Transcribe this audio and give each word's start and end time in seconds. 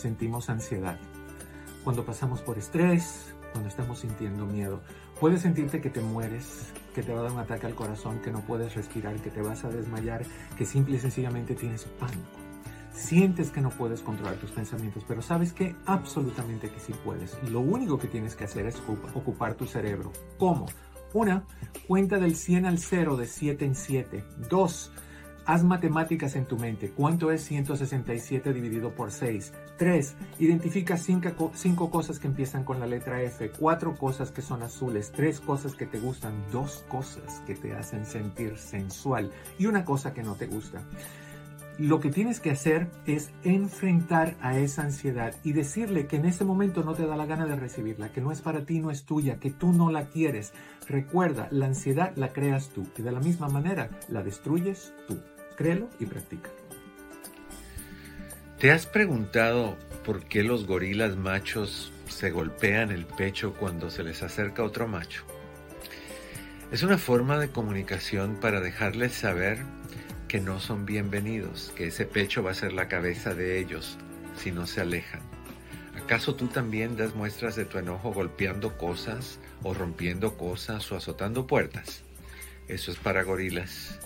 sentimos 0.00 0.50
ansiedad. 0.50 0.98
Cuando 1.84 2.04
pasamos 2.04 2.40
por 2.42 2.58
estrés, 2.58 3.34
cuando 3.52 3.68
estamos 3.68 4.00
sintiendo 4.00 4.46
miedo. 4.46 4.80
Puedes 5.18 5.42
sentirte 5.42 5.80
que 5.80 5.90
te 5.90 6.00
mueres, 6.00 6.72
que 6.94 7.02
te 7.02 7.12
va 7.12 7.20
a 7.20 7.22
dar 7.24 7.32
un 7.32 7.38
ataque 7.38 7.66
al 7.66 7.74
corazón, 7.74 8.20
que 8.20 8.30
no 8.30 8.40
puedes 8.40 8.74
respirar, 8.74 9.16
que 9.16 9.30
te 9.30 9.42
vas 9.42 9.64
a 9.64 9.68
desmayar, 9.68 10.24
que 10.56 10.64
simple 10.64 10.96
y 10.96 11.00
sencillamente 11.00 11.54
tienes 11.54 11.84
pánico. 11.84 12.28
Sientes 12.92 13.50
que 13.50 13.60
no 13.60 13.70
puedes 13.70 14.02
controlar 14.02 14.34
tus 14.36 14.50
pensamientos, 14.50 15.04
pero 15.06 15.22
sabes 15.22 15.52
que 15.52 15.74
absolutamente 15.86 16.70
que 16.70 16.80
sí 16.80 16.92
puedes. 17.04 17.36
Lo 17.50 17.60
único 17.60 17.98
que 17.98 18.08
tienes 18.08 18.34
que 18.34 18.44
hacer 18.44 18.66
es 18.66 18.76
ocupar 19.14 19.54
tu 19.54 19.66
cerebro. 19.66 20.12
¿Cómo? 20.38 20.66
Una, 21.12 21.44
cuenta 21.86 22.18
del 22.18 22.36
100 22.36 22.66
al 22.66 22.78
0 22.78 23.16
de 23.16 23.26
7 23.26 23.64
en 23.64 23.74
7. 23.74 24.24
Dos, 24.48 24.92
Haz 25.46 25.64
matemáticas 25.64 26.36
en 26.36 26.44
tu 26.44 26.56
mente. 26.56 26.90
¿Cuánto 26.90 27.32
es 27.32 27.42
167 27.44 28.52
dividido 28.52 28.94
por 28.94 29.10
6? 29.10 29.52
3. 29.80 30.14
Identifica 30.40 30.98
5 30.98 31.90
cosas 31.90 32.18
que 32.18 32.26
empiezan 32.26 32.64
con 32.64 32.80
la 32.80 32.86
letra 32.86 33.22
F. 33.22 33.50
4 33.50 33.94
cosas 33.96 34.30
que 34.30 34.42
son 34.42 34.62
azules. 34.62 35.10
3 35.10 35.40
cosas 35.40 35.74
que 35.74 35.86
te 35.86 35.98
gustan. 35.98 36.34
2 36.52 36.84
cosas 36.86 37.40
que 37.46 37.54
te 37.54 37.72
hacen 37.72 38.04
sentir 38.04 38.58
sensual. 38.58 39.32
Y 39.58 39.64
una 39.64 39.86
cosa 39.86 40.12
que 40.12 40.22
no 40.22 40.34
te 40.34 40.46
gusta 40.46 40.82
lo 41.78 41.98
que 41.98 42.10
tienes 42.10 42.40
que 42.40 42.50
hacer 42.50 42.90
es 43.06 43.30
enfrentar 43.42 44.36
a 44.42 44.58
esa 44.58 44.82
ansiedad 44.82 45.34
y 45.42 45.54
decirle 45.54 46.06
que 46.06 46.16
en 46.16 46.26
ese 46.26 46.44
momento 46.44 46.84
no 46.84 46.92
te 46.92 47.06
da 47.06 47.16
la 47.16 47.24
gana 47.24 47.46
de 47.46 47.56
recibirla, 47.56 48.12
que 48.12 48.20
no 48.20 48.32
es 48.32 48.42
para 48.42 48.66
ti, 48.66 48.80
no 48.80 48.90
es 48.90 49.04
tuya, 49.04 49.38
que 49.38 49.50
tú 49.50 49.72
no 49.72 49.90
la 49.90 50.04
quieres. 50.10 50.52
Recuerda, 50.86 51.48
la 51.50 51.64
ansiedad 51.64 52.12
la 52.16 52.34
creas 52.34 52.68
tú 52.68 52.86
y 52.98 53.00
de 53.00 53.12
la 53.12 53.20
misma 53.20 53.48
manera 53.48 53.88
la 54.10 54.22
destruyes 54.22 54.92
tú. 55.08 55.16
Créelo 55.56 55.88
y 55.98 56.04
practica. 56.04 56.50
¿Te 58.60 58.72
has 58.72 58.84
preguntado 58.84 59.78
por 60.04 60.22
qué 60.24 60.42
los 60.42 60.66
gorilas 60.66 61.16
machos 61.16 61.94
se 62.10 62.30
golpean 62.30 62.90
el 62.90 63.06
pecho 63.06 63.54
cuando 63.54 63.88
se 63.88 64.02
les 64.02 64.22
acerca 64.22 64.62
otro 64.62 64.86
macho? 64.86 65.24
Es 66.70 66.82
una 66.82 66.98
forma 66.98 67.38
de 67.38 67.48
comunicación 67.48 68.36
para 68.38 68.60
dejarles 68.60 69.14
saber 69.14 69.60
que 70.28 70.42
no 70.42 70.60
son 70.60 70.84
bienvenidos, 70.84 71.72
que 71.74 71.86
ese 71.86 72.04
pecho 72.04 72.42
va 72.42 72.50
a 72.50 72.54
ser 72.54 72.74
la 72.74 72.86
cabeza 72.86 73.34
de 73.34 73.58
ellos 73.58 73.96
si 74.36 74.52
no 74.52 74.66
se 74.66 74.82
alejan. 74.82 75.22
¿Acaso 75.96 76.34
tú 76.34 76.48
también 76.48 76.98
das 76.98 77.14
muestras 77.14 77.56
de 77.56 77.64
tu 77.64 77.78
enojo 77.78 78.12
golpeando 78.12 78.76
cosas 78.76 79.38
o 79.62 79.72
rompiendo 79.72 80.36
cosas 80.36 80.92
o 80.92 80.96
azotando 80.96 81.46
puertas? 81.46 82.02
Eso 82.68 82.90
es 82.90 82.98
para 82.98 83.22
gorilas. 83.22 83.98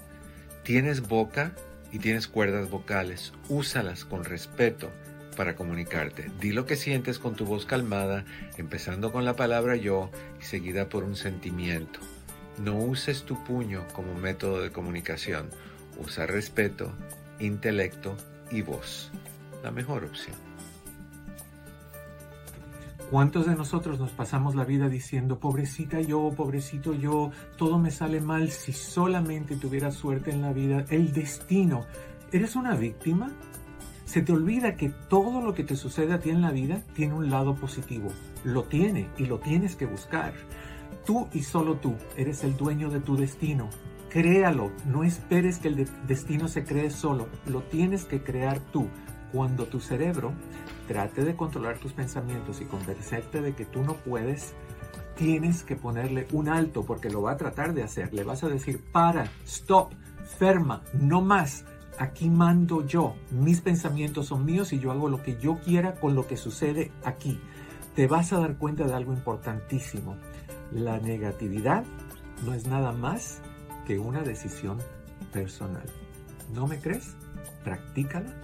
Tienes 0.62 1.00
boca 1.00 1.56
y 1.94 2.00
tienes 2.00 2.27
cuerdas 2.27 2.71
vocales. 2.71 3.32
Úsalas 3.49 4.05
con 4.05 4.25
respeto 4.25 4.91
para 5.37 5.55
comunicarte. 5.55 6.28
Di 6.41 6.50
lo 6.50 6.66
que 6.66 6.75
sientes 6.75 7.21
con 7.21 7.37
tu 7.37 7.44
voz 7.44 7.66
calmada, 7.66 8.25
empezando 8.59 9.12
con 9.12 9.25
la 9.25 9.37
palabra 9.37 9.77
yo 9.77 10.10
y 10.41 10.44
seguida 10.44 10.88
por 10.88 11.04
un 11.04 11.15
sentimiento. 11.15 12.00
No 12.59 12.77
uses 12.77 13.22
tu 13.22 13.43
puño 13.44 13.87
como 13.94 14.12
método 14.15 14.60
de 14.60 14.72
comunicación. 14.72 15.50
Usa 15.97 16.27
respeto, 16.27 16.93
intelecto 17.38 18.16
y 18.50 18.62
voz. 18.62 19.12
La 19.62 19.71
mejor 19.71 20.04
opción. 20.04 20.53
¿Cuántos 23.10 23.47
de 23.47 23.54
nosotros 23.54 24.00
nos 24.00 24.12
pasamos 24.12 24.54
la 24.54 24.65
vida 24.65 24.88
diciendo, 24.88 25.38
pobrecita 25.38 26.00
yo, 26.00 26.31
pobrecito 26.34 26.94
yo, 26.94 27.31
todo 27.56 27.78
me 27.78 27.91
sale 27.91 28.20
mal 28.20 28.50
si 28.50 28.72
solamente 28.72 29.56
tuviera 29.56 29.91
suerte 29.91 30.31
en 30.31 30.41
la 30.41 30.53
vida, 30.53 30.87
el 30.88 31.12
destino? 31.12 31.82
¿Eres 32.32 32.56
una 32.56 32.75
víctima? 32.75 33.31
Se 34.06 34.22
te 34.22 34.32
olvida 34.32 34.76
que 34.76 34.88
todo 34.88 35.42
lo 35.42 35.54
que 35.54 35.65
te 35.65 35.76
sucede 35.76 36.15
a 36.15 36.19
ti 36.19 36.31
en 36.31 36.41
la 36.41 36.50
vida 36.50 36.82
tiene 36.94 37.15
un 37.15 37.31
lado 37.31 37.54
positivo. 37.54 38.09
Lo 38.42 38.65
tiene 38.65 39.09
y 39.19 39.26
lo 39.26 39.38
tienes 39.38 39.76
que 39.76 39.86
buscar. 39.86 40.32
Tú 41.04 41.28
y 41.32 41.42
solo 41.42 41.76
tú 41.76 41.94
eres 42.16 42.42
el 42.42 42.56
dueño 42.56 42.91
de 42.91 43.00
tu 43.00 43.16
destino. 43.16 43.69
Créalo, 44.09 44.71
no 44.86 45.04
esperes 45.04 45.59
que 45.59 45.69
el 45.69 45.88
destino 46.06 46.48
se 46.48 46.65
cree 46.65 46.91
solo, 46.91 47.28
lo 47.47 47.62
tienes 47.65 48.06
que 48.06 48.22
crear 48.22 48.60
tú. 48.60 48.88
Cuando 49.32 49.66
tu 49.66 49.81
cerebro 49.81 50.32
trate 50.87 51.25
de 51.25 51.37
controlar 51.37 51.78
tus 51.78 51.93
pensamientos 51.93 52.61
y 52.61 52.65
convencerte 52.65 53.41
de 53.41 53.55
que 53.55 53.65
tú 53.65 53.83
no 53.83 53.95
puedes, 53.95 54.55
tienes 55.17 55.62
que 55.62 55.77
ponerle 55.77 56.27
un 56.33 56.49
alto 56.49 56.84
porque 56.84 57.10
lo 57.10 57.22
va 57.22 57.33
a 57.33 57.36
tratar 57.36 57.75
de 57.75 57.83
hacer. 57.83 58.13
Le 58.13 58.25
vas 58.25 58.45
a 58.45 58.48
decir, 58.48 58.83
para, 58.92 59.31
stop, 59.45 59.92
ferma, 60.39 60.83
no 60.95 61.21
más. 61.21 61.65
Aquí 61.98 62.28
mando 62.28 62.84
yo. 62.86 63.15
Mis 63.31 63.60
pensamientos 63.60 64.27
son 64.27 64.45
míos 64.45 64.72
y 64.72 64.81
yo 64.81 64.91
hago 64.91 65.09
lo 65.09 65.22
que 65.22 65.39
yo 65.39 65.59
quiera 65.60 65.95
con 65.95 66.15
lo 66.15 66.27
que 66.27 66.36
sucede 66.36 66.91
aquí. 67.04 67.41
Te 67.95 68.09
vas 68.09 68.33
a 68.33 68.41
dar 68.41 68.57
cuenta 68.57 68.84
de 68.84 68.95
algo 68.95 69.13
importantísimo. 69.13 70.16
La 70.72 70.98
negatividad 70.98 71.84
no 72.45 72.53
es 72.53 72.66
nada 72.66 72.91
más 72.91 73.41
que 73.86 73.98
una 73.98 74.22
decisión 74.22 74.78
personal. 75.33 75.84
¿No 76.53 76.66
me 76.66 76.81
crees? 76.81 77.15
Practícala 77.63 78.34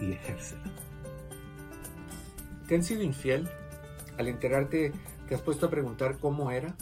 y 0.00 0.12
ejércela. 0.12 0.62
¿Te 2.70 2.76
han 2.76 2.84
sido 2.84 3.02
infiel? 3.02 3.48
Al 4.16 4.28
enterarte, 4.28 4.92
¿te 5.28 5.34
has 5.34 5.40
puesto 5.40 5.66
a 5.66 5.70
preguntar 5.70 6.18
cómo 6.18 6.52
era? 6.52 6.76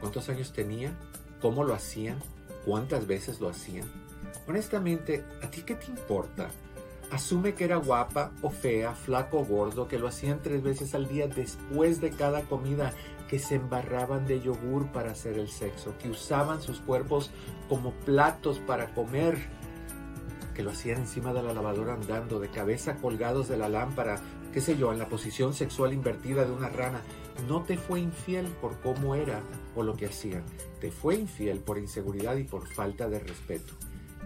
¿Cuántos 0.00 0.30
años 0.30 0.54
tenía? 0.54 0.94
¿Cómo 1.42 1.64
lo 1.64 1.74
hacían? 1.74 2.16
¿Cuántas 2.64 3.06
veces 3.06 3.40
lo 3.40 3.50
hacían? 3.50 3.86
Honestamente, 4.48 5.22
¿a 5.42 5.50
ti 5.50 5.60
qué 5.60 5.74
te 5.74 5.84
importa? 5.84 6.48
Asume 7.10 7.52
que 7.52 7.64
era 7.64 7.76
guapa 7.76 8.32
o 8.40 8.48
fea, 8.48 8.94
flaco 8.94 9.40
o 9.40 9.44
gordo, 9.44 9.86
que 9.86 9.98
lo 9.98 10.08
hacían 10.08 10.40
tres 10.42 10.62
veces 10.62 10.94
al 10.94 11.08
día 11.08 11.28
después 11.28 12.00
de 12.00 12.08
cada 12.08 12.40
comida 12.44 12.94
que 13.28 13.38
se 13.38 13.56
embarraban 13.56 14.26
de 14.26 14.40
yogur 14.40 14.92
para 14.92 15.10
hacer 15.10 15.36
el 15.36 15.50
sexo, 15.50 15.92
que 15.98 16.08
usaban 16.08 16.62
sus 16.62 16.80
cuerpos 16.80 17.30
como 17.68 17.90
platos 18.06 18.60
para 18.60 18.94
comer, 18.94 19.36
que 20.54 20.62
lo 20.62 20.70
hacían 20.70 21.00
encima 21.00 21.34
de 21.34 21.42
la 21.42 21.52
lavadora 21.52 21.92
andando, 21.92 22.40
de 22.40 22.48
cabeza 22.48 22.96
colgados 22.96 23.46
de 23.46 23.58
la 23.58 23.68
lámpara, 23.68 24.22
qué 24.54 24.60
sé 24.60 24.76
yo, 24.76 24.92
en 24.92 25.00
la 25.00 25.08
posición 25.08 25.52
sexual 25.52 25.92
invertida 25.92 26.44
de 26.44 26.52
una 26.52 26.68
rana. 26.68 27.02
No 27.48 27.64
te 27.64 27.76
fue 27.76 27.98
infiel 27.98 28.46
por 28.60 28.78
cómo 28.80 29.16
era 29.16 29.42
o 29.74 29.82
lo 29.82 29.96
que 29.96 30.06
hacían, 30.06 30.44
te 30.80 30.92
fue 30.92 31.16
infiel 31.16 31.58
por 31.58 31.76
inseguridad 31.76 32.36
y 32.36 32.44
por 32.44 32.68
falta 32.68 33.08
de 33.08 33.18
respeto. 33.18 33.72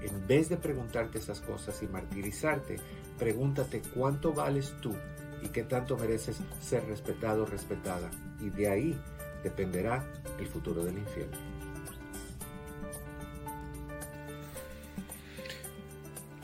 En 0.02 0.26
vez 0.26 0.50
de 0.50 0.58
preguntarte 0.58 1.18
esas 1.18 1.40
cosas 1.40 1.82
y 1.82 1.86
martirizarte, 1.86 2.76
pregúntate 3.18 3.80
cuánto 3.94 4.34
vales 4.34 4.74
tú 4.82 4.94
y 5.42 5.48
qué 5.48 5.62
tanto 5.62 5.96
mereces 5.96 6.40
ser 6.60 6.84
respetado 6.84 7.44
o 7.44 7.46
respetada. 7.46 8.10
Y 8.38 8.50
de 8.50 8.68
ahí 8.68 9.00
dependerá 9.42 10.04
el 10.38 10.46
futuro 10.46 10.84
del 10.84 10.98
infiel. 10.98 11.30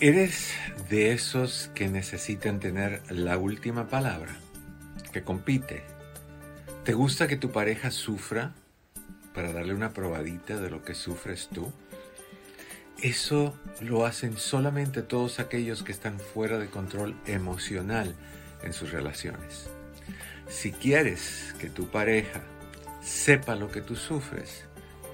¿Eres 0.04 0.52
de 0.90 1.12
esos 1.12 1.70
que 1.74 1.88
necesitan 1.88 2.60
tener 2.60 3.00
la 3.08 3.38
última 3.38 3.88
palabra? 3.88 4.36
Que 5.14 5.22
compite. 5.22 5.82
¿Te 6.84 6.92
gusta 6.92 7.26
que 7.26 7.38
tu 7.38 7.52
pareja 7.52 7.90
sufra 7.90 8.52
para 9.32 9.54
darle 9.54 9.72
una 9.72 9.94
probadita 9.94 10.60
de 10.60 10.68
lo 10.68 10.84
que 10.84 10.94
sufres 10.94 11.48
tú? 11.48 11.72
Eso 13.00 13.58
lo 13.80 14.04
hacen 14.04 14.36
solamente 14.36 15.00
todos 15.00 15.40
aquellos 15.40 15.82
que 15.82 15.92
están 15.92 16.20
fuera 16.20 16.58
de 16.58 16.68
control 16.68 17.18
emocional 17.24 18.14
en 18.62 18.74
sus 18.74 18.92
relaciones. 18.92 19.70
Si 20.50 20.72
quieres 20.72 21.54
que 21.58 21.70
tu 21.70 21.88
pareja 21.88 22.42
sepa 23.02 23.54
lo 23.54 23.70
que 23.70 23.80
tú 23.80 23.96
sufres, 23.96 24.66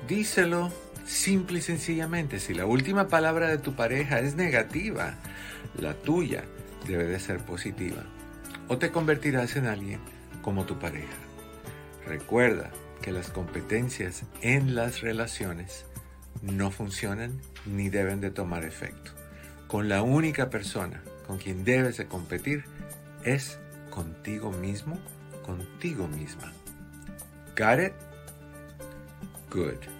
díselo 0.08 0.72
simple 1.04 1.58
y 1.58 1.62
sencillamente. 1.62 2.40
Si 2.40 2.54
la 2.54 2.66
última 2.66 3.08
palabra 3.08 3.48
de 3.48 3.58
tu 3.58 3.74
pareja 3.74 4.20
es 4.20 4.34
negativa, 4.34 5.14
la 5.78 5.94
tuya 5.94 6.44
debe 6.86 7.04
de 7.04 7.20
ser 7.20 7.38
positiva. 7.38 8.04
O 8.68 8.78
te 8.78 8.90
convertirás 8.90 9.56
en 9.56 9.66
alguien 9.66 10.00
como 10.42 10.64
tu 10.64 10.78
pareja. 10.78 11.08
Recuerda 12.06 12.70
que 13.02 13.12
las 13.12 13.30
competencias 13.30 14.24
en 14.42 14.74
las 14.74 15.00
relaciones 15.00 15.84
no 16.42 16.70
funcionan 16.70 17.40
ni 17.66 17.88
deben 17.88 18.20
de 18.20 18.30
tomar 18.30 18.64
efecto. 18.64 19.12
Con 19.66 19.88
la 19.88 20.02
única 20.02 20.50
persona 20.50 21.02
con 21.26 21.38
quien 21.38 21.64
debes 21.64 21.96
de 21.96 22.06
competir 22.06 22.64
es 23.24 23.58
contigo 23.90 24.50
mismo, 24.50 24.98
contigo 25.44 26.08
misma. 26.08 26.52
Got 27.56 27.80
it? 27.80 27.92
Good. 29.50 29.99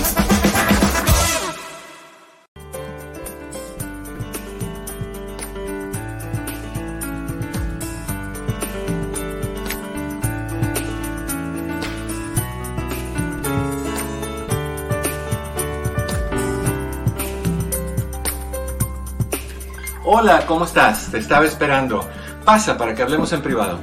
Hola, 20.13 20.45
¿cómo 20.45 20.65
estás? 20.65 21.09
Te 21.09 21.19
estaba 21.19 21.45
esperando. 21.45 22.05
Pasa 22.43 22.77
para 22.77 22.93
que 22.93 23.01
hablemos 23.01 23.31
en 23.31 23.41
privado. 23.41 23.79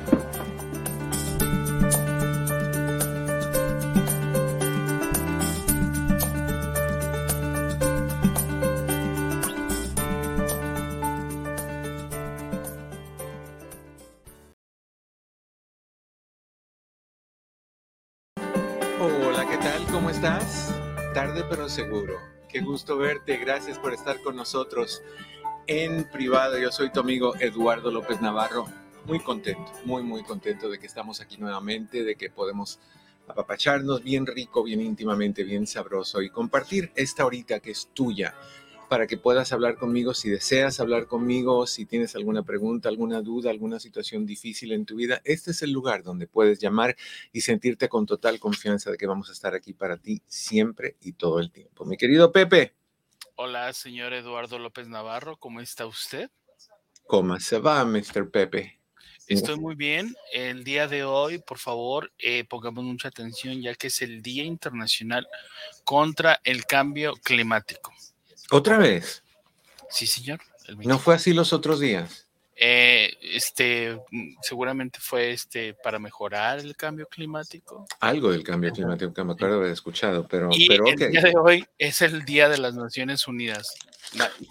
Hola, 19.01 19.47
¿qué 19.49 19.57
tal? 19.57 19.87
¿Cómo 19.91 20.11
estás? 20.11 20.75
Tarde 21.15 21.43
pero 21.49 21.71
seguro. 21.71 22.19
Qué 22.51 22.61
gusto 22.61 22.99
verte. 22.99 23.39
Gracias 23.39 23.79
por 23.79 23.95
estar 23.95 24.21
con 24.21 24.37
nosotros 24.37 25.03
en 25.69 26.05
privado. 26.05 26.59
Yo 26.59 26.73
soy 26.73 26.91
tu 26.91 27.01
amigo 27.01 27.37
Eduardo 27.39 27.91
López 27.91 28.21
Navarro. 28.21 28.67
Muy 29.05 29.21
contento, 29.21 29.71
muy, 29.85 30.03
muy 30.03 30.25
contento 30.25 30.69
de 30.69 30.79
que 30.79 30.87
estamos 30.87 31.21
aquí 31.21 31.37
nuevamente, 31.37 32.03
de 32.05 32.17
que 32.17 32.31
podemos 32.31 32.81
apapacharnos 33.29 34.03
bien 34.03 34.27
rico, 34.27 34.65
bien 34.65 34.81
íntimamente, 34.81 35.45
bien 35.45 35.67
sabroso 35.67 36.23
y 36.23 36.31
compartir 36.31 36.91
esta 36.95 37.25
horita 37.25 37.61
que 37.61 37.71
es 37.71 37.91
tuya 37.93 38.35
para 38.89 39.07
que 39.07 39.19
puedas 39.19 39.53
hablar 39.53 39.77
conmigo 39.77 40.15
si 40.15 40.31
deseas 40.31 40.81
hablar 40.81 41.07
conmigo, 41.07 41.67
si 41.67 41.85
tienes 41.85 42.17
alguna 42.17 42.43
pregunta, 42.43 42.89
alguna 42.89 43.21
duda, 43.21 43.51
alguna 43.51 43.79
situación 43.79 44.25
difícil 44.25 44.73
en 44.73 44.87
tu 44.87 44.97
vida. 44.97 45.21
Este 45.25 45.51
es 45.51 45.61
el 45.61 45.73
lugar 45.73 46.03
donde 46.03 46.27
puedes 46.27 46.59
llamar 46.59 46.97
y 47.31 47.43
sentirte 47.43 47.91
con 47.91 48.07
total 48.07 48.41
confianza 48.41 48.91
de 48.91 48.97
que 48.97 49.07
vamos 49.07 49.29
a 49.29 49.33
estar 49.33 49.55
aquí 49.55 49.75
para 49.75 49.99
ti 49.99 50.23
siempre 50.27 50.97
y 51.03 51.13
todo 51.13 51.41
el 51.41 51.51
tiempo. 51.51 51.85
Mi 51.85 51.99
querido 51.99 52.33
Pepe. 52.33 52.73
Hola, 53.41 53.73
señor 53.73 54.15
Eduardo 54.15 54.59
López 54.59 54.89
Navarro, 54.89 55.37
¿cómo 55.37 55.61
está 55.61 55.87
usted? 55.87 56.29
¿Cómo 57.07 57.39
se 57.39 57.61
va, 57.61 57.85
Mr. 57.85 58.33
Pepe? 58.33 58.81
Estoy 59.29 59.57
muy 59.61 59.77
bien. 59.77 60.17
El 60.33 60.65
día 60.65 60.89
de 60.89 61.05
hoy, 61.05 61.39
por 61.39 61.59
favor, 61.59 62.11
eh, 62.19 62.43
pongamos 62.43 62.83
mucha 62.83 63.07
atención 63.07 63.63
ya 63.63 63.77
que 63.77 63.87
es 63.87 64.03
el 64.03 64.23
Día 64.23 64.43
Internacional 64.43 65.29
contra 65.85 66.41
el 66.43 66.67
Cambio 66.67 67.15
Climático. 67.23 67.93
¿Otra 68.51 68.77
vez? 68.77 69.23
Sí, 69.89 70.09
señor. 70.09 70.41
¿No 70.79 70.99
fue 70.99 71.15
así 71.15 71.33
los 71.33 71.53
otros 71.53 71.79
días? 71.79 72.28
Eh, 72.61 73.17
este, 73.23 74.01
mm, 74.11 74.39
seguramente 74.43 74.99
fue 75.01 75.31
este 75.31 75.75
para 75.75 76.01
mejorar 76.01 76.59
el 76.59 76.77
cambio 76.77 77.07
climático. 77.07 77.87
Algo 78.01 78.33
del 78.33 78.43
cambio 78.43 78.73
climático 78.73 79.15
que 79.15 79.23
me 79.23 79.35
acuerdo 79.35 79.57
haber 79.57 79.71
escuchado, 79.71 80.27
pero, 80.27 80.51
y 80.53 80.67
pero 80.67 80.89
el 80.89 80.97
día 80.97 81.21
de 81.21 81.35
hoy 81.37 81.67
es 81.79 82.03
el 82.03 82.25
día 82.25 82.49
de 82.49 82.59
las 82.59 82.75
Naciones 82.75 83.29
Unidas. 83.29 83.77
Nadie, 84.15 84.49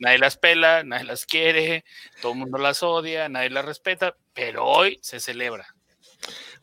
nadie 0.00 0.18
las 0.18 0.36
pela, 0.36 0.82
nadie 0.84 1.04
las 1.04 1.24
quiere, 1.24 1.86
todo 2.20 2.32
el 2.32 2.38
mundo 2.40 2.58
las 2.58 2.82
odia, 2.82 3.30
nadie 3.30 3.48
las 3.48 3.64
respeta, 3.64 4.14
pero 4.34 4.66
hoy 4.66 4.98
se 5.00 5.18
celebra. 5.18 5.75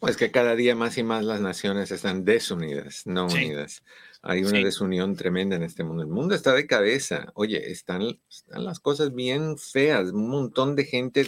Pues 0.03 0.17
que 0.17 0.31
cada 0.31 0.53
día 0.57 0.75
más 0.75 0.97
y 0.97 1.03
más 1.03 1.23
las 1.23 1.39
naciones 1.39 1.89
están 1.89 2.25
desunidas, 2.25 3.07
no 3.07 3.29
Sí. 3.29 3.37
unidas. 3.37 3.83
Hay 4.21 4.41
una 4.41 4.57
Sí. 4.57 4.63
desunión 4.65 5.15
tremenda 5.15 5.55
en 5.55 5.63
este 5.63 5.85
mundo. 5.85 6.03
El 6.03 6.09
mundo 6.09 6.35
está 6.35 6.53
de 6.53 6.67
cabeza. 6.67 7.31
Oye, 7.35 7.71
están, 7.71 8.01
están 8.29 8.65
las 8.65 8.81
cosas 8.81 9.13
bien 9.15 9.57
feas. 9.57 10.11
Un 10.11 10.29
montón 10.29 10.75
de 10.75 10.83
gente 10.83 11.25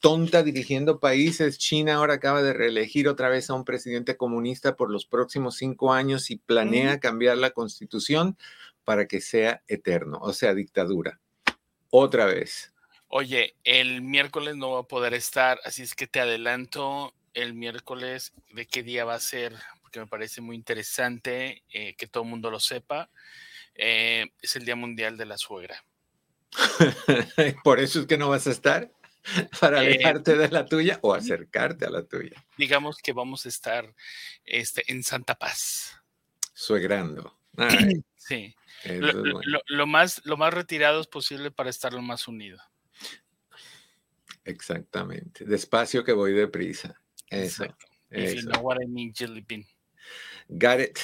tonta 0.00 0.42
dirigiendo 0.42 0.98
países. 0.98 1.56
China 1.56 1.94
ahora 1.94 2.14
acaba 2.14 2.42
de 2.42 2.52
reelegir 2.52 3.06
otra 3.06 3.28
vez 3.28 3.48
a 3.48 3.54
un 3.54 3.64
presidente 3.64 4.16
comunista 4.16 4.74
por 4.74 4.90
los 4.90 5.06
próximos 5.06 5.54
cinco 5.56 5.92
años 5.92 6.32
y 6.32 6.36
planea 6.36 6.98
cambiar 6.98 7.38
la 7.38 7.50
constitución 7.50 8.36
para 8.82 9.06
que 9.06 9.20
sea 9.20 9.62
eterno, 9.68 10.18
o 10.20 10.32
sea, 10.32 10.52
dictadura. 10.52 11.20
Otra 11.90 12.26
vez. 12.26 12.72
Oye, 13.06 13.54
el 13.62 14.02
miércoles 14.02 14.56
no 14.56 14.72
va 14.72 14.80
a 14.80 14.88
poder 14.88 15.14
estar, 15.14 15.60
así 15.64 15.82
es 15.82 15.94
que 15.94 16.08
te 16.08 16.18
adelanto 16.18 17.14
el 17.34 17.54
miércoles 17.54 18.32
de 18.52 18.66
qué 18.66 18.82
día 18.82 19.04
va 19.04 19.14
a 19.14 19.20
ser, 19.20 19.54
porque 19.82 20.00
me 20.00 20.06
parece 20.06 20.40
muy 20.40 20.56
interesante 20.56 21.62
eh, 21.70 21.94
que 21.96 22.06
todo 22.06 22.22
el 22.24 22.30
mundo 22.30 22.50
lo 22.50 22.60
sepa. 22.60 23.10
Eh, 23.74 24.26
es 24.40 24.56
el 24.56 24.64
Día 24.64 24.76
Mundial 24.76 25.16
de 25.16 25.26
la 25.26 25.36
Suegra. 25.36 25.84
por 27.64 27.80
eso 27.80 28.00
es 28.00 28.06
que 28.06 28.16
no 28.18 28.28
vas 28.28 28.46
a 28.46 28.50
estar. 28.52 28.90
Para 29.60 29.82
Eh, 29.82 29.86
alejarte 29.86 30.36
de 30.36 30.48
la 30.50 30.66
tuya 30.66 30.98
o 31.02 31.14
acercarte 31.14 31.86
a 31.86 31.90
la 31.90 32.04
tuya. 32.04 32.44
Digamos 32.58 32.98
que 32.98 33.12
vamos 33.12 33.46
a 33.46 33.48
estar 33.48 33.94
este, 34.44 34.84
en 34.92 35.02
Santa 35.02 35.34
Paz. 35.36 35.98
Suegrando. 36.52 37.38
Ay, 37.56 38.04
Sí. 38.16 38.54
bueno. 38.84 39.40
lo 39.66 39.86
más, 39.86 40.20
lo 40.24 40.36
más 40.36 40.52
retirados 40.54 41.06
posible 41.08 41.50
para 41.50 41.70
estar 41.70 41.92
lo 41.92 42.02
más 42.02 42.26
unido. 42.28 42.58
Exactamente. 44.44 45.44
Despacio 45.44 46.04
que 46.04 46.12
voy 46.12 46.32
deprisa. 46.32 47.00
Eso. 47.30 47.64
Exacto. 47.64 47.86
If 48.10 48.34
you 48.34 48.40
eso. 48.40 48.50
know 48.50 48.62
what 48.62 48.78
I 48.82 48.86
mean, 48.86 49.12
Jelly 49.12 49.40
Bean. 49.40 49.64
Got 50.58 50.80
it. 50.80 50.98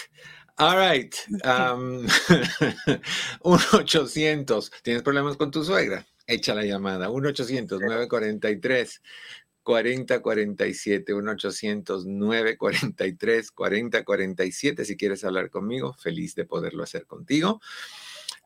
All 0.58 0.76
right. 0.76 1.14
Um, 1.44 2.06
1-800. 3.42 4.70
¿Tienes 4.82 5.02
problemas 5.02 5.36
con 5.36 5.50
tu 5.50 5.64
suegra? 5.64 6.06
Echa 6.26 6.54
la 6.54 6.64
llamada. 6.64 7.08
1-800-943. 7.08 9.00
4047 9.62 11.14
1-800 11.14 12.06
943 12.06 13.50
4047 13.52 14.84
si 14.84 14.96
quieres 14.96 15.22
hablar 15.22 15.50
conmigo, 15.50 15.92
feliz 15.92 16.34
de 16.34 16.46
poderlo 16.46 16.82
hacer 16.82 17.06
contigo. 17.06 17.60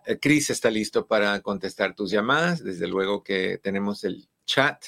Eh, 0.07 0.19
Chris 0.21 0.51
está 0.51 0.71
listo 0.71 1.07
para 1.07 1.41
contestar 1.41 1.95
tus 1.95 2.11
llamadas. 2.11 2.63
Desde 2.63 2.87
luego 2.89 3.23
que 3.23 3.59
tenemos 3.59 4.05
el 4.05 4.29
chat, 4.45 4.85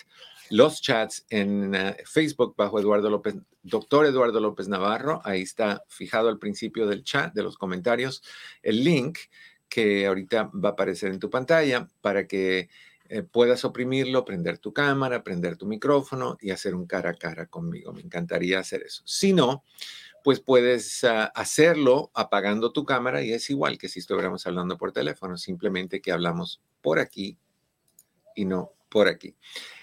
los 0.50 0.80
chats 0.80 1.26
en 1.30 1.74
eh, 1.74 1.96
Facebook 2.04 2.54
bajo 2.56 2.78
Eduardo 2.78 3.10
López, 3.10 3.36
doctor 3.62 4.06
Eduardo 4.06 4.40
López 4.40 4.68
Navarro. 4.68 5.20
Ahí 5.24 5.42
está 5.42 5.82
fijado 5.88 6.28
al 6.28 6.38
principio 6.38 6.86
del 6.86 7.04
chat, 7.04 7.34
de 7.34 7.42
los 7.42 7.58
comentarios, 7.58 8.22
el 8.62 8.84
link 8.84 9.18
que 9.68 10.06
ahorita 10.06 10.50
va 10.54 10.70
a 10.70 10.72
aparecer 10.72 11.10
en 11.10 11.18
tu 11.18 11.28
pantalla 11.28 11.88
para 12.00 12.26
que 12.26 12.68
eh, 13.08 13.22
puedas 13.22 13.64
oprimirlo, 13.64 14.24
prender 14.24 14.58
tu 14.58 14.72
cámara, 14.72 15.22
prender 15.22 15.56
tu 15.56 15.66
micrófono 15.66 16.36
y 16.40 16.50
hacer 16.50 16.74
un 16.74 16.86
cara 16.86 17.10
a 17.10 17.14
cara 17.14 17.46
conmigo. 17.46 17.92
Me 17.92 18.00
encantaría 18.00 18.58
hacer 18.58 18.82
eso. 18.82 19.02
Si 19.04 19.32
no, 19.32 19.64
pues 20.24 20.40
puedes 20.40 21.04
ah, 21.04 21.26
hacerlo 21.26 22.10
apagando 22.14 22.72
tu 22.72 22.84
cámara 22.84 23.22
y 23.22 23.32
es 23.32 23.48
igual 23.50 23.78
que 23.78 23.88
si 23.88 24.00
estuviéramos 24.00 24.46
hablando 24.46 24.76
por 24.76 24.92
teléfono, 24.92 25.36
simplemente 25.36 26.00
que 26.00 26.12
hablamos 26.12 26.60
por 26.80 26.98
aquí 26.98 27.38
y 28.34 28.44
no 28.44 28.72
por 28.88 29.08
aquí. 29.08 29.36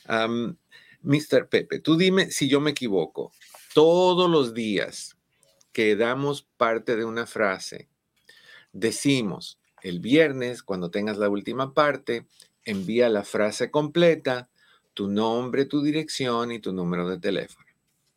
Um, 0.07 0.55
Mr. 1.03 1.47
Pepe, 1.49 1.79
tú 1.79 1.97
dime 1.97 2.31
si 2.31 2.47
yo 2.47 2.59
me 2.59 2.71
equivoco. 2.71 3.31
Todos 3.73 4.29
los 4.29 4.53
días 4.53 5.17
que 5.71 5.95
damos 5.95 6.43
parte 6.57 6.95
de 6.95 7.05
una 7.05 7.25
frase, 7.25 7.87
decimos 8.73 9.59
el 9.81 9.99
viernes, 9.99 10.61
cuando 10.63 10.91
tengas 10.91 11.17
la 11.17 11.29
última 11.29 11.73
parte, 11.73 12.27
envía 12.65 13.09
la 13.09 13.23
frase 13.23 13.71
completa, 13.71 14.49
tu 14.93 15.07
nombre, 15.07 15.65
tu 15.65 15.81
dirección 15.81 16.51
y 16.51 16.59
tu 16.59 16.73
número 16.73 17.09
de 17.09 17.19
teléfono. 17.19 17.65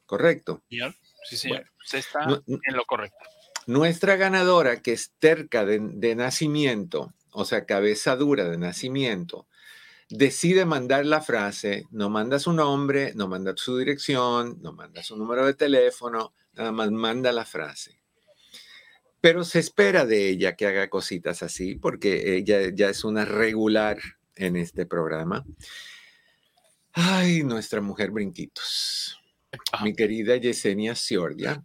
¿Correcto? 0.07 0.63
Señor, 0.69 0.95
sí, 1.25 1.37
señor. 1.37 1.59
Bueno, 1.61 1.71
Usted 1.85 1.99
está 1.99 2.27
no- 2.27 2.43
en 2.47 2.77
lo 2.77 2.85
correcto. 2.85 3.17
Nuestra 3.67 4.17
ganadora, 4.17 4.83
que 4.83 4.93
es 4.93 5.13
terca 5.19 5.65
de, 5.65 5.79
de 5.81 6.15
nacimiento, 6.15 7.15
o 7.31 7.47
sea, 7.47 7.65
cabeza 7.65 8.15
dura 8.17 8.45
de 8.45 8.59
nacimiento, 8.59 9.47
decide 10.11 10.65
mandar 10.65 11.07
la 11.07 11.21
frase, 11.21 11.87
no 11.91 12.11
manda 12.11 12.39
su 12.39 12.53
nombre, 12.53 13.13
no 13.15 13.29
manda 13.29 13.55
su 13.57 13.79
dirección, 13.79 14.59
no 14.63 14.73
manda 14.73 15.03
su 15.03 15.17
número 15.17 15.47
de 15.47 15.55
teléfono, 15.55 16.35
nada 16.55 16.73
más 16.73 16.91
manda 16.91 17.33
la 17.33 17.45
frase. 17.45 18.01
Pero 19.21 19.45
se 19.45 19.59
espera 19.59 20.05
de 20.05 20.29
ella 20.29 20.55
que 20.55 20.67
haga 20.67 20.91
cositas 20.91 21.43
así, 21.43 21.77
porque 21.77 22.37
ella 22.37 22.71
ya 22.75 22.91
es 22.91 23.05
una 23.05 23.25
regular 23.25 23.99
en 24.37 24.57
este 24.57 24.87
programa. 24.87 25.45
Ay, 26.93 27.43
nuestra 27.43 27.81
mujer 27.81 28.11
brinquitos. 28.11 29.19
Ajá. 29.73 29.85
Mi 29.85 29.95
querida 29.95 30.37
Yesenia 30.37 30.95
Ciordia 30.95 31.65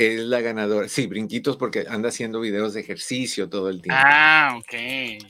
es 0.00 0.20
la 0.20 0.40
ganadora. 0.40 0.88
Sí, 0.88 1.06
brinquitos 1.06 1.58
porque 1.58 1.84
anda 1.86 2.08
haciendo 2.08 2.40
videos 2.40 2.72
de 2.72 2.80
ejercicio 2.80 3.50
todo 3.50 3.68
el 3.68 3.82
tiempo. 3.82 4.00
Ah, 4.02 4.56
ok. 4.58 4.72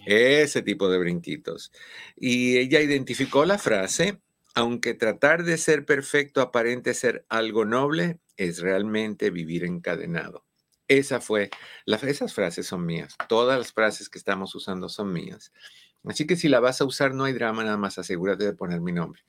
Ese 0.07 0.63
tipo 0.63 0.89
de 0.89 0.99
brinquitos. 0.99 1.73
Y 2.17 2.57
ella 2.57 2.81
identificó 2.81 3.45
la 3.45 3.59
frase, 3.59 4.21
aunque 4.55 4.95
tratar 4.95 5.43
de 5.43 5.59
ser 5.59 5.85
perfecto 5.85 6.41
aparente 6.41 6.95
ser 6.95 7.27
algo 7.29 7.65
noble, 7.65 8.21
es 8.37 8.61
realmente 8.61 9.31
vivir 9.31 9.65
encadenado. 9.65 10.45
Esa 10.87 11.21
fue, 11.21 11.51
la, 11.85 11.97
esas 11.97 12.33
frases 12.33 12.69
son 12.69 12.87
mías. 12.87 13.17
Todas 13.29 13.59
las 13.59 13.73
frases 13.73 14.09
que 14.09 14.19
estamos 14.19 14.55
usando 14.55 14.89
son 14.89 15.13
mías. 15.13 15.53
Así 16.05 16.29
que 16.29 16.37
si 16.37 16.49
la 16.49 16.61
vas 16.61 16.81
a 16.81 16.85
usar, 16.85 17.13
no 17.13 17.25
hay 17.25 17.33
drama, 17.33 17.65
nada 17.65 17.77
más 17.77 17.99
asegúrate 17.99 18.45
de 18.45 18.53
poner 18.53 18.81
mi 18.81 18.93
nombre. 18.93 19.23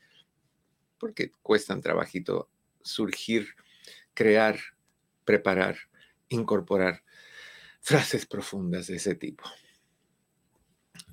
Porque 0.99 1.31
cuesta 1.41 1.73
un 1.73 1.81
trabajito 1.81 2.47
surgir, 2.83 3.55
crear 4.13 4.59
preparar, 5.25 5.77
incorporar 6.29 7.03
frases 7.81 8.25
profundas 8.25 8.87
de 8.87 8.95
ese 8.97 9.15
tipo. 9.15 9.43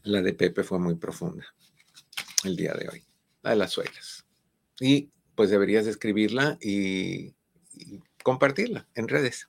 La 0.02 0.22
de 0.22 0.34
Pepe 0.34 0.62
fue 0.62 0.78
muy 0.78 0.94
profunda 0.94 1.46
el 2.44 2.56
día 2.56 2.74
de 2.74 2.88
hoy, 2.88 3.04
la 3.42 3.50
de 3.50 3.56
las 3.56 3.72
suegras. 3.72 4.26
Y 4.80 5.10
pues 5.34 5.50
deberías 5.50 5.86
escribirla 5.86 6.58
y, 6.60 7.34
compartirla 8.22 8.88
en 8.94 9.08
redes. 9.08 9.48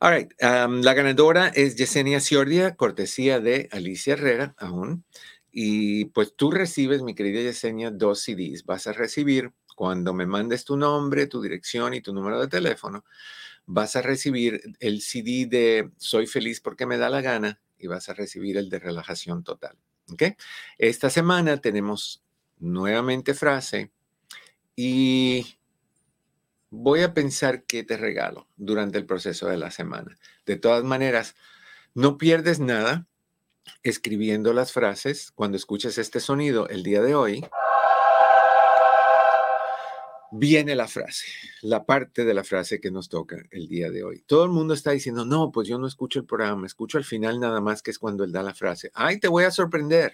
All 0.00 0.12
right. 0.12 0.32
la 0.40 0.94
ganadora 0.94 1.48
es 1.48 1.76
Yesenia 1.76 2.20
Ciordia, 2.20 2.74
cortesía 2.74 3.38
de 3.38 3.68
Alicia 3.70 4.14
Herrera, 4.14 4.54
aún. 4.58 5.04
Y 5.52 6.06
pues 6.06 6.34
tú 6.34 6.50
recibes, 6.50 7.02
mi 7.02 7.14
querida 7.14 7.40
Yesenia, 7.40 7.90
dos 7.90 8.20
CDs. 8.20 8.64
Vas 8.64 8.88
a 8.88 8.92
recibir 8.92 9.52
cuando 9.74 10.12
me 10.12 10.26
mandes 10.26 10.64
tu 10.64 10.76
nombre, 10.76 11.26
tu 11.26 11.40
dirección 11.40 11.94
y 11.94 12.00
tu 12.00 12.12
número 12.12 12.40
de 12.40 12.48
teléfono, 12.48 13.04
vas 13.66 13.96
a 13.96 14.02
recibir 14.02 14.60
el 14.80 15.00
CD 15.02 15.46
de 15.46 15.90
Soy 15.96 16.26
feliz 16.26 16.60
porque 16.60 16.86
me 16.86 16.98
da 16.98 17.10
la 17.10 17.20
gana 17.20 17.60
y 17.78 17.86
vas 17.86 18.08
a 18.08 18.14
recibir 18.14 18.56
el 18.56 18.68
de 18.68 18.78
relajación 18.78 19.44
total. 19.44 19.76
¿Ok? 20.10 20.22
Esta 20.78 21.10
semana 21.10 21.56
tenemos 21.58 22.22
nuevamente 22.58 23.34
frase 23.34 23.90
y 24.76 25.58
voy 26.70 27.02
a 27.02 27.14
pensar 27.14 27.64
qué 27.64 27.84
te 27.84 27.96
regalo 27.96 28.48
durante 28.56 28.98
el 28.98 29.06
proceso 29.06 29.48
de 29.48 29.56
la 29.56 29.70
semana. 29.70 30.16
De 30.46 30.56
todas 30.56 30.84
maneras, 30.84 31.34
no 31.94 32.18
pierdes 32.18 32.60
nada 32.60 33.06
escribiendo 33.82 34.52
las 34.52 34.72
frases 34.72 35.30
cuando 35.32 35.56
escuches 35.56 35.98
este 35.98 36.20
sonido 36.20 36.68
el 36.68 36.82
día 36.82 37.02
de 37.02 37.14
hoy 37.14 37.44
viene 40.32 40.74
la 40.74 40.88
frase, 40.88 41.26
la 41.60 41.84
parte 41.84 42.24
de 42.24 42.32
la 42.32 42.42
frase 42.42 42.80
que 42.80 42.90
nos 42.90 43.08
toca 43.08 43.36
el 43.50 43.68
día 43.68 43.90
de 43.90 44.02
hoy. 44.02 44.24
Todo 44.26 44.44
el 44.44 44.50
mundo 44.50 44.72
está 44.72 44.90
diciendo, 44.90 45.24
no, 45.24 45.52
pues 45.52 45.68
yo 45.68 45.78
no 45.78 45.86
escucho 45.86 46.18
el 46.18 46.24
programa, 46.24 46.66
escucho 46.66 46.96
al 46.98 47.04
final 47.04 47.38
nada 47.38 47.60
más 47.60 47.82
que 47.82 47.90
es 47.90 47.98
cuando 47.98 48.24
él 48.24 48.32
da 48.32 48.42
la 48.42 48.54
frase. 48.54 48.90
Ay, 48.94 49.20
te 49.20 49.28
voy 49.28 49.44
a 49.44 49.50
sorprender, 49.50 50.12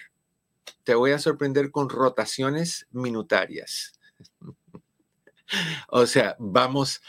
te 0.83 0.95
voy 0.95 1.13
a 1.13 1.19
sorprender 1.19 1.71
con 1.71 1.89
rotaciones 1.89 2.89
minutarias. 2.91 3.93
o 5.89 6.05
sea, 6.07 6.37
vamos 6.41 7.01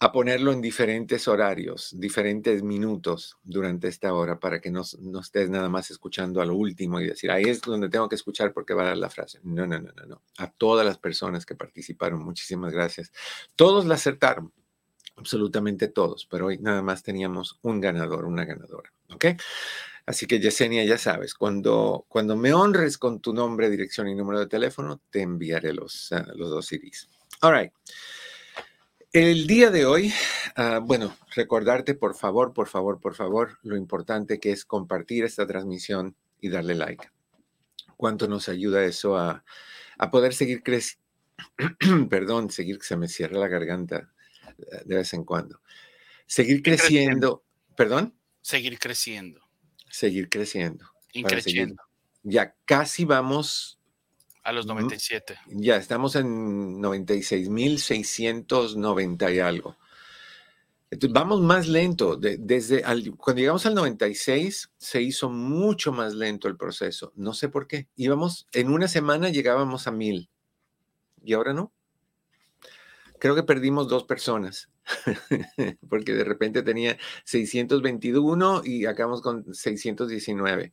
a 0.00 0.12
ponerlo 0.12 0.52
en 0.52 0.60
diferentes 0.60 1.26
horarios, 1.26 1.90
diferentes 1.98 2.62
minutos 2.62 3.36
durante 3.42 3.88
esta 3.88 4.14
hora 4.14 4.38
para 4.38 4.60
que 4.60 4.70
no, 4.70 4.82
estés 4.82 5.50
nada 5.50 5.68
más 5.68 5.90
escuchando 5.90 6.40
a 6.40 6.46
lo 6.46 6.54
último 6.54 7.00
y 7.00 7.06
decir, 7.06 7.30
ahí 7.30 7.44
es 7.44 7.60
donde 7.60 7.88
tengo 7.88 8.08
que 8.08 8.14
escuchar 8.14 8.52
porque 8.52 8.74
va 8.74 8.82
a 8.82 8.86
dar 8.86 8.96
la 8.96 9.10
frase. 9.10 9.40
No, 9.42 9.66
no, 9.66 9.80
no, 9.80 9.90
no, 9.96 10.06
no. 10.06 10.22
A 10.38 10.50
todas 10.50 10.86
las 10.86 10.98
personas 10.98 11.44
que 11.44 11.56
participaron, 11.56 12.22
muchísimas 12.22 12.72
gracias. 12.72 13.12
Todos 13.56 13.86
la 13.86 13.94
acertaron, 13.94 14.52
absolutamente 15.16 15.88
todos, 15.88 16.26
pero 16.30 16.46
hoy 16.46 16.58
nada 16.58 16.80
más 16.80 17.02
teníamos 17.02 17.58
un 17.62 17.80
ganador, 17.80 18.24
una 18.24 18.44
ganadora. 18.44 18.92
¿Ok? 19.10 19.26
Así 20.06 20.26
que 20.26 20.38
Yesenia, 20.38 20.84
ya 20.84 20.96
sabes, 20.96 21.34
cuando, 21.34 22.06
cuando 22.08 22.36
me 22.36 22.54
honres 22.54 22.98
con 22.98 23.20
tu 23.20 23.34
nombre, 23.34 23.68
dirección 23.68 24.08
y 24.08 24.14
número 24.14 24.38
de 24.38 24.46
teléfono, 24.46 25.02
te 25.10 25.22
enviaré 25.22 25.74
los, 25.74 26.12
uh, 26.12 26.36
los 26.36 26.50
dos 26.50 26.66
CDs. 26.66 27.08
All 27.42 27.52
right. 27.52 27.72
El 29.20 29.48
día 29.48 29.70
de 29.70 29.84
hoy, 29.84 30.14
uh, 30.56 30.80
bueno, 30.80 31.12
recordarte 31.34 31.96
por 31.96 32.14
favor, 32.14 32.52
por 32.52 32.68
favor, 32.68 33.00
por 33.00 33.16
favor, 33.16 33.58
lo 33.64 33.76
importante 33.76 34.38
que 34.38 34.52
es 34.52 34.64
compartir 34.64 35.24
esta 35.24 35.44
transmisión 35.44 36.14
y 36.40 36.50
darle 36.50 36.76
like. 36.76 37.10
Cuánto 37.96 38.28
nos 38.28 38.48
ayuda 38.48 38.84
eso 38.84 39.16
a, 39.16 39.44
a 39.98 40.10
poder 40.12 40.34
seguir 40.34 40.62
creciendo, 40.62 41.02
perdón, 42.08 42.50
seguir, 42.50 42.78
se 42.80 42.96
me 42.96 43.08
cierra 43.08 43.40
la 43.40 43.48
garganta 43.48 44.08
eh, 44.56 44.82
de 44.84 44.94
vez 44.94 45.12
en 45.12 45.24
cuando. 45.24 45.62
Seguir 46.24 46.62
creciendo, 46.62 47.42
perdón. 47.74 48.14
Seguir 48.40 48.78
creciendo. 48.78 49.40
Seguir 49.90 50.28
creciendo. 50.28 50.86
Ya 52.22 52.54
casi 52.64 53.04
vamos 53.04 53.77
a 54.48 54.52
los 54.52 54.66
97. 54.66 55.38
Ya 55.48 55.76
estamos 55.76 56.16
en 56.16 56.80
96.690 56.80 59.34
y 59.34 59.40
algo. 59.40 59.76
Entonces, 60.90 61.12
vamos 61.12 61.42
más 61.42 61.68
lento. 61.68 62.16
desde 62.16 62.82
cuando 63.18 63.40
llegamos 63.40 63.66
al 63.66 63.74
96, 63.74 64.70
se 64.78 65.02
hizo 65.02 65.28
mucho 65.28 65.92
más 65.92 66.14
lento 66.14 66.48
el 66.48 66.56
proceso. 66.56 67.12
No 67.14 67.34
sé 67.34 67.50
por 67.50 67.66
qué. 67.66 67.88
Íbamos, 67.94 68.46
en 68.52 68.70
una 68.70 68.88
semana 68.88 69.28
llegábamos 69.28 69.86
a 69.86 69.90
1000. 69.90 70.30
Y 71.22 71.34
ahora 71.34 71.52
no. 71.52 71.74
Creo 73.18 73.34
que 73.34 73.42
perdimos 73.42 73.86
dos 73.86 74.04
personas. 74.04 74.70
porque 75.90 76.14
de 76.14 76.24
repente 76.24 76.62
tenía 76.62 76.96
621 77.24 78.62
y 78.64 78.86
acabamos 78.86 79.20
con 79.20 79.52
619. 79.52 80.72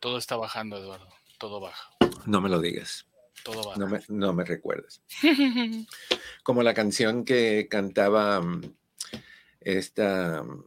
Todo 0.00 0.18
está 0.18 0.34
bajando, 0.34 0.76
Eduardo. 0.76 1.06
Todo 1.38 1.60
baja. 1.60 1.99
No 2.26 2.40
me 2.40 2.48
lo 2.48 2.60
digas. 2.60 3.06
Todo 3.42 3.70
va. 3.70 3.76
No 3.76 3.86
me, 3.86 4.00
no 4.08 4.32
me 4.32 4.44
recuerdas. 4.44 5.02
Como 6.42 6.62
la 6.62 6.74
canción 6.74 7.24
que 7.24 7.68
cantaba 7.70 8.40
mm, 8.40 8.74
esta. 9.60 10.42
Mm, 10.42 10.64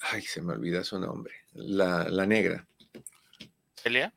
ay, 0.00 0.22
se 0.22 0.42
me 0.42 0.52
olvida 0.52 0.84
su 0.84 0.98
nombre. 0.98 1.34
La, 1.52 2.08
la 2.08 2.26
negra. 2.26 2.66
¿Elia? 3.84 4.12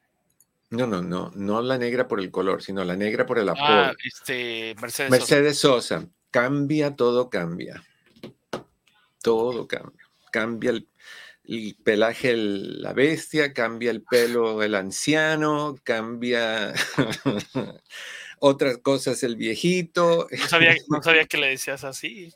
No, 0.70 0.88
no, 0.88 1.02
no, 1.04 1.32
no 1.36 1.62
la 1.62 1.78
negra 1.78 2.08
por 2.08 2.20
el 2.20 2.32
color, 2.32 2.64
sino 2.64 2.84
la 2.84 2.96
negra 2.96 3.26
por 3.26 3.38
el 3.38 3.48
apodo. 3.48 3.66
Ah, 3.68 3.94
este, 4.04 4.76
Mercedes, 4.82 5.12
Mercedes 5.12 5.60
Sosa. 5.60 6.08
Cambia, 6.32 6.96
todo 6.96 7.30
cambia. 7.30 7.84
Todo 9.22 9.68
cambia. 9.68 10.04
Cambia 10.32 10.72
el, 10.72 10.88
el 11.46 11.76
pelaje 11.84 12.36
la 12.36 12.94
bestia, 12.94 13.54
cambia 13.54 13.92
el 13.92 14.02
pelo 14.04 14.64
el 14.64 14.74
anciano, 14.76 15.76
cambia 15.84 16.74
otras 18.40 18.78
cosas 18.80 19.22
el 19.24 19.36
viejito. 19.36 20.28
No 20.32 20.48
sabía, 20.48 20.76
no 20.88 21.04
sabía 21.04 21.26
que 21.26 21.38
le 21.38 21.50
decías 21.50 21.84
así. 21.84 22.34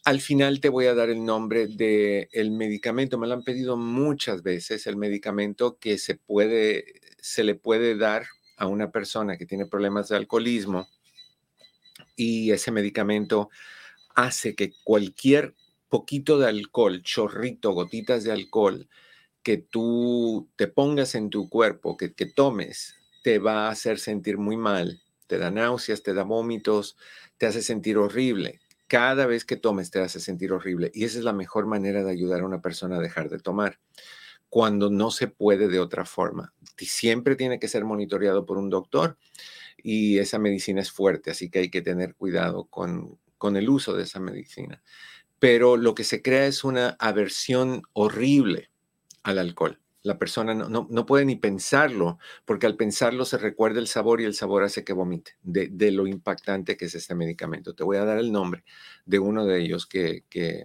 Al 0.05 0.21
final 0.21 0.61
te 0.61 0.69
voy 0.69 0.87
a 0.87 0.95
dar 0.95 1.11
el 1.11 1.25
nombre 1.25 1.67
del 1.67 2.29
el 2.31 2.51
medicamento. 2.51 3.19
Me 3.19 3.27
lo 3.27 3.35
han 3.35 3.43
pedido 3.43 3.77
muchas 3.77 4.43
veces, 4.43 4.87
el 4.87 4.97
medicamento 4.97 5.79
que 5.79 5.99
se, 5.99 6.15
puede, 6.17 7.01
se 7.19 7.45
le 7.45 7.55
puede 7.55 7.97
dar 7.97 8.27
a 8.57 8.67
una 8.67 8.91
persona 8.91 9.37
que 9.37 9.47
tiene 9.47 9.67
problemas 9.67 10.09
de 10.09 10.17
alcoholismo 10.17 10.87
y 12.15 12.51
ese 12.51 12.71
medicamento 12.71 13.49
hace 14.15 14.55
que 14.55 14.73
cualquier 14.85 15.55
poquito 15.89 16.39
de 16.39 16.49
alcohol, 16.49 17.03
chorrito, 17.03 17.73
gotitas 17.73 18.25
de 18.25 18.33
alcohol 18.33 18.89
que 19.43 19.57
tú 19.57 20.49
te 20.57 20.67
pongas 20.67 21.15
en 21.15 21.31
tu 21.31 21.49
cuerpo, 21.49 21.97
que, 21.97 22.13
que 22.13 22.27
tomes, 22.27 22.98
te 23.23 23.39
va 23.39 23.67
a 23.67 23.71
hacer 23.71 23.99
sentir 23.99 24.39
muy 24.39 24.57
mal, 24.57 25.01
te 25.27 25.39
da 25.39 25.51
náuseas, 25.51 26.03
te 26.03 26.15
da 26.15 26.25
vómitos, 26.25 26.97
te 27.37 27.47
hace 27.47 27.63
sentir 27.63 27.99
horrible. 27.99 28.61
Cada 28.87 29.27
vez 29.27 29.45
que 29.45 29.57
tomes 29.57 29.91
te 29.91 30.01
hace 30.01 30.19
sentir 30.19 30.53
horrible 30.53 30.91
y 30.95 31.05
esa 31.05 31.19
es 31.19 31.25
la 31.25 31.35
mejor 31.35 31.67
manera 31.67 32.03
de 32.03 32.11
ayudar 32.11 32.41
a 32.41 32.47
una 32.47 32.63
persona 32.63 32.97
a 32.97 33.01
dejar 33.01 33.29
de 33.29 33.39
tomar 33.39 33.79
cuando 34.49 34.89
no 34.89 35.11
se 35.11 35.29
puede 35.29 35.69
de 35.69 35.79
otra 35.79 36.07
forma. 36.07 36.55
Siempre 36.79 37.37
tiene 37.37 37.59
que 37.59 37.69
ser 37.69 37.85
monitoreado 37.85 38.47
por 38.47 38.57
un 38.57 38.71
doctor 38.71 39.19
y 39.77 40.19
esa 40.19 40.39
medicina 40.39 40.81
es 40.81 40.91
fuerte, 40.91 41.31
así 41.31 41.51
que 41.51 41.59
hay 41.59 41.71
que 41.71 41.83
tener 41.83 42.15
cuidado 42.15 42.65
con, 42.65 43.19
con 43.37 43.59
el 43.59 43.69
uso 43.69 43.95
de 43.95 44.05
esa 44.05 44.21
medicina. 44.21 44.83
Pero 45.39 45.77
lo 45.77 45.95
que 45.95 46.05
se 46.05 46.23
crea 46.23 46.47
es 46.47 46.65
una 46.65 46.97
aversión 46.99 47.83
horrible 47.93 48.71
al 49.23 49.39
alcohol 49.39 49.79
La 50.09 50.19
persona 50.19 50.55
no, 50.55 50.89
no, 50.89 51.05
puede 51.05 51.27
ni 51.27 51.37
pensarlo, 51.37 52.19
porque 52.47 52.65
al 52.65 52.77
pensarlo 52.77 53.27
se 53.27 53.37
recuerda 53.37 53.79
el 53.79 53.89
sabor 53.89 54.23
y 54.23 54.25
el 54.25 54.33
sabor 54.33 54.63
hace 54.63 54.83
que 54.83 54.95
vomite 54.95 55.33
de, 55.43 55.69
de, 55.69 55.91
lo 55.91 56.07
impactante 56.07 56.79
que 56.79 56.87
es 56.87 56.95
este 56.95 57.15
medicamento. 57.15 57.75
Te 57.75 57.85
voy 57.85 57.99
a 57.99 58.07
dar 58.07 58.17
el 58.17 58.33
nombre 58.33 58.65
de 59.05 59.19
uno 59.19 59.45
de 59.45 59.61
ellos 59.61 59.85
que, 59.85 60.25
que 60.31 60.65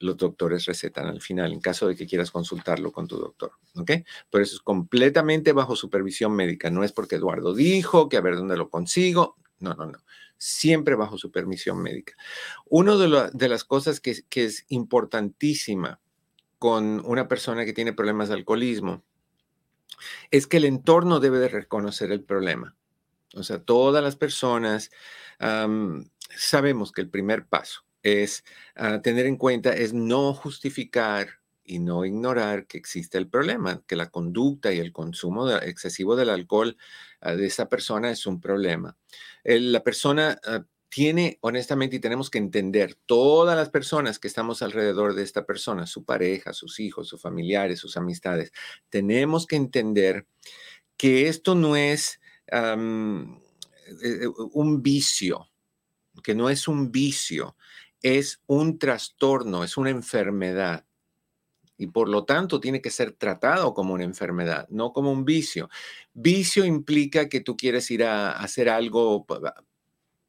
los 0.00 0.16
doctores 0.16 0.64
recetan 0.64 1.06
al 1.06 1.20
final, 1.20 1.52
en 1.52 1.60
caso 1.60 1.86
de 1.86 1.96
que 1.96 2.06
quieras 2.06 2.30
consultarlo 2.30 2.90
con 2.90 3.06
tu 3.06 3.18
doctor. 3.18 3.52
¿Ok? 3.76 3.90
Pero 4.30 4.42
eso 4.42 4.56
es 4.56 4.62
completamente 4.62 5.52
bajo 5.52 5.76
supervisión 5.76 6.32
médica. 6.34 6.70
No 6.70 6.82
es 6.82 6.92
porque 6.92 7.16
Eduardo 7.16 7.54
dijo 7.54 8.08
que 8.08 8.16
a 8.16 8.22
ver 8.22 8.36
dónde 8.36 8.56
lo 8.56 8.70
consigo. 8.70 9.36
No, 9.58 9.74
no, 9.74 9.84
no. 9.84 9.98
Siempre 10.38 10.94
bajo 10.94 11.18
supervisión 11.18 11.82
médica. 11.82 12.14
Una 12.64 12.96
de, 12.96 13.30
de, 13.34 13.48
las 13.48 13.64
cosas 13.64 14.00
que, 14.00 14.22
que 14.30 14.44
es 14.44 14.64
importantísima 14.68 16.00
con 16.58 17.02
una 17.04 17.28
persona 17.28 17.64
que 17.64 17.72
tiene 17.72 17.92
problemas 17.92 18.28
de 18.28 18.34
alcoholismo 18.34 19.02
es 20.30 20.46
que 20.46 20.58
el 20.58 20.64
entorno 20.64 21.20
debe 21.20 21.38
de 21.38 21.48
reconocer 21.48 22.12
el 22.12 22.22
problema. 22.22 22.76
O 23.34 23.42
sea, 23.42 23.58
todas 23.62 24.02
las 24.02 24.16
personas 24.16 24.90
sabemos 26.36 26.92
que 26.92 27.00
el 27.00 27.08
primer 27.08 27.46
paso 27.46 27.84
es 28.02 28.44
ah, 28.76 29.00
tener 29.02 29.26
en 29.26 29.36
cuenta, 29.36 29.72
es 29.72 29.92
no 29.92 30.34
justificar 30.34 31.28
y 31.64 31.80
no 31.80 32.04
ignorar 32.04 32.66
que 32.66 32.78
existe 32.78 33.18
el 33.18 33.28
problema, 33.28 33.82
que 33.86 33.96
la 33.96 34.10
conducta 34.10 34.72
y 34.72 34.78
el 34.78 34.92
consumo 34.92 35.50
excesivo 35.50 36.16
del 36.16 36.30
alcohol 36.30 36.76
ah, 37.20 37.34
de 37.34 37.46
esa 37.46 37.68
persona 37.68 38.10
es 38.10 38.26
un 38.26 38.40
problema. 38.40 38.96
la 39.44 39.82
persona 39.82 40.38
ah, 40.44 40.64
tiene, 40.88 41.38
honestamente, 41.42 41.96
y 41.96 42.00
tenemos 42.00 42.30
que 42.30 42.38
entender, 42.38 42.96
todas 43.06 43.56
las 43.56 43.68
personas 43.70 44.18
que 44.18 44.28
estamos 44.28 44.62
alrededor 44.62 45.14
de 45.14 45.22
esta 45.22 45.44
persona, 45.44 45.86
su 45.86 46.04
pareja, 46.04 46.52
sus 46.52 46.80
hijos, 46.80 47.08
sus 47.08 47.20
familiares, 47.20 47.78
sus 47.78 47.96
amistades, 47.96 48.52
tenemos 48.88 49.46
que 49.46 49.56
entender 49.56 50.26
que 50.96 51.28
esto 51.28 51.54
no 51.54 51.76
es 51.76 52.20
eh, 52.50 54.26
un 54.52 54.82
vicio, 54.82 55.48
que 56.22 56.34
no 56.34 56.50
es 56.50 56.68
un 56.68 56.90
vicio, 56.90 57.56
es 58.02 58.40
un 58.46 58.78
trastorno, 58.78 59.64
es 59.64 59.76
una 59.76 59.90
enfermedad. 59.90 60.84
Y 61.76 61.86
por 61.86 62.08
lo 62.08 62.24
tanto 62.24 62.58
tiene 62.58 62.80
que 62.80 62.90
ser 62.90 63.12
tratado 63.12 63.72
como 63.72 63.94
una 63.94 64.02
enfermedad, 64.02 64.66
no 64.68 64.92
como 64.92 65.12
un 65.12 65.24
vicio. 65.24 65.68
Vicio 66.12 66.64
implica 66.64 67.28
que 67.28 67.40
tú 67.40 67.56
quieres 67.56 67.88
ir 67.92 68.02
a 68.02 68.32
hacer 68.32 68.68
algo 68.68 69.24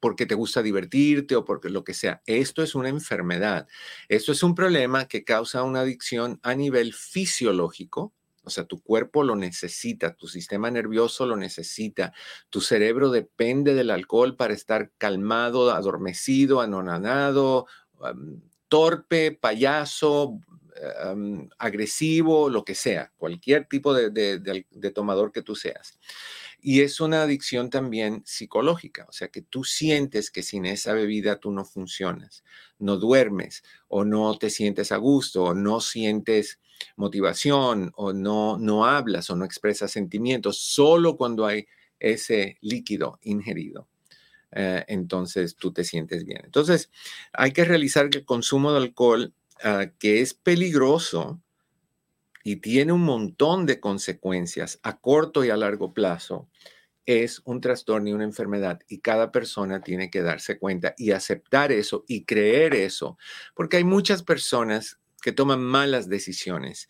porque 0.00 0.26
te 0.26 0.34
gusta 0.34 0.62
divertirte 0.62 1.36
o 1.36 1.44
porque 1.44 1.68
lo 1.68 1.84
que 1.84 1.94
sea. 1.94 2.22
Esto 2.26 2.62
es 2.62 2.74
una 2.74 2.88
enfermedad. 2.88 3.68
Esto 4.08 4.32
es 4.32 4.42
un 4.42 4.54
problema 4.54 5.06
que 5.06 5.24
causa 5.24 5.62
una 5.62 5.80
adicción 5.80 6.40
a 6.42 6.54
nivel 6.54 6.94
fisiológico, 6.94 8.14
o 8.42 8.48
sea, 8.48 8.64
tu 8.64 8.82
cuerpo 8.82 9.22
lo 9.22 9.36
necesita, 9.36 10.14
tu 10.14 10.26
sistema 10.26 10.70
nervioso 10.70 11.26
lo 11.26 11.36
necesita, 11.36 12.14
tu 12.48 12.62
cerebro 12.62 13.10
depende 13.10 13.74
del 13.74 13.90
alcohol 13.90 14.34
para 14.34 14.54
estar 14.54 14.90
calmado, 14.96 15.70
adormecido, 15.70 16.62
anonanado, 16.62 17.66
torpe, 18.68 19.32
payaso, 19.32 20.40
agresivo, 21.58 22.48
lo 22.48 22.64
que 22.64 22.74
sea, 22.74 23.12
cualquier 23.18 23.66
tipo 23.66 23.92
de 23.92 24.92
tomador 24.94 25.32
que 25.32 25.42
tú 25.42 25.54
seas. 25.54 26.00
Y 26.62 26.80
es 26.82 27.00
una 27.00 27.22
adicción 27.22 27.70
también 27.70 28.22
psicológica, 28.24 29.06
o 29.08 29.12
sea 29.12 29.28
que 29.28 29.42
tú 29.42 29.64
sientes 29.64 30.30
que 30.30 30.42
sin 30.42 30.66
esa 30.66 30.92
bebida 30.92 31.40
tú 31.40 31.52
no 31.52 31.64
funcionas, 31.64 32.44
no 32.78 32.96
duermes 32.96 33.62
o 33.88 34.04
no 34.04 34.36
te 34.38 34.50
sientes 34.50 34.92
a 34.92 34.96
gusto 34.96 35.44
o 35.44 35.54
no 35.54 35.80
sientes 35.80 36.60
motivación 36.96 37.92
o 37.94 38.12
no, 38.12 38.58
no 38.58 38.84
hablas 38.86 39.30
o 39.30 39.36
no 39.36 39.44
expresas 39.44 39.90
sentimientos, 39.90 40.58
solo 40.58 41.16
cuando 41.16 41.46
hay 41.46 41.66
ese 41.98 42.56
líquido 42.60 43.18
ingerido. 43.22 43.88
Eh, 44.52 44.84
entonces 44.88 45.56
tú 45.56 45.72
te 45.72 45.84
sientes 45.84 46.24
bien. 46.24 46.40
Entonces 46.44 46.90
hay 47.32 47.52
que 47.52 47.64
realizar 47.64 48.10
que 48.10 48.18
el 48.18 48.24
consumo 48.24 48.72
de 48.72 48.78
alcohol, 48.78 49.32
ah, 49.62 49.86
que 49.98 50.20
es 50.20 50.34
peligroso, 50.34 51.40
y 52.42 52.56
tiene 52.56 52.92
un 52.92 53.02
montón 53.02 53.66
de 53.66 53.80
consecuencias 53.80 54.80
a 54.82 54.98
corto 54.98 55.44
y 55.44 55.50
a 55.50 55.56
largo 55.56 55.92
plazo, 55.92 56.48
es 57.06 57.42
un 57.44 57.60
trastorno 57.60 58.08
y 58.08 58.12
una 58.12 58.24
enfermedad 58.24 58.80
y 58.88 58.98
cada 58.98 59.32
persona 59.32 59.82
tiene 59.82 60.10
que 60.10 60.22
darse 60.22 60.58
cuenta 60.58 60.94
y 60.96 61.10
aceptar 61.10 61.72
eso 61.72 62.04
y 62.06 62.24
creer 62.24 62.74
eso, 62.74 63.18
porque 63.54 63.78
hay 63.78 63.84
muchas 63.84 64.22
personas 64.22 65.00
que 65.20 65.32
toman 65.32 65.62
malas 65.62 66.08
decisiones. 66.08 66.88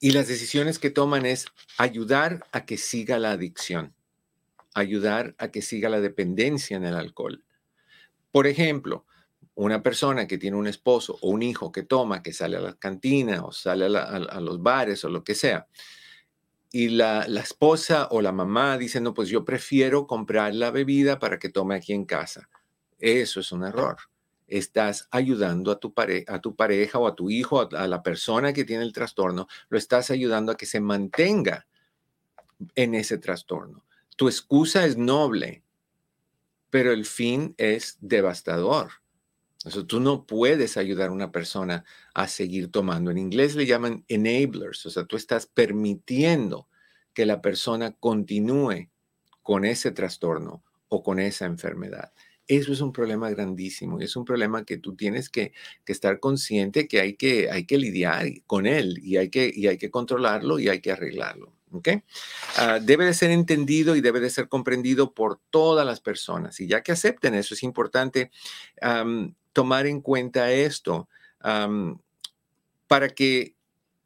y 0.00 0.10
las 0.10 0.26
decisiones 0.26 0.80
que 0.80 0.90
toman 0.90 1.24
es 1.26 1.46
ayudar 1.78 2.44
a 2.50 2.64
que 2.64 2.76
siga 2.76 3.20
la 3.20 3.30
adicción, 3.30 3.94
ayudar 4.74 5.36
a 5.38 5.52
que 5.52 5.62
siga 5.62 5.88
la 5.88 6.00
dependencia 6.00 6.76
en 6.76 6.84
el 6.84 6.96
alcohol. 6.96 7.44
Por 8.32 8.48
ejemplo, 8.48 9.06
una 9.54 9.82
persona 9.82 10.26
que 10.26 10.38
tiene 10.38 10.56
un 10.56 10.66
esposo 10.66 11.18
o 11.20 11.28
un 11.30 11.42
hijo 11.42 11.72
que 11.72 11.82
toma, 11.82 12.22
que 12.22 12.32
sale 12.32 12.56
a 12.56 12.60
la 12.60 12.74
cantina 12.74 13.44
o 13.44 13.52
sale 13.52 13.86
a, 13.86 14.40
los 14.40 14.62
bares 14.62 15.04
o 15.04 15.10
lo 15.10 15.24
que 15.24 15.34
sea, 15.34 15.66
y 16.70 16.88
la, 16.88 17.24
esposa 17.24 18.08
o 18.10 18.22
la 18.22 18.32
mamá 18.32 18.78
dice, 18.78 19.00
no, 19.00 19.12
pues 19.12 19.28
yo 19.28 19.44
prefiero 19.44 20.06
comprar 20.06 20.54
la 20.54 20.70
bebida 20.70 21.18
para 21.18 21.38
que 21.38 21.50
tome 21.50 21.74
aquí 21.74 21.92
en 21.92 22.06
casa. 22.06 22.48
Eso 22.98 23.40
es 23.40 23.52
un 23.52 23.64
error. 23.64 23.98
Estás 24.46 25.06
ayudando 25.10 25.70
a 25.70 25.78
tu, 25.78 25.92
a 26.26 26.40
tu 26.40 26.56
pareja 26.56 26.98
o 26.98 27.06
a 27.06 27.14
tu 27.14 27.28
hijo, 27.28 27.68
a 27.70 27.86
la 27.86 28.02
persona 28.02 28.54
que 28.54 28.64
tiene 28.64 28.84
el 28.84 28.92
trastorno, 28.92 29.48
lo 29.68 29.76
estás 29.76 30.10
ayudando 30.10 30.52
a 30.52 30.56
que 30.56 30.66
se 30.66 30.80
mantenga 30.80 31.66
en 32.74 32.94
ese 32.94 33.18
trastorno. 33.18 33.84
Tu 34.16 34.28
excusa 34.28 34.86
es 34.86 34.96
noble, 34.96 35.62
pero 36.70 36.92
el 36.92 37.04
fin 37.04 37.54
es 37.58 37.98
devastador 38.00 39.01
tú 39.86 40.00
no 40.00 40.26
puedes 40.26 40.76
ayudar 40.76 41.10
a 41.10 41.12
una 41.12 41.30
persona 41.30 41.84
a 42.14 42.26
seguir 42.26 42.70
tomando. 42.70 43.10
En 43.10 43.18
inglés 43.18 43.54
le 43.54 43.66
llaman 43.66 44.04
enablers, 44.08 44.86
o 44.86 44.90
sea, 44.90 45.04
tú 45.04 45.16
estás 45.16 45.46
permitiendo 45.46 46.68
que 47.14 47.26
la 47.26 47.40
persona 47.40 47.92
continúe 47.92 48.88
con 49.42 49.64
ese 49.64 49.90
trastorno 49.90 50.64
o 50.88 51.02
con 51.02 51.18
esa 51.20 51.46
enfermedad. 51.46 52.12
Eso 52.48 52.72
es 52.72 52.80
un 52.80 52.92
problema 52.92 53.30
grandísimo 53.30 54.00
y 54.00 54.04
es 54.04 54.16
un 54.16 54.24
problema 54.24 54.64
que 54.64 54.76
tú 54.76 54.96
tienes 54.96 55.30
que, 55.30 55.52
estar 55.86 56.18
consciente 56.18 56.88
que 56.88 57.00
hay, 57.00 57.14
que 57.14 57.50
hay 57.50 57.64
que 57.64 57.78
lidiar 57.78 58.26
con 58.46 58.66
él 58.66 58.98
y 59.02 59.16
hay 59.16 59.30
que, 59.30 59.50
y 59.54 59.68
hay 59.68 59.78
que 59.78 59.90
controlarlo 59.90 60.58
y 60.58 60.68
hay 60.68 60.80
que 60.80 60.92
arreglarlo. 60.92 61.52
¿okay? 61.70 62.02
Ah, 62.56 62.78
debe 62.82 63.04
de 63.04 63.14
ser 63.14 63.30
entendido 63.30 63.96
y 63.96 64.00
debe 64.00 64.20
de 64.20 64.30
ser 64.30 64.48
comprendido 64.48 65.14
por 65.14 65.40
todas 65.50 65.86
las 65.86 66.00
personas. 66.00 66.60
Y 66.60 66.66
ya 66.66 66.82
que 66.82 66.92
acepten 66.92 67.34
eso, 67.34 67.54
es 67.54 67.62
importante 67.62 68.30
tomar 69.52 69.86
en 69.86 70.00
cuenta 70.00 70.50
esto 70.52 71.08
para 72.86 73.08
que 73.14 73.54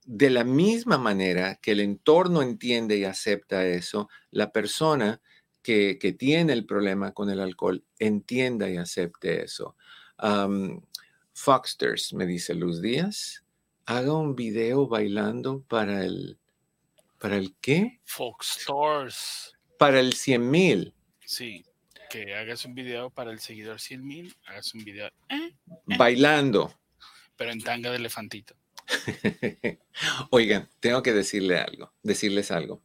de 0.05 0.31
la 0.31 0.45
misma 0.45 0.99
manera 0.99 1.57
que 1.57 1.73
el 1.73 1.81
entorno 1.81 2.43
entiende 2.43 2.97
y 2.97 3.05
acepta 3.05 3.67
eso, 3.67 4.09
la 4.31 4.53
persona 4.53 5.21
que, 5.63 5.99
tiene 6.17 6.53
el 6.53 6.65
problema 6.65 7.13
con 7.13 7.29
el 7.29 7.41
alcohol 7.41 7.85
entienda 7.99 8.71
y 8.71 8.77
acepte 8.77 9.43
eso. 9.43 9.77
Foxters, 11.33 12.15
me 12.15 12.25
dice 12.25 12.55
Luz 12.55 12.81
Díaz, 12.81 13.45
haga 13.85 14.15
un 14.15 14.37
video 14.37 14.87
bailando 14.87 15.63
para 15.69 16.05
el... 16.05 16.39
¿Para 17.19 17.37
el 17.37 17.57
qué? 17.61 18.01
Foxstars. 18.05 19.55
Para 19.79 20.01
el 20.01 20.13
100 20.13 20.51
mil. 20.51 20.95
Sí 21.25 21.65
que 22.25 22.35
hagas 22.35 22.65
un 22.65 22.75
video 22.75 23.11
para 23.11 23.31
el 23.31 23.41
seguidor 23.41 23.81
100 23.81 24.07
mil, 24.07 24.35
hagas 24.47 24.73
un 24.75 24.85
video 24.85 25.09
¿eh? 25.29 25.55
bailando. 25.99 26.75
Pero 27.37 27.51
en 27.51 27.61
tanga 27.61 27.91
de 27.91 27.97
elefantito. 27.97 28.55
Oigan, 30.31 30.69
tengo 30.81 31.03
que 31.03 31.13
decirle 31.13 31.59
algo, 31.59 31.93
decirles 32.03 32.51
algo. 32.51 32.83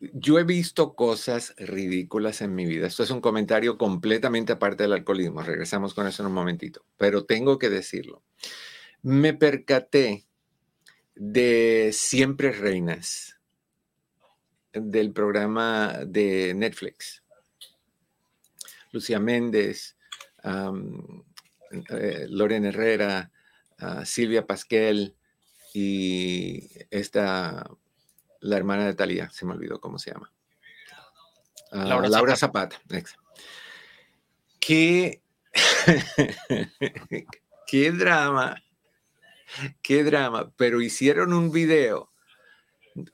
Yo 0.00 0.38
he 0.38 0.44
visto 0.44 0.94
cosas 0.94 1.54
ridículas 1.58 2.40
en 2.40 2.54
mi 2.54 2.64
vida. 2.64 2.86
Esto 2.86 3.02
es 3.02 3.10
un 3.10 3.20
comentario 3.20 3.76
completamente 3.76 4.52
aparte 4.52 4.84
del 4.84 4.92
alcoholismo. 4.94 5.42
Regresamos 5.42 5.92
con 5.92 6.06
eso 6.06 6.22
en 6.22 6.28
un 6.28 6.34
momentito. 6.34 6.84
Pero 6.96 7.24
tengo 7.24 7.58
que 7.58 7.68
decirlo. 7.68 8.22
Me 9.02 9.34
percaté 9.34 10.26
de 11.14 11.90
Siempre 11.92 12.52
Reinas 12.52 13.35
del 14.80 15.12
programa 15.12 15.98
de 16.06 16.54
Netflix. 16.54 17.22
Lucía 18.92 19.18
Méndez, 19.18 19.96
eh, 20.44 22.26
Lorena 22.28 22.68
Herrera, 22.68 23.30
ah, 23.78 24.04
Silvia 24.04 24.46
Pasquel 24.46 25.16
y 25.74 26.70
esta, 26.90 27.68
la 28.40 28.56
hermana 28.56 28.86
de 28.86 28.94
Talía, 28.94 29.28
se 29.30 29.44
me 29.44 29.52
olvidó 29.52 29.80
cómo 29.80 29.98
se 29.98 30.12
llama. 30.12 30.32
Ah, 31.72 32.00
Laura, 32.08 32.36
Zapata. 32.36 32.80
¿Qué, 34.60 35.20
qué 37.66 37.92
drama 37.92 38.56
qué 39.82 40.04
drama, 40.04 40.52
pero 40.56 40.80
hicieron 40.80 41.32
un 41.32 41.50
video 41.50 42.12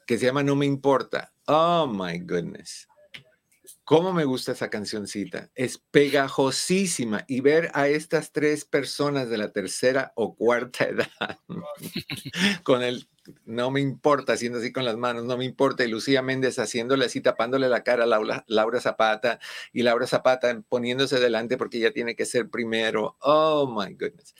que 0.06 0.18
se 0.18 0.26
llama 0.26 0.42
No 0.42 0.56
me 0.56 0.66
importa. 0.66 1.32
Oh 1.46 1.86
my 1.86 2.18
goodness. 2.18 2.88
¿Cómo 3.84 4.12
me 4.12 4.24
gusta 4.24 4.52
esa 4.52 4.70
cancioncita? 4.70 5.50
Es 5.54 5.78
pegajosísima 5.90 7.24
y 7.26 7.40
ver 7.40 7.70
a 7.74 7.88
estas 7.88 8.30
tres 8.30 8.64
personas 8.64 9.28
de 9.28 9.38
la 9.38 9.50
tercera 9.50 10.12
o 10.14 10.36
cuarta 10.36 10.84
edad 10.88 11.10
con 12.62 12.82
el 12.82 13.08
no 13.44 13.70
me 13.70 13.80
importa 13.80 14.32
haciendo 14.32 14.58
así 14.58 14.72
con 14.72 14.84
las 14.84 14.96
manos, 14.96 15.24
no 15.24 15.36
me 15.36 15.44
importa 15.44 15.84
y 15.84 15.88
Lucía 15.88 16.22
Méndez 16.22 16.58
haciéndole 16.58 17.04
así 17.04 17.20
tapándole 17.20 17.68
la 17.68 17.82
cara 17.82 18.04
a 18.04 18.06
Laura, 18.06 18.44
Laura 18.46 18.80
Zapata 18.80 19.40
y 19.72 19.82
Laura 19.82 20.06
Zapata 20.06 20.60
poniéndose 20.68 21.20
delante 21.20 21.56
porque 21.56 21.78
ella 21.78 21.92
tiene 21.92 22.14
que 22.16 22.24
ser 22.24 22.50
primero. 22.50 23.16
Oh 23.20 23.66
my 23.66 23.94
goodness. 23.94 24.34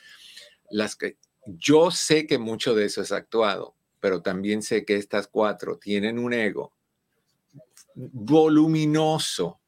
Las 0.70 0.96
que 0.96 1.16
yo 1.46 1.90
sé 1.90 2.26
que 2.26 2.38
mucho 2.38 2.74
de 2.74 2.86
eso 2.86 3.02
es 3.02 3.12
actuado, 3.12 3.76
pero 4.00 4.22
también 4.22 4.62
sé 4.62 4.84
que 4.84 4.96
estas 4.96 5.26
cuatro 5.26 5.78
tienen 5.78 6.18
un 6.18 6.32
ego 6.32 6.72
voluminoso, 7.94 9.60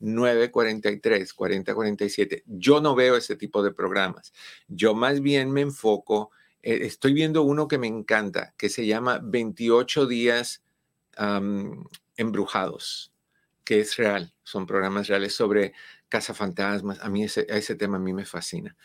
1-800-943-4047. 0.00 2.42
Yo 2.46 2.80
no 2.80 2.94
veo 2.94 3.16
ese 3.16 3.36
tipo 3.36 3.62
de 3.62 3.72
programas. 3.72 4.32
Yo 4.68 4.94
más 4.94 5.20
bien 5.20 5.50
me 5.50 5.60
enfoco 5.60 6.30
eh, 6.62 6.80
estoy 6.82 7.12
viendo 7.12 7.42
uno 7.42 7.68
que 7.68 7.78
me 7.78 7.86
encanta, 7.86 8.54
que 8.56 8.68
se 8.68 8.86
llama 8.86 9.20
28 9.22 10.06
días 10.06 10.62
embrujados, 12.16 13.12
que 13.64 13.80
es 13.80 13.96
real, 13.96 14.32
son 14.44 14.66
programas 14.66 15.08
reales 15.08 15.34
sobre 15.34 15.72
cazafantasmas. 16.08 17.00
A 17.02 17.08
mí 17.08 17.24
ese, 17.24 17.74
tema 17.74 17.96
a 17.96 18.00
mí 18.00 18.12
me 18.12 18.24
fascina. 18.24 18.76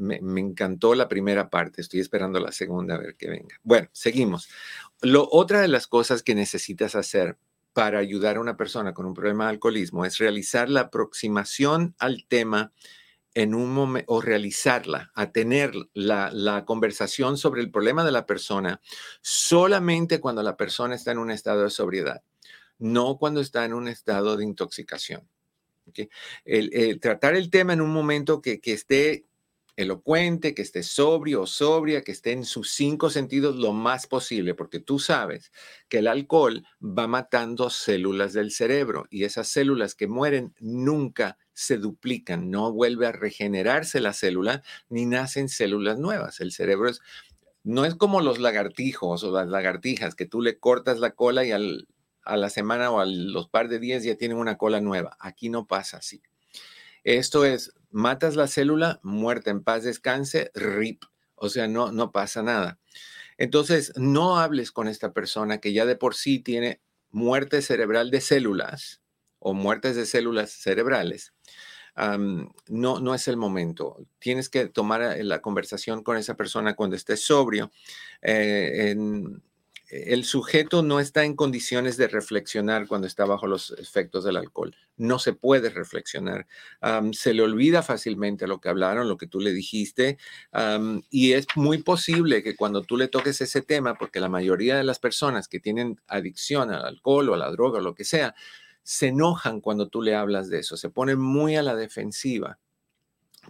me, 0.00 0.20
me, 0.20 0.40
encantó 0.40 0.96
la 0.96 1.08
primera 1.08 1.48
parte, 1.48 1.80
estoy 1.80 2.00
esperando 2.00 2.40
la 2.40 2.50
segunda 2.50 2.96
a 2.96 2.98
ver 2.98 3.16
que 3.16 3.30
venga. 3.30 3.56
Bueno, 3.62 3.88
seguimos. 3.92 4.48
Lo, 5.00 5.28
otra 5.30 5.60
de 5.60 5.68
las 5.68 5.86
cosas 5.86 6.24
que 6.24 6.34
necesitas 6.34 6.96
hacer 6.96 7.38
para 7.72 7.98
ayudar 7.98 8.36
a 8.36 8.40
una 8.40 8.56
persona 8.56 8.94
con 8.94 9.04
un 9.04 9.14
problema 9.14 9.44
de 9.44 9.50
alcoholismo 9.50 10.04
es 10.04 10.18
realizar 10.18 10.70
la 10.70 10.82
aproximación 10.82 11.94
al 11.98 12.24
tema 12.26 12.72
en 13.34 13.54
un 13.54 13.72
momento 13.72 14.12
o 14.12 14.20
realizarla, 14.20 15.10
a 15.14 15.32
tener 15.32 15.72
la, 15.92 16.30
la, 16.32 16.64
conversación 16.64 17.36
sobre 17.36 17.60
el 17.62 17.70
problema 17.70 18.04
de 18.04 18.12
la 18.12 18.26
persona 18.26 18.80
solamente 19.20 20.20
cuando 20.20 20.42
la 20.42 20.56
persona 20.56 20.94
está 20.94 21.10
en 21.10 21.18
un 21.18 21.30
estado 21.30 21.64
de 21.64 21.70
sobriedad, 21.70 22.22
no 22.78 23.18
cuando 23.18 23.40
está 23.40 23.64
en 23.64 23.74
un 23.74 23.88
estado 23.88 24.36
de 24.36 24.44
intoxicación. 24.44 25.28
El, 26.44 27.00
tratar 27.00 27.34
el 27.34 27.50
tema 27.50 27.72
en 27.72 27.80
un 27.80 27.90
momento 27.90 28.40
que, 28.40 28.60
que 28.60 28.72
esté 28.72 29.26
elocuente, 29.76 30.54
que 30.54 30.62
esté 30.62 30.82
sobrio 30.82 31.42
o 31.42 31.46
sobria, 31.46 32.02
que 32.02 32.12
esté 32.12 32.32
en 32.32 32.44
sus 32.44 32.70
cinco 32.72 33.10
sentidos 33.10 33.56
lo 33.56 33.72
más 33.72 34.06
posible, 34.06 34.54
porque 34.54 34.80
tú 34.80 34.98
sabes 34.98 35.50
que 35.88 35.98
el 35.98 36.06
alcohol 36.06 36.64
va 36.80 37.06
matando 37.06 37.70
células 37.70 38.32
del 38.32 38.50
cerebro 38.50 39.06
y 39.10 39.24
esas 39.24 39.48
células 39.48 39.94
que 39.94 40.06
mueren 40.06 40.54
nunca 40.60 41.38
se 41.52 41.78
duplican, 41.78 42.50
no 42.50 42.72
vuelve 42.72 43.06
a 43.06 43.12
regenerarse 43.12 44.00
la 44.00 44.12
célula 44.12 44.62
ni 44.88 45.06
nacen 45.06 45.48
células 45.48 45.98
nuevas. 45.98 46.40
El 46.40 46.52
cerebro 46.52 46.88
es, 46.88 47.00
no 47.62 47.84
es 47.84 47.94
como 47.94 48.20
los 48.20 48.38
lagartijos 48.38 49.24
o 49.24 49.32
las 49.32 49.48
lagartijas, 49.48 50.14
que 50.14 50.26
tú 50.26 50.40
le 50.40 50.58
cortas 50.58 50.98
la 50.98 51.12
cola 51.12 51.44
y 51.44 51.52
a 51.52 52.36
la 52.36 52.50
semana 52.50 52.90
o 52.90 53.00
a 53.00 53.06
los 53.06 53.48
par 53.48 53.68
de 53.68 53.78
días 53.78 54.04
ya 54.04 54.16
tienen 54.16 54.38
una 54.38 54.56
cola 54.56 54.80
nueva. 54.80 55.16
Aquí 55.20 55.48
no 55.48 55.66
pasa 55.66 55.98
así. 55.98 56.22
Esto 57.04 57.44
es, 57.44 57.72
matas 57.94 58.34
la 58.34 58.48
célula, 58.48 58.98
muerta 59.02 59.50
en 59.50 59.62
paz, 59.62 59.84
descanse, 59.84 60.50
rip. 60.54 61.04
O 61.36 61.48
sea, 61.48 61.68
no, 61.68 61.92
no 61.92 62.10
pasa 62.10 62.42
nada. 62.42 62.78
Entonces, 63.38 63.92
no 63.96 64.38
hables 64.38 64.72
con 64.72 64.88
esta 64.88 65.12
persona 65.12 65.58
que 65.58 65.72
ya 65.72 65.86
de 65.86 65.96
por 65.96 66.14
sí 66.14 66.40
tiene 66.40 66.80
muerte 67.10 67.62
cerebral 67.62 68.10
de 68.10 68.20
células 68.20 69.00
o 69.38 69.54
muertes 69.54 69.94
de 69.94 70.06
células 70.06 70.50
cerebrales. 70.50 71.34
no, 71.96 73.00
no 73.00 73.14
es 73.14 73.28
el 73.28 73.36
momento. 73.36 74.04
Tienes 74.18 74.48
que 74.48 74.66
tomar 74.66 75.02
eh, 75.02 75.22
la 75.22 75.40
conversación 75.40 76.02
con 76.02 76.16
esa 76.16 76.34
persona 76.36 76.74
cuando 76.74 76.96
estés 76.96 77.24
sobrio. 77.24 77.70
Eh, 78.22 78.90
en, 78.90 79.42
el 79.88 80.24
sujeto 80.24 80.82
no 80.82 80.98
está 80.98 81.24
en 81.24 81.36
condiciones 81.36 81.96
de 81.96 82.08
reflexionar 82.08 82.86
cuando 82.86 83.06
está 83.06 83.26
bajo 83.26 83.46
los 83.46 83.70
efectos 83.78 84.24
del 84.24 84.36
alcohol. 84.36 84.74
No 84.96 85.18
se 85.18 85.34
puede 85.34 85.68
reflexionar. 85.68 86.46
se 87.12 87.34
le 87.34 87.42
olvida 87.42 87.82
fácilmente 87.82 88.46
lo 88.46 88.60
que 88.60 88.70
hablaron, 88.70 89.08
lo 89.08 89.18
que 89.18 89.26
tú 89.26 89.40
le 89.40 89.52
dijiste. 89.52 90.18
y 91.10 91.32
es 91.32 91.46
muy 91.56 91.82
posible 91.82 92.42
que 92.42 92.56
cuando 92.56 92.82
tú 92.82 92.96
le 92.96 93.08
toques 93.08 93.40
ese 93.40 93.62
tema, 93.62 93.96
porque 93.96 94.20
la 94.20 94.28
mayoría 94.28 94.76
de 94.76 94.84
las 94.84 94.98
personas 94.98 95.48
que 95.48 95.60
tienen 95.60 96.00
adicción 96.08 96.70
al 96.70 96.84
alcohol 96.84 97.28
o 97.28 97.34
a 97.34 97.38
la 97.38 97.50
droga 97.50 97.78
o 97.78 97.82
lo 97.82 97.94
que 97.94 98.04
sea, 98.04 98.34
se 98.82 99.08
enojan 99.08 99.60
cuando 99.60 99.88
tú 99.88 100.02
le 100.02 100.14
hablas 100.14 100.48
de 100.48 100.60
eso, 100.60 100.76
se 100.76 100.90
ponen 100.90 101.18
muy 101.18 101.56
a 101.56 101.62
la 101.62 101.74
defensiva, 101.74 102.58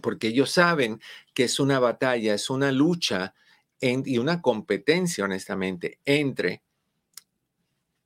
porque 0.01 0.27
ellos 0.27 0.51
saben 0.51 1.01
que 1.33 1.45
es 1.45 1.59
una 1.59 1.79
batalla, 1.79 2.33
es 2.33 2.49
una 2.49 2.71
lucha 2.71 3.33
y 3.81 4.17
una 4.17 4.41
competencia, 4.41 5.25
honestamente, 5.25 5.99
entre 6.05 6.63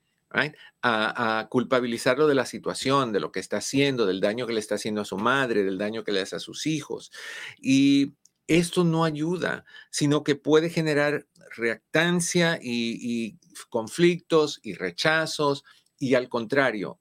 a, 0.81 1.47
culpabilizarlo 1.49 2.27
de 2.27 2.35
la 2.35 2.45
situación, 2.45 3.11
de 3.11 3.19
lo 3.19 3.31
que 3.31 3.39
está 3.39 3.57
haciendo, 3.57 4.05
del 4.05 4.21
daño 4.21 4.47
que 4.47 4.53
le 4.53 4.59
está 4.59 4.75
haciendo 4.75 5.01
a 5.01 5.05
su 5.05 5.17
madre, 5.17 5.63
del 5.63 5.77
daño 5.77 6.03
que 6.03 6.11
le 6.11 6.21
hace 6.21 6.35
a 6.35 6.39
sus 6.39 6.65
hijos. 6.65 7.11
Y 7.59 8.13
esto 8.47 8.83
no 8.83 9.03
ayuda, 9.03 9.65
sino 9.91 10.23
que 10.23 10.35
puede 10.35 10.69
generar 10.69 11.27
reactancia 11.55 12.59
y, 12.61 13.37
conflictos 13.69 14.59
y 14.63 14.73
rechazos 14.73 15.63
y 15.97 16.15
al 16.15 16.29
contrario, 16.29 16.99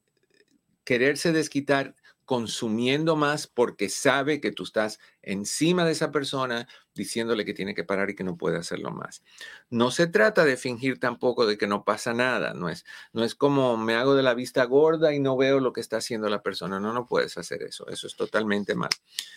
quererse 0.85 1.33
desquitar 1.33 1.95
consumiendo 2.29 3.17
más 3.17 3.47
porque 3.47 3.88
sabe 3.88 4.38
que 4.38 4.53
tú 4.53 4.64
estás 4.64 5.01
encima 5.23 5.87
de 5.87 5.93
esa 5.93 6.12
persona 6.12 6.69
diciéndole 6.95 7.47
que 7.47 7.55
tiene 7.55 7.75
que 7.75 7.85
parar 7.85 8.11
y 8.11 8.14
que 8.14 8.23
no 8.23 8.37
puede 8.37 8.59
hacerlo 8.59 8.91
más. 8.91 9.23
No 9.71 9.91
se 9.91 10.09
trata 10.09 10.45
de 10.45 10.59
fingir 10.59 11.01
tampoco 11.01 11.47
de 11.47 11.57
que 11.57 11.67
no 11.67 11.85
pasa 11.85 12.12
nada, 12.12 12.53
no 12.53 12.69
es, 12.69 12.85
no 13.14 13.25
es 13.25 13.35
como 13.35 13.79
me 13.79 13.95
hago 13.95 14.14
de 14.14 14.23
la 14.23 14.35
vista 14.35 14.62
gorda 14.64 15.14
y 15.14 15.21
no 15.21 15.38
veo 15.38 15.59
lo 15.59 15.73
que 15.73 15.81
está 15.81 15.97
haciendo 15.97 16.29
la 16.29 16.43
persona, 16.43 16.79
no, 16.79 16.93
no 16.93 17.07
puedes 17.07 17.38
hacer 17.38 17.62
eso, 17.62 17.88
eso 17.88 18.07
es 18.07 18.14
totalmente 18.14 18.75
mal, 18.75 18.91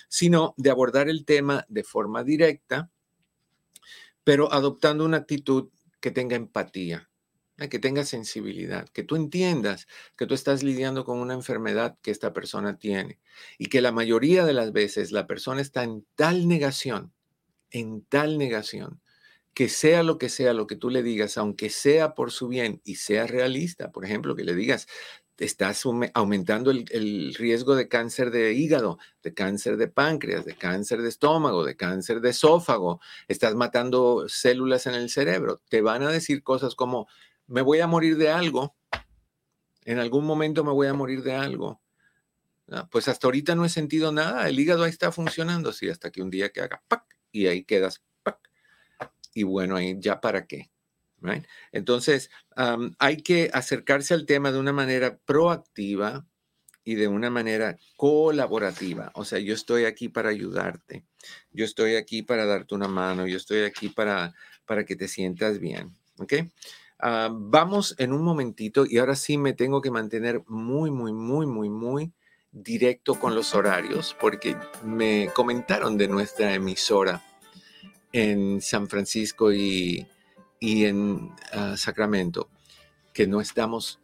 sino 0.10 0.54
de 0.58 0.70
abordar 0.70 1.08
el 1.08 1.24
tema 1.24 1.66
de 1.70 1.86
forma 1.86 2.26
directa, 2.26 2.90
pero 4.26 4.52
adoptando 4.52 5.06
una 5.06 5.16
actitud 5.16 5.70
que 6.02 6.12
tenga 6.12 6.36
empatía, 6.36 7.10
que 7.70 7.80
tenga 7.80 8.06
sensibilidad, 8.06 8.90
que 8.90 9.04
tú 9.04 9.16
entiendas 9.16 9.88
que 10.18 10.26
tú 10.26 10.34
estás 10.34 10.64
lidiando 10.64 11.06
con 11.06 11.20
una 11.20 11.34
enfermedad 11.34 11.98
que 12.02 12.12
esta 12.12 12.34
persona 12.34 12.78
tiene 12.78 13.20
y 13.58 13.68
que 13.68 13.82
la 13.82 13.92
mayoría 13.92 14.46
de 14.46 14.54
las 14.54 14.72
veces 14.72 15.12
la 15.12 15.28
persona 15.28 15.62
está 15.62 15.84
en 15.84 16.06
tal 16.16 16.48
negación, 16.48 17.14
en 17.72 18.04
tal 18.04 18.38
negación, 18.38 19.02
que 19.54 19.70
sea 19.70 20.04
lo 20.04 20.18
que 20.18 20.30
sea 20.30 20.54
lo 20.54 20.68
que 20.68 20.76
tú 20.76 20.90
le 20.90 21.04
digas, 21.04 21.38
aunque 21.38 21.70
sea 21.70 22.16
por 22.16 22.32
su 22.32 22.48
bien 22.48 22.82
y 22.84 22.96
sea 22.96 23.28
realista, 23.28 23.92
por 23.92 24.06
ejemplo, 24.06 24.36
que 24.36 24.44
le 24.44 24.56
digas, 24.56 24.88
estás 25.38 25.84
aumentando 26.14 26.72
el, 26.72 26.86
el, 26.92 27.34
riesgo 27.34 27.76
de 27.76 27.88
cáncer 27.88 28.32
de 28.32 28.54
hígado, 28.54 29.00
de 29.24 29.34
cáncer 29.34 29.78
de 29.78 29.88
páncreas, 29.88 30.46
de 30.46 30.56
cáncer 30.56 31.02
de 31.02 31.10
estómago, 31.10 31.66
de 31.66 31.76
cáncer 31.76 32.22
de 32.22 32.30
esófago, 32.30 33.02
estás 33.28 33.56
matando 33.56 34.26
células 34.28 34.86
en 34.86 34.94
el 34.94 35.10
cerebro. 35.10 35.62
Te 35.70 35.82
van 35.82 36.04
a 36.04 36.12
decir 36.12 36.44
cosas 36.44 36.76
como, 36.76 37.08
me 37.52 37.62
voy 37.62 37.82
a 37.82 37.88
morir 37.88 38.18
de 38.18 38.30
algo, 38.30 38.76
en 39.84 40.00
algún 40.00 40.26
momento 40.26 40.64
me 40.64 40.72
voy 40.72 40.88
a 40.88 40.94
morir 40.94 41.22
de 41.22 41.34
algo. 41.34 41.82
Pues 42.90 43.10
hasta 43.10 43.28
ahorita 43.28 43.56
no 43.56 43.66
he 43.66 43.70
sentido 43.70 44.14
nada, 44.14 44.48
el 44.48 44.58
hígado 44.58 44.84
ahí 44.84 44.90
está 44.90 45.12
funcionando, 45.12 45.74
sí, 45.74 45.90
hasta 45.90 46.10
que 46.10 46.22
un 46.22 46.30
día 46.30 46.52
que 46.52 46.62
haga 46.62 46.82
¡pac! 46.88 47.04
y 47.32 47.48
ahí 47.48 47.66
quedas 47.66 48.02
¡pac! 48.24 48.40
y 49.34 49.44
bueno, 49.44 49.76
ahí 49.76 49.98
ya 50.00 50.22
para 50.22 50.48
qué. 50.48 50.72
Entonces, 51.74 52.32
hay 52.98 53.18
que 53.18 53.52
acercarse 53.54 54.14
al 54.14 54.26
tema 54.26 54.52
de 54.52 54.60
una 54.60 54.74
manera 54.74 55.18
proactiva 55.18 56.26
y 56.84 56.96
de 56.96 57.10
una 57.10 57.30
manera 57.30 57.78
colaborativa. 57.98 59.12
O 59.14 59.26
sea, 59.26 59.40
yo 59.40 59.54
estoy 59.54 59.84
aquí 59.86 60.08
para 60.08 60.30
ayudarte, 60.30 61.04
yo 61.52 61.66
estoy 61.66 61.96
aquí 61.96 62.24
para 62.24 62.46
darte 62.46 62.74
una 62.74 62.88
mano, 62.88 63.28
yo 63.28 63.36
estoy 63.36 63.64
aquí 63.64 63.90
para, 63.90 64.34
para 64.66 64.86
que 64.86 64.96
te 64.96 65.10
sientas 65.10 65.60
bien. 65.60 65.96
¿Ok? 66.18 66.34
Ah, 67.04 67.30
vamos 67.34 67.96
en 67.98 68.14
un 68.14 68.22
momentito 68.22 68.86
y 68.88 69.00
ahora 69.00 69.16
sí 69.16 69.36
me 69.36 69.54
tengo 69.54 69.82
que 69.82 69.90
mantener 69.90 70.44
muy, 70.48 70.92
muy, 70.92 71.14
muy, 71.14 71.48
muy, 71.48 71.68
muy 71.68 72.14
directo 72.52 73.20
con 73.20 73.34
los 73.34 73.56
horarios 73.56 74.16
porque 74.22 74.56
me 74.84 75.32
comentaron 75.34 75.98
de 75.98 76.08
nuestra 76.08 76.54
emisora 76.54 77.24
en 78.14 78.62
San 78.62 78.88
Francisco 78.88 79.52
y, 79.52 80.06
en 80.60 81.32
ah, 81.54 81.76
Sacramento 81.76 82.50
que 83.14 83.26
no 83.26 83.42
estamos 83.42 84.00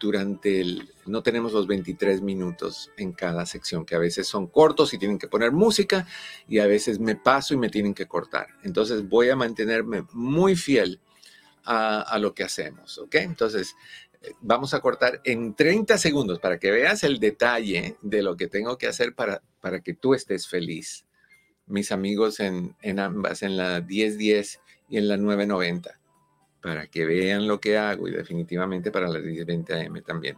durante 0.00 0.62
el, 0.62 0.90
no 1.04 1.22
tenemos 1.22 1.52
los 1.52 1.66
23 1.66 2.22
minutos 2.22 2.90
en 2.96 3.12
cada 3.12 3.44
sección, 3.44 3.84
que 3.84 3.94
a 3.94 3.98
veces 3.98 4.26
son 4.26 4.46
cortos 4.46 4.94
y 4.94 4.98
tienen 4.98 5.18
que 5.18 5.28
poner 5.28 5.52
música 5.52 6.06
y 6.48 6.60
a 6.60 6.66
veces 6.66 6.98
me 6.98 7.14
paso 7.14 7.52
y 7.52 7.58
me 7.58 7.68
tienen 7.68 7.92
que 7.92 8.08
cortar. 8.08 8.48
Entonces 8.62 9.06
voy 9.06 9.28
a 9.28 9.36
mantenerme 9.36 10.06
muy 10.12 10.56
fiel 10.56 10.98
a, 11.64 12.18
lo 12.18 12.34
que 12.34 12.44
hacemos, 12.44 12.98
¿ok? 12.98 13.16
Entonces, 13.16 13.74
eh, 14.22 14.32
vamos 14.40 14.74
a 14.74 14.80
cortar 14.80 15.20
en 15.24 15.54
30 15.54 15.98
segundos 15.98 16.38
para 16.38 16.58
que 16.58 16.70
veas 16.70 17.04
el 17.04 17.18
detalle 17.18 17.96
de 18.02 18.22
lo 18.22 18.36
que 18.36 18.48
tengo 18.48 18.78
que 18.78 18.86
hacer 18.86 19.14
para, 19.14 19.42
para 19.60 19.80
que 19.80 19.94
tú 19.94 20.14
estés 20.14 20.48
feliz. 20.48 21.06
Mis 21.66 21.92
amigos 21.92 22.40
en, 22.40 22.76
en 22.82 22.98
ambas, 22.98 23.42
en 23.42 23.56
la 23.56 23.80
1010 23.80 24.60
y 24.88 24.98
en 24.98 25.08
la 25.08 25.16
990, 25.16 26.00
para 26.60 26.86
que 26.88 27.04
vean 27.04 27.46
lo 27.46 27.60
que 27.60 27.78
hago 27.78 28.08
y 28.08 28.12
definitivamente 28.12 28.90
para 28.90 29.08
la 29.08 29.18
1020 29.18 29.86
AM 29.86 30.02
también. 30.02 30.36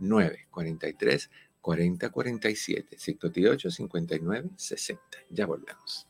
1-800-943-4047. 0.00 2.96
58-59-60. 2.96 4.98
Ya 5.30 5.46
volvemos. 5.46 6.06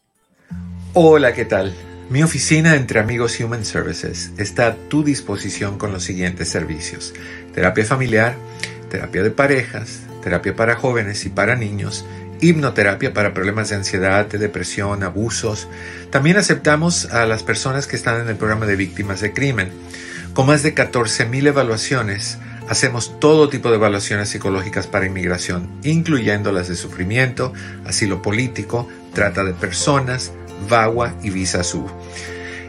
Hola, 0.93 1.33
¿qué 1.33 1.47
tal? 1.47 1.75
Mi 2.11 2.23
oficina 2.23 2.77
entre 2.77 3.01
amigos 3.01 3.41
Human 3.41 3.65
Services 3.65 4.35
está 4.37 4.67
a 4.67 4.77
tu 4.91 5.03
disposición 5.03 5.79
con 5.79 5.93
los 5.93 6.03
siguientes 6.03 6.51
servicios. 6.51 7.15
Terapia 7.55 7.87
familiar, 7.87 8.37
terapia 8.91 9.23
de 9.23 9.31
parejas, 9.31 10.03
terapia 10.23 10.55
para 10.55 10.77
jóvenes 10.77 11.25
y 11.25 11.31
para 11.31 11.57
niños 11.57 12.05
hipnoterapia 12.41 13.13
para 13.13 13.35
problemas 13.35 13.71
de 13.71 13.77
ansiedad, 13.77 14.27
de 14.27 14.39
depresión, 14.39 15.03
abusos. 15.03 15.69
También 16.11 16.37
aceptamos 16.37 17.07
a 17.07 17.27
las 17.27 17.43
personas 17.43 17.87
que 17.87 17.97
están 17.97 18.21
en 18.21 18.29
el 18.29 18.37
programa 18.37 18.67
de 18.67 18.77
víctimas 18.77 19.21
de 19.21 19.33
crimen. 19.33 19.71
Con 20.35 20.47
más 20.47 20.63
de 20.63 20.75
14.000 20.75 21.49
evaluaciones, 21.49 22.39
hacemos 22.69 23.19
todo 23.19 23.49
tipo 23.49 23.69
de 23.71 23.77
evaluaciones 23.77 24.29
psicológicas 24.29 24.87
para 24.87 25.07
inmigración, 25.07 25.69
incluyendo 25.83 26.53
las 26.53 26.69
de 26.69 26.77
sufrimiento, 26.77 27.53
asilo 27.85 28.23
político, 28.23 28.89
trata 29.13 29.43
de 29.43 29.55
personas, 29.55 30.33
VAWA 30.69 31.15
y 31.23 31.31
Visa 31.31 31.65
Sur. 31.65 31.91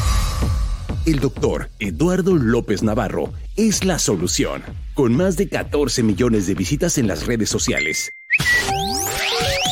el 1.05 1.21
doctor 1.21 1.69
Eduardo 1.79 2.37
López 2.37 2.83
Navarro 2.83 3.35
es 3.55 3.85
la 3.85 3.99
solución. 3.99 4.63
Con 4.95 5.15
más 5.15 5.37
de 5.37 5.51
14 5.51 6.03
millones 6.03 6.47
de 6.47 6.55
visitas 6.55 6.97
en 6.97 7.07
las 7.07 7.27
redes 7.27 7.51
sociales 7.51 8.15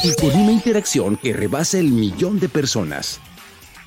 y 0.04 0.14
con 0.14 0.34
una 0.34 0.52
interacción 0.52 1.16
que 1.16 1.32
rebasa 1.32 1.78
el 1.78 1.90
millón 1.90 2.38
de 2.38 2.48
personas. 2.48 3.20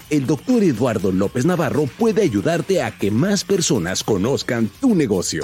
el 0.09 0.25
doctor 0.27 0.61
Eduardo 0.61 1.11
López 1.11 1.45
Navarro 1.45 1.85
puede 1.97 2.21
ayudarte 2.21 2.83
a 2.83 2.91
que 2.91 3.11
más 3.11 3.45
personas 3.45 4.03
conozcan 4.03 4.69
tu 4.81 4.93
negocio. 4.93 5.43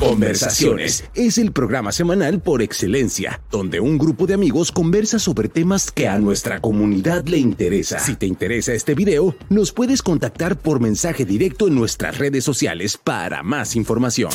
Conversaciones 0.00 1.04
es 1.14 1.38
el 1.38 1.52
programa 1.52 1.92
semanal 1.92 2.40
por 2.40 2.62
excelencia, 2.62 3.40
donde 3.52 3.78
un 3.78 3.96
grupo 3.96 4.26
de 4.26 4.34
amigos 4.34 4.72
conversa 4.72 5.20
sobre 5.20 5.48
temas 5.48 5.92
que 5.92 6.08
a 6.08 6.18
nuestra 6.18 6.60
comunidad 6.60 7.24
le 7.26 7.38
interesa. 7.38 8.00
Si 8.00 8.16
te 8.16 8.26
interesa 8.26 8.72
este 8.72 8.96
video, 8.96 9.36
nos 9.48 9.70
puedes 9.70 10.02
contactar 10.02 10.58
por 10.58 10.80
mensaje 10.80 11.24
directo 11.24 11.68
en 11.68 11.76
nuestras 11.76 12.18
redes 12.18 12.42
sociales 12.42 12.96
para 12.96 13.44
más 13.44 13.76
información. 13.76 14.32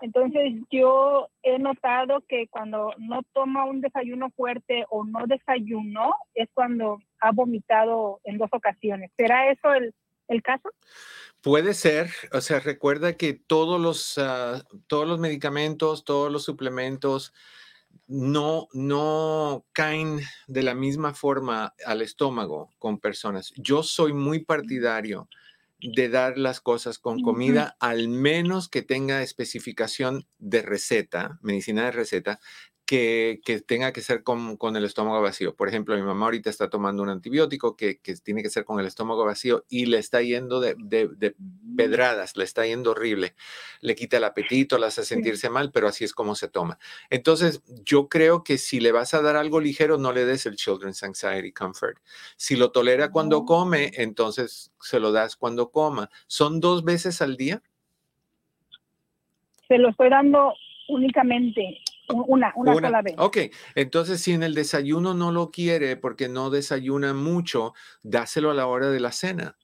Entonces 0.00 0.54
yo 0.70 1.28
he 1.42 1.58
notado 1.58 2.22
que 2.28 2.46
cuando 2.48 2.92
no 2.98 3.22
toma 3.32 3.64
un 3.64 3.80
desayuno 3.80 4.30
fuerte 4.30 4.84
o 4.90 5.04
no 5.04 5.26
desayunó 5.26 6.14
es 6.34 6.48
cuando 6.54 7.00
ha 7.20 7.32
vomitado 7.32 8.20
en 8.24 8.38
dos 8.38 8.50
ocasiones. 8.52 9.10
¿Será 9.16 9.50
eso 9.50 9.72
el, 9.72 9.94
el 10.28 10.42
caso? 10.42 10.70
Puede 11.40 11.74
ser, 11.74 12.10
o 12.32 12.40
sea, 12.40 12.60
recuerda 12.60 13.16
que 13.16 13.34
todos 13.34 13.80
los, 13.80 14.18
ah, 14.18 14.62
todos 14.86 15.06
los 15.06 15.18
medicamentos, 15.18 16.04
todos 16.04 16.30
los 16.30 16.44
suplementos 16.44 17.32
no, 18.06 18.68
no 18.72 19.64
caen 19.72 20.20
de 20.46 20.62
la 20.62 20.74
misma 20.74 21.14
forma 21.14 21.74
al 21.84 22.02
estómago 22.02 22.70
con 22.78 22.98
personas. 22.98 23.52
Yo 23.56 23.82
soy 23.82 24.12
muy 24.12 24.44
partidario 24.44 25.28
de 25.80 26.08
dar 26.08 26.38
las 26.38 26.60
cosas 26.60 26.98
con 26.98 27.22
comida, 27.22 27.76
al 27.80 28.08
menos 28.08 28.68
que 28.68 28.82
tenga 28.82 29.22
especificación 29.22 30.26
de 30.38 30.62
receta, 30.62 31.38
medicina 31.42 31.84
de 31.84 31.92
receta, 31.92 32.40
que, 32.88 33.62
tenga 33.66 33.92
que 33.92 34.00
ser 34.00 34.22
con, 34.22 34.56
el 34.74 34.84
estómago 34.84 35.20
vacío. 35.20 35.54
Por 35.54 35.68
ejemplo, 35.68 35.94
mi 35.94 36.00
mamá 36.00 36.24
ahorita 36.24 36.48
está 36.48 36.70
tomando 36.70 37.02
un 37.02 37.10
antibiótico 37.10 37.76
que, 37.76 38.00
tiene 38.24 38.42
que 38.42 38.48
ser 38.48 38.64
con 38.64 38.80
el 38.80 38.86
estómago 38.86 39.26
vacío 39.26 39.66
y 39.68 39.84
le 39.84 39.98
está 39.98 40.22
yendo 40.22 40.58
de, 40.58 40.74
mm. 40.74 41.76
pedradas, 41.76 42.38
le 42.38 42.44
está 42.44 42.64
yendo 42.64 42.92
horrible. 42.92 43.34
Le 43.82 43.94
quita 43.94 44.16
el 44.16 44.24
apetito, 44.24 44.78
la 44.78 44.86
hace 44.86 45.04
sentirse 45.04 45.50
mal, 45.50 45.70
pero 45.70 45.86
así 45.86 46.04
es 46.04 46.14
como 46.14 46.34
se 46.34 46.48
toma. 46.48 46.78
Entonces, 47.10 47.62
yo 47.84 48.08
creo 48.08 48.42
que 48.42 48.56
si 48.56 48.80
le 48.80 48.90
vas 48.90 49.12
a 49.12 49.20
dar 49.20 49.36
algo 49.36 49.60
ligero, 49.60 49.98
no 49.98 50.14
le 50.14 50.24
des 50.24 50.46
el 50.46 50.56
Children's 50.56 51.02
Anxiety 51.02 51.52
Comfort. 51.52 51.98
Si 52.36 52.56
lo 52.56 52.70
tolera 52.70 53.10
cuando 53.10 53.44
come, 53.44 53.92
entonces 53.96 54.72
se 54.80 54.98
lo 54.98 55.12
das 55.12 55.36
cuando 55.36 55.70
coma. 55.70 56.08
¿Son 56.26 56.58
dos 56.58 56.84
veces 56.84 57.20
al 57.20 57.36
día? 57.36 57.62
Se 59.68 59.76
lo 59.76 59.90
estoy 59.90 60.08
dando 60.08 60.54
únicamente 60.88 61.82
Una, 62.08 62.52
una, 62.56 62.74
sola 62.74 63.02
vez. 63.02 63.14
Ok, 63.18 63.36
entonces 63.74 64.20
si 64.22 64.32
en 64.32 64.42
el 64.42 64.54
desayuno 64.54 65.12
no 65.12 65.30
lo 65.30 65.50
quiere 65.50 65.96
porque 65.96 66.28
no 66.28 66.48
desayuna 66.48 67.12
mucho, 67.12 67.74
dáselo 68.02 68.50
a 68.50 68.54
la 68.54 68.66
hora 68.66 68.88
de 68.88 69.00
la 69.00 69.12
cena. 69.12 69.56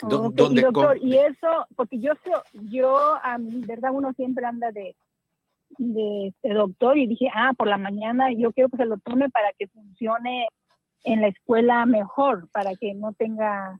Do- 0.00 0.18
Do- 0.18 0.30
donde 0.30 0.60
y, 0.60 0.64
doctor, 0.64 0.98
y 1.00 1.18
eso, 1.18 1.66
porque 1.76 2.00
yo, 2.00 2.12
yo, 2.52 3.16
mí, 3.38 3.64
verdad, 3.64 3.92
uno 3.92 4.12
siempre 4.14 4.44
anda 4.44 4.72
de, 4.72 4.96
de, 5.78 6.28
este 6.28 6.52
doctor 6.52 6.98
y 6.98 7.06
dije, 7.06 7.28
ah, 7.32 7.52
por 7.56 7.68
la 7.68 7.78
mañana 7.78 8.32
yo 8.32 8.52
quiero 8.52 8.68
que 8.70 8.76
se 8.76 8.86
lo 8.86 8.98
tome 8.98 9.30
para 9.30 9.52
que 9.52 9.68
funcione 9.68 10.48
en 11.04 11.20
la 11.20 11.28
escuela 11.28 11.86
mejor, 11.86 12.48
para 12.50 12.74
que 12.74 12.92
no 12.94 13.12
tenga 13.12 13.78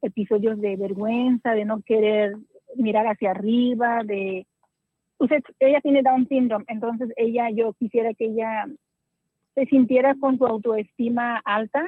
episodios 0.00 0.60
de 0.60 0.76
vergüenza, 0.76 1.52
de 1.52 1.64
no 1.64 1.82
querer 1.82 2.36
mirar 2.76 3.06
hacia 3.06 3.32
arriba, 3.32 4.02
de... 4.04 4.46
Ella 5.60 5.80
tiene 5.80 6.02
Down 6.02 6.28
syndrome, 6.28 6.64
entonces 6.68 7.10
ella, 7.16 7.50
yo 7.50 7.72
quisiera 7.74 8.14
que 8.14 8.26
ella 8.26 8.66
se 9.54 9.66
sintiera 9.66 10.14
con 10.20 10.38
su 10.38 10.46
autoestima 10.46 11.42
alta 11.44 11.84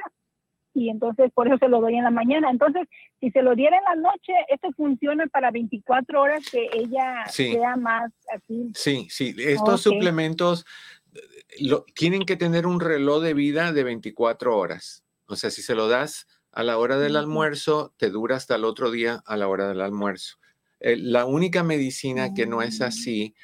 y 0.73 0.89
entonces 0.89 1.31
por 1.33 1.47
eso 1.47 1.57
se 1.57 1.67
lo 1.69 1.81
doy 1.81 1.95
en 1.95 2.03
la 2.03 2.11
mañana. 2.11 2.49
Entonces, 2.49 2.87
si 3.19 3.29
se 3.31 3.41
lo 3.41 3.55
diera 3.55 3.77
en 3.77 3.83
la 3.83 4.09
noche, 4.09 4.33
esto 4.49 4.69
funciona 4.75 5.27
para 5.27 5.51
24 5.51 6.21
horas 6.21 6.49
que 6.49 6.67
ella 6.73 7.23
Sí. 7.29 7.51
sea 7.53 7.75
más 7.77 8.11
así. 8.33 8.71
Sí, 8.73 9.07
sí, 9.09 9.33
estos 9.37 9.81
suplementos 9.81 10.65
eh, 11.13 11.19
lo- 11.61 11.83
tienen 11.93 12.23
que 12.25 12.37
tener 12.37 12.65
un 12.65 12.79
reloj 12.79 13.21
de 13.21 13.33
vida 13.33 13.73
de 13.73 13.83
24 13.83 14.57
horas. 14.57 15.03
O 15.27 15.35
sea, 15.35 15.49
si 15.49 15.61
se 15.61 15.75
lo 15.75 15.87
das 15.89 16.25
a 16.53 16.63
la 16.63 16.77
hora 16.77 16.97
del 16.97 17.15
almuerzo, 17.17 17.93
te 17.97 18.09
dura 18.09 18.35
hasta 18.37 18.55
el 18.55 18.63
otro 18.65 18.91
día 18.91 19.21
a 19.25 19.35
la 19.37 19.47
hora 19.49 19.67
del 19.69 19.81
almuerzo. 19.81 20.37
Eh, 20.81 20.97
la 20.97 21.25
única 21.25 21.63
medicina 21.63 22.33
que 22.33 22.45
no 22.47 22.61
es 22.61 22.79
Mm. 22.79 22.83
así 22.83 23.35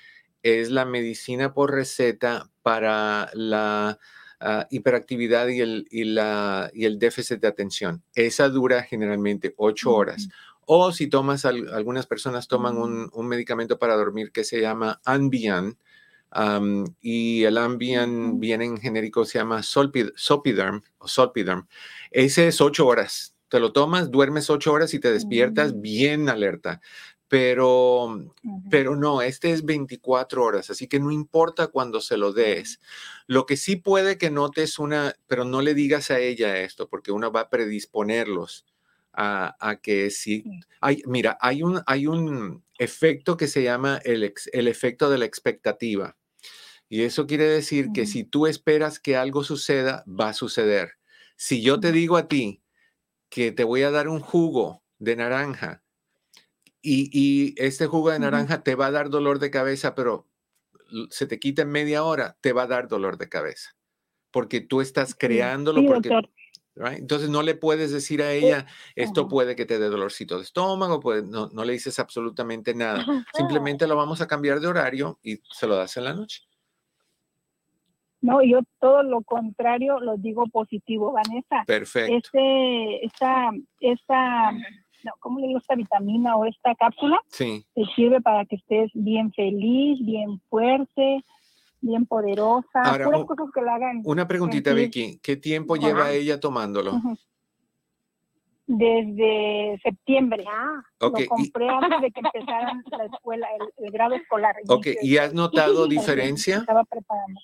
es 0.44 0.70
la 0.72 0.86
medicina 0.86 1.54
por 1.54 1.72
receta 1.72 2.50
para 2.62 3.30
la 3.34 3.98
ah, 4.40 4.68
hiperactividad 4.70 5.48
y 5.48 5.62
el, 5.62 5.88
y, 5.90 6.04
la, 6.04 6.70
y 6.74 6.86
el 6.86 7.00
déficit 7.00 7.40
de 7.40 7.48
atención. 7.48 8.04
Esa 8.14 8.50
dura 8.50 8.84
generalmente 8.84 9.54
8 9.58 9.92
horas. 9.96 10.28
O 10.68 10.92
si 10.92 11.08
tomas, 11.08 11.44
al- 11.46 11.74
algunas 11.74 12.06
personas 12.06 12.48
toman 12.48 12.78
un, 12.78 13.10
un 13.14 13.28
medicamento 13.28 13.80
para 13.80 13.96
dormir 13.96 14.32
que 14.32 14.44
se 14.44 14.62
llama 14.62 15.02
Ambien. 15.06 15.78
am, 16.30 16.84
y 17.02 17.44
el 17.46 17.58
Ambien 17.58 18.40
viene 18.40 18.66
en 18.66 18.78
genérico, 18.78 19.24
se 19.26 19.40
llama 19.40 19.64
Solpid- 19.64 20.12
Solpiderm 20.16 20.84
o 21.00 21.08
Solpiderm. 21.08 21.68
Ese 22.12 22.50
es 22.50 22.60
ocho 22.62 22.86
horas. 22.86 23.34
Te 23.50 23.60
lo 23.62 23.72
tomas, 23.72 24.12
duermes 24.12 24.50
ocho 24.50 24.74
horas 24.74 24.94
y 24.94 25.00
te 25.00 25.10
despiertas 25.12 25.74
Mm. 25.74 25.82
bien 25.82 26.30
alerta. 26.30 26.82
Pero, 27.30 28.34
pero 28.70 28.96
no, 28.96 29.22
este 29.22 29.52
es 29.52 29.66
24 29.66 30.44
horas, 30.44 30.70
así 30.70 30.88
que 30.88 31.00
no 31.00 31.12
importa 31.12 31.68
cuando 31.68 32.00
se 32.02 32.18
lo 32.18 32.32
des. 32.34 32.80
Lo 33.28 33.46
que 33.46 33.58
sí 33.58 33.76
puede 33.76 34.18
que 34.18 34.30
notes 34.32 34.80
una, 34.80 35.14
pero 35.28 35.44
no 35.46 35.62
le 35.62 35.74
digas 35.74 36.10
a 36.12 36.20
ella 36.20 36.58
esto, 36.60 36.88
porque 36.90 37.12
uno 37.12 37.32
va 37.32 37.42
a 37.42 37.50
predisponerlos 37.50 38.66
a, 39.14 39.56
a 39.60 39.78
que 39.82 40.10
sí. 40.10 40.44
Hay, 40.82 41.02
mira, 41.06 41.38
hay 41.42 41.64
un, 41.64 41.82
hay 41.86 42.08
un 42.08 42.64
efecto 42.78 43.36
que 43.38 43.48
se 43.48 43.64
llama 43.64 44.00
el, 44.06 44.24
ex- 44.24 44.50
el 44.54 44.68
efecto 44.68 45.10
de 45.10 45.18
la 45.18 45.26
expectativa. 45.26 46.18
Y 46.90 47.04
eso 47.04 47.28
quiere 47.28 47.46
decir 47.46 47.92
que 47.94 48.06
si 48.06 48.24
tú 48.24 48.48
esperas 48.48 49.00
que 49.00 49.18
algo 49.18 49.44
suceda, 49.44 50.04
va 50.08 50.30
a 50.30 50.34
suceder. 50.34 50.94
Si 51.36 51.62
yo 51.62 51.80
te 51.80 51.92
digo 51.92 52.18
a 52.18 52.28
ti 52.28 52.64
que 53.30 53.52
te 53.52 53.64
voy 53.64 53.84
a 53.84 53.92
dar 53.92 54.08
un 54.10 54.20
jugo 54.22 54.84
de 55.00 55.16
naranja 55.18 55.84
y, 56.82 57.10
y 57.12 57.56
este 57.58 57.88
jugo 57.88 58.12
de 58.12 58.20
naranja 58.20 58.64
te 58.64 58.76
va 58.76 58.88
a 58.88 58.92
dar 58.92 59.10
dolor 59.10 59.40
de 59.40 59.52
cabeza, 59.52 59.96
pero 59.96 60.28
se 61.10 61.28
te 61.28 61.40
quita 61.40 61.64
en 61.64 61.70
media 61.70 62.04
hora, 62.04 62.38
te 62.42 62.54
va 62.54 62.64
a 62.64 62.68
dar 62.68 62.88
dolor 62.88 63.18
de 63.18 63.30
cabeza. 63.30 63.72
Porque 64.32 64.62
tú 64.62 64.82
estás 64.82 65.10
Sí, 65.10 65.16
creándolo, 65.18 65.82
sí, 65.82 65.88
porque 65.88 66.10
right? 66.76 67.00
Entonces 67.00 67.30
no 67.30 67.42
le 67.42 67.56
puedes 67.56 67.92
decir 67.92 68.22
a 68.22 68.32
ella, 68.32 68.66
esto 68.96 69.28
puede 69.28 69.56
que 69.56 69.66
te 69.66 69.80
dé 69.80 69.90
dolorcito 69.90 70.38
de 70.38 70.44
estómago, 70.44 71.00
puede, 71.00 71.24
no, 71.24 71.50
no 71.50 71.64
le 71.66 71.74
dices 71.74 72.00
absolutamente 72.00 72.74
nada. 72.74 73.06
Simplemente 73.34 73.88
lo 73.88 73.96
vamos 73.96 74.22
a 74.22 74.28
cambiar 74.28 74.60
de 74.60 74.68
horario 74.68 75.20
y 75.24 75.40
se 75.52 75.68
lo 75.68 75.76
das 75.76 75.98
en 75.98 76.04
la 76.06 76.14
noche. 76.14 76.44
No, 78.20 78.42
yo 78.44 78.60
todo 78.80 79.04
lo 79.04 79.22
contrario 79.22 80.00
lo 80.00 80.18
digo 80.18 80.48
positivo, 80.48 81.12
Vanessa. 81.12 81.64
Perfecto. 81.66 82.16
Este, 82.16 83.06
esta, 83.06 83.52
esta, 83.80 84.52
¿cómo 85.20 85.40
le 85.40 85.48
digo? 85.48 85.60
Esta 85.60 85.76
vitamina 85.76 86.36
o 86.36 86.46
esta 86.46 86.76
cápsula 86.76 87.20
Sí. 87.28 87.66
te 87.74 87.84
sirve 87.96 88.22
para 88.22 88.46
que 88.46 88.56
estés 88.58 88.92
bien 88.94 89.32
feliz, 89.34 90.00
bien 90.06 90.40
fuerte, 90.50 91.24
bien 91.82 92.06
poderosa. 92.06 92.82
Ahora, 92.84 93.06
puras 93.06 93.26
cosas 93.26 93.48
que 93.54 93.62
la 93.62 93.76
hagan. 93.76 94.02
Una 94.06 94.28
preguntita, 94.28 94.72
sentir- 94.72 94.86
Vicky. 94.86 95.20
¿Qué 95.22 95.36
tiempo 95.38 95.76
lleva 95.76 96.12
ella 96.12 96.40
tomándolo? 96.40 96.96
Ujú. 96.96 97.18
Desde 98.70 99.80
septiembre. 99.82 100.44
Ok, 101.00 101.20
Lo 101.20 101.24
y, 101.24 101.28
compré 101.28 101.70
antes 101.70 102.02
de 102.02 102.12
que 102.12 102.20
empezaran 102.20 102.84
la 102.98 103.06
escuela, 103.06 103.48
el, 103.78 103.86
el 103.86 103.92
grado 103.92 104.16
escolar. 104.16 104.56
ok, 104.68 104.88
¿y 105.02 105.18
has 105.18 105.34
notado 105.34 105.88
diferencia? 105.88 106.58
Estaba 106.58 106.84
preparando. 106.84 107.40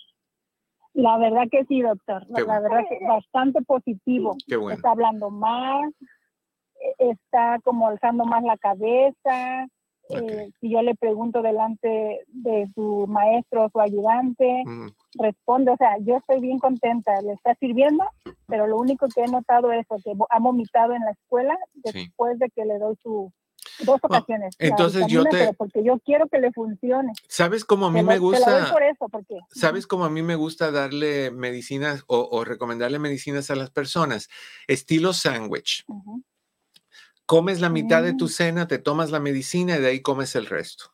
La 0.95 1.17
verdad 1.17 1.43
que 1.49 1.63
sí, 1.65 1.81
doctor. 1.81 2.23
La, 2.27 2.35
Qué 2.35 2.41
la 2.45 2.59
bueno. 2.59 2.61
verdad 2.75 2.89
que 2.89 3.05
bastante 3.07 3.61
positivo. 3.63 4.35
Qué 4.45 4.57
bueno. 4.57 4.75
Está 4.75 4.91
hablando 4.91 5.29
más, 5.29 5.91
está 6.97 7.59
como 7.63 7.87
alzando 7.87 8.25
más 8.25 8.43
la 8.43 8.57
cabeza. 8.57 9.67
Eh, 10.09 10.49
si 10.59 10.69
yo 10.69 10.81
le 10.81 10.95
pregunto 10.95 11.41
delante 11.41 12.21
de 12.27 12.67
su 12.75 13.05
maestro 13.07 13.65
o 13.65 13.69
su 13.69 13.79
ayudante, 13.79 14.63
Mm, 14.65 14.87
responde, 15.19 15.71
o 15.71 15.77
sea, 15.77 15.97
yo 16.01 16.17
estoy 16.17 16.39
bien 16.41 16.59
contenta, 16.59 17.21
le 17.21 17.33
está 17.33 17.55
sirviendo, 17.55 18.03
pero 18.47 18.67
lo 18.67 18.77
único 18.77 19.07
que 19.07 19.21
he 19.21 19.27
notado 19.27 19.71
es 19.71 19.85
que 20.03 20.11
ha 20.29 20.39
vomitado 20.39 20.93
en 20.93 21.01
la 21.03 21.11
escuela 21.11 21.57
Sí. 21.85 21.91
después 21.93 22.37
de 22.39 22.49
que 22.49 22.65
le 22.65 22.77
doy 22.79 22.95
su 23.01 23.31
dos 23.79 23.99
ocasiones. 24.03 24.55
la 24.59 24.67
entonces 24.67 25.07
yo 25.07 25.23
te- 25.23 25.29
pero 25.31 25.53
porque 25.53 25.83
yo 25.83 25.97
quiero 25.99 26.27
que 26.27 26.37
le 26.39 26.51
funcione. 26.51 27.13
¿Sabes 27.27 27.63
cómo 27.65 27.87
a 27.87 27.91
mí 27.91 28.01
Te 28.01 28.05
me 28.05 28.19
lo- 28.19 28.31
te 28.31 28.39
la 28.39 28.45
doy 28.51 28.59
gusta? 28.59 28.73
por 28.73 28.83
eso, 28.83 29.09
porque 29.09 29.39
¿Sabes 29.51 29.87
cómo 29.87 30.05
a 30.05 30.09
mí 30.09 30.21
me 30.21 30.35
gusta 30.35 30.69
darle 30.69 31.31
medicinas 31.31 32.03
o, 32.07 32.27
o 32.29 32.43
recomendarle 32.43 32.99
medicinas 32.99 33.49
a 33.49 33.55
las 33.55 33.71
personas? 33.71 34.29
Estilo 34.67 35.13
sándwich. 35.13 35.85
Ujú. 35.87 36.21
Comes 37.25 37.61
la 37.61 37.69
mitad 37.69 38.03
de 38.03 38.13
tu 38.13 38.25
Mm. 38.25 38.29
cena, 38.29 38.67
te 38.67 38.77
tomas 38.79 39.11
la 39.11 39.19
medicina 39.19 39.77
y 39.77 39.81
de 39.81 39.87
ahí 39.87 40.01
comes 40.01 40.35
el 40.35 40.45
resto. 40.45 40.93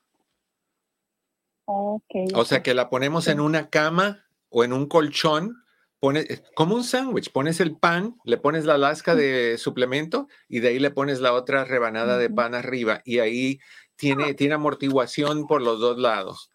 Ok, 1.65 2.03
O 2.33 2.45
sea 2.45 2.63
que 2.63 2.73
la 2.73 2.89
ponemos 2.89 3.27
en 3.27 3.37
Sí. 3.37 3.43
una 3.43 3.69
cama 3.69 4.25
o 4.49 4.63
en 4.63 4.73
un 4.73 4.87
colchón, 4.87 5.63
pone, 5.99 6.21
eh, 6.21 6.41
como 6.55 6.75
un 6.75 6.83
sándwich, 6.83 7.31
pones 7.31 7.59
el 7.59 7.77
pan, 7.77 8.15
le 8.23 8.37
pones 8.37 8.65
la 8.65 8.77
lasca 8.77 9.15
de 9.15 9.57
suplemento 9.57 10.27
y 10.47 10.59
de 10.61 10.69
ahí 10.69 10.79
le 10.79 10.91
pones 10.91 11.19
la 11.19 11.33
otra 11.33 11.65
rebanada 11.65 12.17
de 12.17 12.29
pan 12.29 12.55
arriba 12.55 13.01
y 13.05 13.19
ahí 13.19 13.59
tiene, 13.95 14.33
tiene 14.33 14.55
amortiguación 14.55 15.45
por 15.45 15.61
los 15.61 15.79
dos 15.79 15.99
lados. 15.99 16.51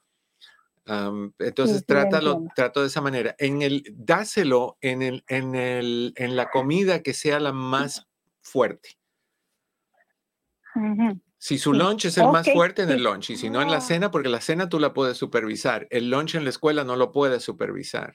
Entonces 0.86 1.78
sí, 1.78 1.82
lo 1.82 1.86
trátalo, 1.86 2.44
trato 2.54 2.80
de 2.80 2.88
esa 2.88 3.00
manera. 3.00 3.34
En 3.38 3.62
el, 3.62 3.84
dáselo 3.94 4.76
en, 4.80 5.02
el, 5.02 5.24
en, 5.28 5.54
el, 5.54 6.12
en 6.16 6.36
la 6.36 6.50
comida 6.50 7.02
que 7.02 7.14
sea 7.14 7.38
la 7.40 7.52
más 7.52 8.06
fuerte. 8.42 8.96
Si 11.38 11.58
su 11.58 11.72
lunch 11.72 12.06
es 12.06 12.18
el 12.18 12.28
más 12.28 12.50
fuerte 12.50 12.82
en 12.82 12.90
el 12.90 13.02
lunch 13.04 13.30
y 13.30 13.36
si 13.36 13.50
no 13.50 13.60
en 13.60 13.70
la 13.70 13.80
cena, 13.80 14.10
porque 14.10 14.28
la 14.28 14.40
cena 14.40 14.68
tú 14.68 14.80
la 14.80 14.94
puedes 14.94 15.16
supervisar. 15.16 15.86
El 15.90 16.10
lunch 16.10 16.34
en 16.36 16.44
la 16.44 16.50
escuela 16.50 16.84
no 16.84 16.96
lo 16.96 17.12
puedes 17.12 17.42
supervisar. 17.42 18.14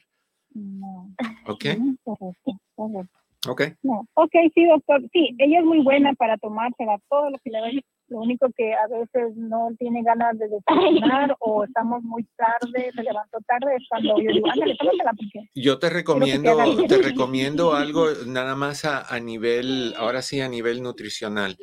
No. 0.52 1.14
¿Ok? 1.46 1.64
Ujú, 1.78 1.96
correcto, 2.02 2.60
correcto. 2.74 3.20
¿Ok? 3.48 3.62
No. 3.82 4.06
Ok, 4.14 4.32
sí, 4.54 4.66
doctor. 4.66 5.00
Sí, 5.12 5.34
ella 5.38 5.60
es 5.60 5.64
muy 5.64 5.82
buena 5.82 6.12
para 6.14 6.36
tomársela 6.36 6.98
todo 7.08 7.30
lo 7.30 7.38
que 7.38 7.50
le 7.50 7.58
doy. 7.60 7.84
Lo 8.08 8.18
único 8.18 8.48
que 8.56 8.74
a 8.74 8.88
veces 8.88 9.36
no 9.36 9.68
tiene 9.78 10.02
ganas 10.02 10.36
de 10.36 10.48
desayunar 10.48 11.36
o 11.38 11.62
estamos 11.62 12.02
muy 12.02 12.26
tarde, 12.36 12.90
se 12.92 13.02
levantó 13.02 13.38
tarde, 13.46 13.76
es 13.76 13.86
cuando 13.88 14.20
yo 14.20 14.32
digo, 14.32 14.50
ándale, 14.50 14.76
tómatela 14.76 15.12
porque 15.12 15.48
Yo 15.54 15.78
te 15.78 15.90
recomiendo, 15.90 16.86
te 16.88 16.98
recomiendo 16.98 17.74
algo 17.74 18.06
nada 18.26 18.56
más 18.56 18.84
a, 18.84 19.02
a 19.02 19.20
nivel, 19.20 19.94
ahora 19.96 20.22
sí, 20.22 20.40
a 20.40 20.48
nivel 20.48 20.82
nutricional. 20.82 21.56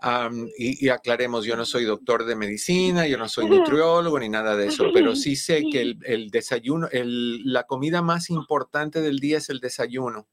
Am, 0.00 0.48
y, 0.56 0.86
y 0.86 0.90
aclaremos, 0.90 1.44
yo 1.44 1.56
no 1.56 1.64
soy 1.64 1.84
doctor 1.84 2.24
de 2.24 2.36
medicina, 2.36 3.06
yo 3.08 3.18
no 3.18 3.28
soy 3.28 3.46
nutriólogo 3.58 4.18
ni 4.20 4.28
nada 4.28 4.54
de 4.54 4.66
eso, 4.68 4.84
pero 4.92 5.16
sí 5.16 5.34
sé 5.34 5.64
que 5.72 5.80
el, 5.80 5.98
el 6.04 6.30
desayuno, 6.30 6.88
el- 6.92 7.42
la 7.52 7.64
comida 7.64 8.00
más 8.00 8.30
importante 8.30 9.00
del 9.00 9.18
día 9.18 9.38
es 9.38 9.48
el 9.50 9.58
desayuno. 9.60 10.28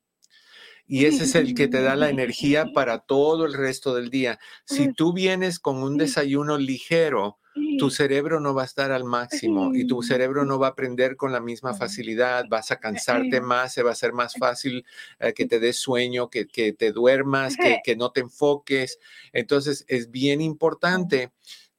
Y 0.87 1.05
ese 1.05 1.23
es 1.23 1.33
el 1.33 1.55
que 1.55 1.67
te 1.67 1.81
da 1.81 1.95
la 1.95 2.09
energía 2.11 2.65
para 2.75 2.99
todo 2.99 3.45
el 3.45 3.53
resto 3.53 3.95
del 3.95 4.11
día. 4.11 4.37
Si 4.65 4.93
tú 4.93 5.13
vienes 5.13 5.59
con 5.59 5.77
un 5.81 5.97
desayuno 5.97 6.59
ligero, 6.59 7.39
tu 7.77 7.89
cerebro 7.89 8.39
no 8.39 8.53
va 8.53 8.63
a 8.63 8.65
estar 8.65 8.91
al 8.91 9.03
máximo 9.03 9.73
y 9.73 9.87
tu 9.87 10.01
cerebro 10.01 10.45
no 10.45 10.59
va 10.59 10.67
a 10.67 10.69
aprender 10.71 11.15
con 11.15 11.31
la 11.31 11.39
misma 11.39 11.73
facilidad, 11.73 12.45
vas 12.49 12.71
a 12.71 12.79
cansarte 12.79 13.41
más, 13.41 13.73
se 13.73 13.83
va 13.83 13.91
a 13.91 13.93
hacer 13.93 14.13
más 14.13 14.35
fácil 14.37 14.85
eh, 15.19 15.33
que 15.33 15.45
te 15.45 15.59
des 15.59 15.77
sueño, 15.77 16.29
que, 16.29 16.47
que 16.47 16.73
te 16.73 16.91
duermas, 16.93 17.55
que, 17.55 17.79
que 17.83 17.95
no 17.95 18.11
te 18.11 18.21
enfoques. 18.21 18.99
Entonces 19.33 19.85
es 19.87 20.11
bien 20.11 20.41
importante 20.41 21.31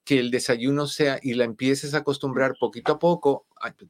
que 0.04 0.20
el 0.20 0.30
desayuno 0.30 0.86
sea 0.86 1.18
y 1.20 1.34
la 1.34 1.44
empieces 1.44 1.92
a 1.92 1.98
acostumbrar 1.98 2.54
poquito 2.60 2.92
a 2.92 2.98
poco, 3.00 3.46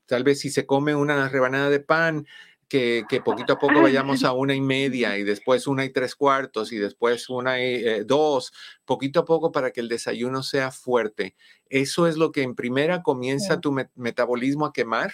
tal 0.07 0.25
vez 0.25 0.41
si 0.41 0.49
se 0.49 0.65
come 0.65 0.95
una 0.95 1.29
rebanada 1.29 1.69
de 1.69 1.81
pan, 1.81 2.27
que, 2.69 3.05
poquito 3.25 3.55
a 3.55 3.59
poco 3.59 3.81
vayamos 3.81 4.25
a 4.25 4.33
una 4.33 4.55
y 4.55 4.61
media 4.61 5.17
y 5.19 5.25
después 5.25 5.67
una 5.67 5.85
y 5.85 5.91
tres 5.91 6.15
cuartos 6.15 6.73
y 6.73 6.79
después 6.79 7.29
una 7.29 7.61
y 7.61 7.75
eh, 7.75 8.05
dos, 8.05 8.53
poquito 8.85 9.21
a 9.21 9.25
poco 9.25 9.53
para 9.53 9.71
que 9.71 9.81
el 9.81 9.89
desayuno 9.89 10.43
sea 10.43 10.71
fuerte. 10.71 11.37
Eso 11.69 12.07
es 12.07 12.17
lo 12.17 12.33
que 12.33 12.43
en 12.43 12.55
primera 12.55 13.03
comienza 13.03 13.61
tu 13.61 13.73
metabolismo 13.95 14.67
a 14.67 14.73
quemar 14.73 15.13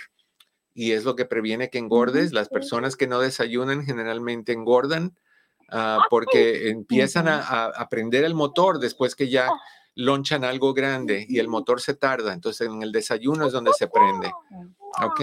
y 0.75 0.93
es 0.93 1.05
lo 1.05 1.15
que 1.15 1.27
previene 1.27 1.69
que 1.69 1.79
engordes. 1.79 2.33
Las 2.33 2.49
personas 2.49 2.97
que 2.97 3.07
no 3.07 3.21
desayunan 3.21 3.85
generalmente 3.85 4.53
engordan 4.53 5.17
ah, 5.69 6.07
porque 6.09 6.71
empiezan 6.71 7.29
a, 7.29 7.67
a, 7.67 7.89
prender 7.89 8.25
el 8.25 8.35
motor 8.35 8.79
después 8.79 9.15
que 9.15 9.29
ya 9.29 9.51
lonchan 9.95 10.45
algo 10.45 10.73
grande 10.73 11.27
y 11.29 11.39
el 11.39 11.49
motor 11.49 11.83
se 11.83 11.93
tarda. 11.93 12.33
Entonces 12.33 12.67
en 12.67 12.83
el 12.83 12.93
desayuno 12.93 13.47
es 13.47 13.53
donde 13.53 13.73
se 13.75 13.89
prende. 13.89 14.33
¿Ok? 15.03 15.23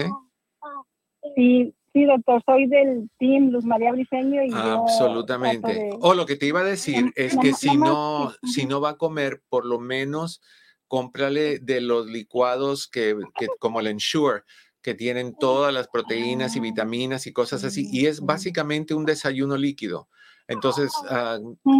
Sí, 1.34 1.74
Sí, 1.92 2.04
doctor, 2.04 2.40
soy 2.46 2.68
del 2.68 3.10
team 3.18 3.50
Luz 3.50 3.64
María 3.64 3.90
Briceño 3.90 4.44
y 4.44 4.52
Absolutamente. 4.52 5.90
O 6.00 6.14
lo 6.14 6.24
que 6.24 6.36
te 6.36 6.46
iba 6.46 6.60
a 6.60 6.64
decir 6.64 7.12
es 7.16 7.36
que 7.36 7.52
si 7.52 7.76
no, 7.76 8.32
si 8.44 8.66
no 8.66 8.80
va 8.80 8.90
a 8.90 8.96
comer, 8.96 9.42
por 9.48 9.66
lo 9.66 9.80
menos 9.80 10.40
cómprale 10.86 11.58
de 11.58 11.80
los 11.80 12.06
licuados 12.06 12.88
que, 12.88 13.16
como 13.58 13.80
el 13.80 13.88
Ensure, 13.88 14.42
que 14.82 14.94
tienen 14.94 15.34
todas 15.34 15.74
las 15.74 15.88
proteínas 15.88 16.56
y 16.56 16.60
vitaminas 16.60 17.26
y 17.26 17.32
cosas 17.32 17.64
así, 17.64 17.88
y 17.92 18.06
es 18.06 18.20
básicamente 18.20 18.94
un 18.94 19.04
desayuno 19.04 19.56
líquido. 19.56 20.08
Entonces, 20.46 20.90
ah, 21.08 21.38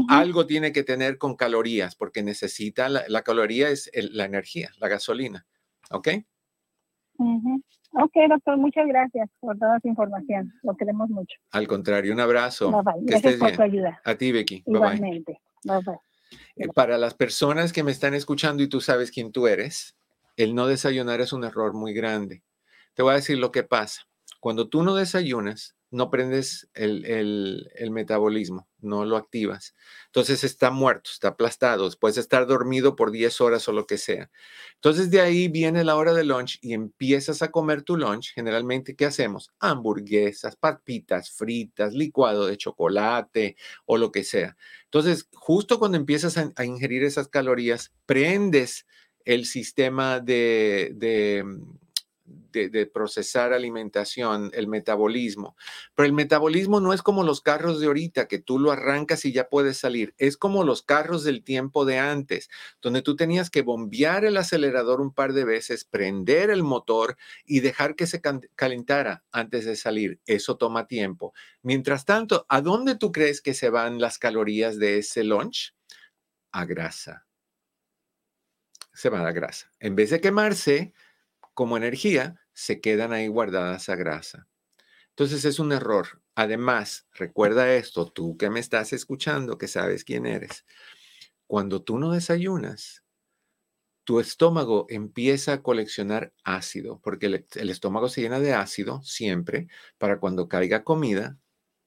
algo 0.08 0.46
tiene 0.46 0.72
que 0.72 0.84
tener 0.84 1.18
con 1.18 1.34
calorías, 1.34 1.96
porque 1.96 2.22
necesita, 2.22 2.88
la, 2.88 3.22
caloría 3.22 3.68
es 3.68 3.90
la 3.94 4.26
energía, 4.26 4.70
la 4.78 4.88
gasolina. 4.88 5.46
¿Ok? 5.90 6.08
Ok, 7.92 8.12
doctor, 8.28 8.56
muchas 8.56 8.86
gracias 8.86 9.28
por 9.40 9.58
toda 9.58 9.78
su 9.80 9.88
información. 9.88 10.52
Lo 10.62 10.76
queremos 10.76 11.10
mucho. 11.10 11.36
Al 11.50 11.66
contrario, 11.66 12.12
un 12.12 12.20
abrazo. 12.20 12.70
Bye 12.70 12.82
bye. 12.82 13.04
Gracias 13.04 13.34
por 13.36 13.54
su 13.54 13.62
ayuda. 13.62 14.00
A 14.04 14.14
ti, 14.14 14.32
Becky. 14.32 14.62
Igualmente. 14.66 15.40
Bye 15.64 15.80
bye. 15.84 15.98
Eh, 16.56 16.68
para 16.74 16.98
las 16.98 17.14
personas 17.14 17.72
que 17.72 17.82
me 17.82 17.90
están 17.90 18.14
escuchando 18.14 18.62
y 18.62 18.68
tú 18.68 18.80
sabes 18.80 19.10
quién 19.10 19.32
tú 19.32 19.46
eres, 19.46 19.96
el 20.36 20.54
no 20.54 20.66
desayunar 20.66 21.20
es 21.20 21.32
un 21.32 21.44
error 21.44 21.74
muy 21.74 21.92
grande. 21.92 22.42
Te 22.94 23.02
voy 23.02 23.12
a 23.12 23.16
decir 23.16 23.38
lo 23.38 23.52
que 23.52 23.62
pasa. 23.62 24.02
Cuando 24.38 24.68
tú 24.68 24.82
no 24.82 24.94
desayunas, 24.94 25.76
no 25.90 26.10
prendes 26.10 26.70
el, 26.74 27.68
metabolismo, 27.90 28.68
no 28.82 29.04
lo 29.04 29.16
activas. 29.16 29.74
Entonces 30.06 30.44
está 30.44 30.70
muerto, 30.70 31.10
está 31.12 31.28
aplastado, 31.28 31.88
puedes 31.98 32.16
estar 32.18 32.46
dormido 32.46 32.96
por 32.96 33.10
10 33.10 33.40
horas 33.40 33.68
o 33.68 33.72
lo 33.72 33.86
que 33.86 33.98
sea. 33.98 34.30
Entonces 34.74 35.10
de 35.10 35.20
ahí 35.20 35.48
viene 35.48 35.84
la 35.84 35.96
hora 35.96 36.12
de 36.12 36.24
lunch 36.24 36.58
y 36.62 36.72
empiezas 36.72 37.42
a 37.42 37.50
comer 37.50 37.82
tu 37.82 37.96
lunch. 37.96 38.32
Generalmente, 38.34 38.96
¿qué 38.96 39.06
hacemos? 39.06 39.50
Hamburguesas, 39.60 40.56
papitas 40.56 41.30
fritas, 41.30 41.94
licuado 41.94 42.46
de 42.46 42.56
chocolate 42.56 43.56
o 43.86 43.98
lo 43.98 44.12
que 44.12 44.24
sea. 44.24 44.56
Entonces, 44.84 45.28
justo 45.32 45.78
cuando 45.78 45.96
empiezas 45.96 46.36
a, 46.36 46.64
ingerir 46.64 47.04
esas 47.04 47.28
calorías, 47.28 47.92
prendes 48.06 48.86
el 49.24 49.44
sistema 49.46 50.20
de 50.20 50.92
de, 50.94 51.44
procesar 52.92 53.52
alimentación, 53.52 54.50
el 54.54 54.66
metabolismo. 54.66 55.56
Pero 55.94 56.06
el 56.06 56.12
metabolismo 56.12 56.80
no 56.80 56.92
es 56.92 57.02
como 57.02 57.22
los 57.22 57.40
carros 57.40 57.80
de 57.80 57.86
ahorita, 57.86 58.28
que 58.28 58.38
tú 58.38 58.58
lo 58.58 58.72
arrancas 58.72 59.24
y 59.24 59.32
ya 59.32 59.48
puedes 59.48 59.78
salir. 59.78 60.14
Es 60.18 60.36
como 60.36 60.64
los 60.64 60.82
carros 60.82 61.24
del 61.24 61.42
tiempo 61.44 61.84
de 61.84 61.98
antes, 61.98 62.48
donde 62.80 63.02
tú 63.02 63.16
tenías 63.16 63.50
que 63.50 63.62
bombear 63.62 64.24
el 64.24 64.36
acelerador 64.36 65.00
un 65.00 65.12
par 65.12 65.32
de 65.32 65.44
veces, 65.44 65.84
prender 65.84 66.50
el 66.50 66.62
motor 66.62 67.16
y 67.44 67.60
dejar 67.60 67.94
que 67.94 68.06
se 68.06 68.20
calentara 68.20 69.24
antes 69.32 69.64
de 69.64 69.76
salir. 69.76 70.20
Eso 70.26 70.56
toma 70.56 70.86
tiempo. 70.86 71.32
Mientras 71.62 72.04
tanto, 72.04 72.46
¿a 72.48 72.60
dónde 72.60 72.96
tú 72.96 73.12
crees 73.12 73.40
que 73.40 73.54
se 73.54 73.70
van 73.70 74.00
las 74.00 74.18
calorías 74.18 74.78
de 74.78 74.98
ese 74.98 75.24
lunch? 75.24 75.74
A 76.52 76.64
grasa. 76.64 77.26
Se 78.92 79.08
va 79.08 79.26
a 79.26 79.32
grasa. 79.32 79.70
En 79.78 79.94
vez 79.94 80.10
de 80.10 80.20
quemarse, 80.20 80.92
como 81.60 81.76
energía, 81.76 82.40
se 82.54 82.80
quedan 82.80 83.12
ahí 83.12 83.28
guardadas 83.28 83.90
a 83.90 83.94
grasa. 83.94 84.48
Entonces 85.10 85.44
es 85.44 85.58
un 85.58 85.72
error. 85.72 86.22
Además, 86.34 87.06
recuerda 87.12 87.74
esto, 87.74 88.10
tú 88.10 88.38
que 88.38 88.48
me 88.48 88.60
estás 88.60 88.94
escuchando, 88.94 89.58
que 89.58 89.68
sabes 89.68 90.02
quién 90.02 90.24
eres. 90.24 90.64
Cuando 91.46 91.82
tú 91.82 91.98
no 91.98 92.12
desayunas, 92.12 93.04
tu 94.04 94.20
estómago 94.20 94.86
empieza 94.88 95.52
a 95.52 95.62
coleccionar 95.62 96.32
ácido, 96.44 96.98
porque 97.04 97.26
el, 97.26 97.68
estómago 97.68 98.08
se 98.08 98.22
llena 98.22 98.40
de 98.40 98.54
ácido 98.54 99.02
siempre 99.02 99.68
para 99.98 100.18
cuando 100.18 100.48
caiga 100.48 100.82
comida, 100.82 101.36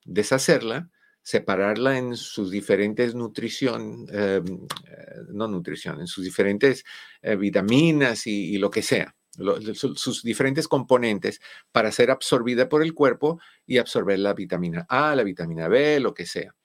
deshacerla, 0.05 0.91
separarla 1.23 1.97
en 1.97 2.15
sus 2.15 2.51
diferentes 2.51 3.15
nutrición, 3.15 4.05
em, 4.11 4.67
eh, 4.87 5.15
no 5.29 5.47
nutrición, 5.47 5.99
en 5.99 6.05
sus 6.05 6.23
diferentes 6.23 6.83
eh, 7.23 7.35
vitaminas 7.35 8.27
y 8.27 8.59
lo 8.59 8.69
que 8.69 8.83
sea 8.83 9.15
sus 9.73 10.23
diferentes 10.23 10.67
componentes 10.67 11.41
para 11.71 11.91
ser 11.91 12.11
absorbida 12.11 12.69
por 12.69 12.83
el 12.83 12.93
cuerpo 12.93 13.39
y 13.65 13.77
absorber 13.77 14.19
la 14.19 14.33
vitamina 14.33 14.85
A, 14.89 15.15
la 15.15 15.23
vitamina 15.23 15.67
B, 15.67 15.99
lo 15.99 16.13
que 16.13 16.25
sea. 16.25 16.55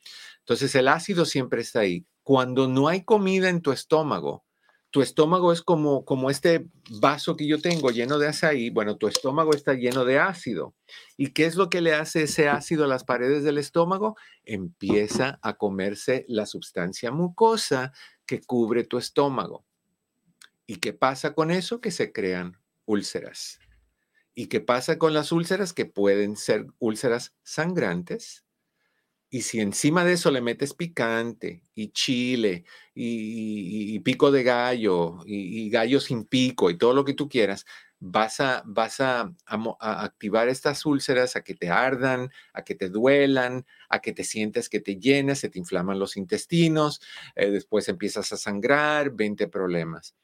Entonces 0.40 0.74
el 0.74 0.88
ácido 0.88 1.24
siempre 1.24 1.62
está 1.62 1.80
ahí. 1.80 2.06
Cuando 2.22 2.68
no 2.68 2.88
hay 2.88 3.04
comida 3.04 3.48
en 3.48 3.62
tu 3.62 3.72
estómago, 3.72 4.44
tu 4.90 5.02
estómago 5.02 5.52
es 5.52 5.60
como, 5.60 6.04
como 6.04 6.30
este 6.30 6.66
vaso 7.00 7.36
que 7.36 7.46
yo 7.46 7.60
tengo 7.60 7.90
lleno 7.90 8.18
de 8.18 8.28
azaí. 8.28 8.70
Bueno, 8.70 8.96
tu 8.96 9.06
estómago 9.06 9.52
está 9.52 9.74
lleno 9.74 10.06
de 10.06 10.18
ácido. 10.18 10.74
¿Y 11.16 11.32
qué 11.32 11.44
es 11.44 11.56
lo 11.56 11.68
que 11.68 11.82
le 11.82 11.94
hace 11.94 12.22
ese 12.22 12.48
ácido 12.48 12.84
a 12.84 12.88
las 12.88 13.04
paredes 13.04 13.44
del 13.44 13.58
estómago? 13.58 14.16
Empieza 14.44 15.38
a 15.42 15.58
comerse 15.58 16.24
la 16.28 16.46
sustancia 16.46 17.10
mucosa 17.10 17.92
que 18.24 18.40
cubre 18.40 18.84
tu 18.84 18.96
estómago. 18.96 19.67
¿Y 20.70 20.76
qué 20.76 20.92
pasa 20.92 21.32
con 21.32 21.50
eso? 21.50 21.80
Que 21.80 21.90
se 21.90 22.12
crean 22.12 22.60
úlceras. 22.84 23.58
¿Y 24.34 24.48
qué 24.48 24.60
pasa 24.60 24.98
con 24.98 25.14
las 25.14 25.32
úlceras? 25.32 25.72
Que 25.72 25.86
pueden 25.86 26.36
ser 26.36 26.66
úlceras 26.78 27.34
sangrantes. 27.42 28.44
Y 29.30 29.42
si 29.42 29.60
encima 29.60 30.04
de 30.04 30.12
eso 30.12 30.30
le 30.30 30.42
metes 30.42 30.74
picante 30.74 31.62
y 31.74 31.88
chile 31.92 32.64
y, 32.94 33.98
pico 34.00 34.30
de 34.30 34.42
gallo 34.42 35.20
y, 35.24 35.70
gallo 35.70 36.00
sin 36.00 36.24
pico 36.24 36.68
y 36.68 36.76
todo 36.76 36.92
lo 36.92 37.04
que 37.04 37.14
tú 37.14 37.30
quieras, 37.30 37.64
vas 37.98 38.38
a, 38.40 38.62
vas 38.66 39.00
a, 39.00 39.32
activar 39.80 40.50
estas 40.50 40.84
úlceras 40.84 41.34
a 41.34 41.42
que 41.42 41.54
te 41.54 41.70
ardan, 41.70 42.30
a 42.52 42.62
que 42.62 42.74
te 42.74 42.90
duelan, 42.90 43.64
a 43.88 44.00
que 44.00 44.12
te 44.12 44.24
sientas 44.24 44.68
que 44.68 44.80
te 44.80 44.96
llenas, 44.96 45.38
se 45.38 45.48
te 45.48 45.58
inflaman 45.58 45.98
los 45.98 46.18
intestinos, 46.18 47.00
eh, 47.36 47.50
después 47.50 47.88
empiezas 47.88 48.32
a 48.32 48.36
sangrar, 48.36 49.12
20 49.12 49.48
problemas. 49.48 50.14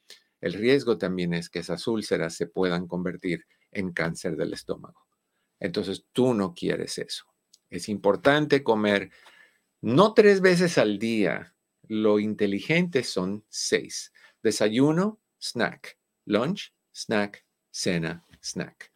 El 0.44 0.52
riesgo 0.52 0.98
también 0.98 1.32
es 1.32 1.48
que 1.48 1.60
esas 1.60 1.86
úlceras 1.86 2.34
se 2.34 2.46
puedan 2.46 2.86
convertir 2.86 3.46
en 3.70 3.94
cáncer 3.94 4.36
del 4.36 4.52
estómago. 4.52 5.06
Entonces 5.58 6.04
tú 6.12 6.34
no 6.34 6.52
quieres 6.52 6.98
eso. 6.98 7.24
Es 7.70 7.88
importante 7.88 8.62
comer 8.62 9.10
no 9.80 10.12
tres 10.12 10.42
veces 10.42 10.76
al 10.76 10.98
día. 10.98 11.54
Lo 11.88 12.18
inteligente 12.18 13.04
son 13.04 13.46
seis. 13.48 14.12
Desayuno, 14.42 15.18
snack. 15.40 15.98
Lunch, 16.26 16.74
snack. 16.92 17.46
Cena, 17.70 18.26
snack. 18.42 18.92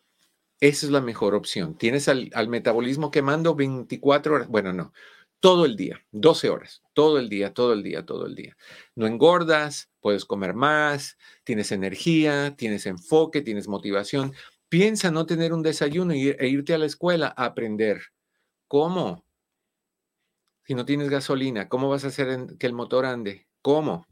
Esa 0.60 0.84
es 0.84 0.92
la 0.92 1.00
mejor 1.00 1.34
opción. 1.34 1.78
Tienes 1.78 2.10
al, 2.10 2.48
metabolismo 2.48 3.10
quemando 3.10 3.54
24 3.54 4.34
horas. 4.34 4.48
Bueno, 4.48 4.74
no 4.74 4.92
todo 5.40 5.64
el 5.64 5.76
día, 5.76 6.04
12 6.12 6.50
horas, 6.50 6.82
todo 6.94 7.18
el 7.18 7.28
día, 7.28 7.54
todo 7.54 7.72
el 7.72 7.82
día, 7.82 8.04
todo 8.04 8.26
el 8.26 8.34
día. 8.34 8.56
No 8.94 9.06
engordas, 9.06 9.90
puedes 10.00 10.24
comer 10.24 10.54
más, 10.54 11.16
tienes 11.44 11.72
energía, 11.72 12.56
tienes 12.56 12.86
enfoque, 12.86 13.42
tienes 13.42 13.68
motivación. 13.68 14.34
Piensa 14.68 15.10
no 15.10 15.26
tener 15.26 15.52
un 15.52 15.62
desayuno 15.62 16.12
e 16.12 16.48
irte 16.48 16.74
a 16.74 16.78
la 16.78 16.86
escuela 16.86 17.32
a 17.36 17.46
aprender. 17.46 18.02
¿Cómo? 18.66 19.24
Si 20.64 20.74
no 20.74 20.84
tienes 20.84 21.08
gasolina, 21.08 21.68
¿cómo 21.68 21.88
vas 21.88 22.04
a 22.04 22.08
hacer 22.08 22.56
que 22.58 22.66
el 22.66 22.74
motor 22.74 23.06
ande? 23.06 23.46
¿Cómo? 23.62 24.06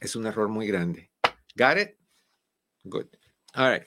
Es 0.00 0.14
un 0.14 0.26
error 0.26 0.48
muy 0.48 0.66
grande. 0.66 1.10
¿Got 1.54 1.78
it? 1.78 1.96
Good. 2.84 3.06
All 3.56 3.72
right. 3.72 3.82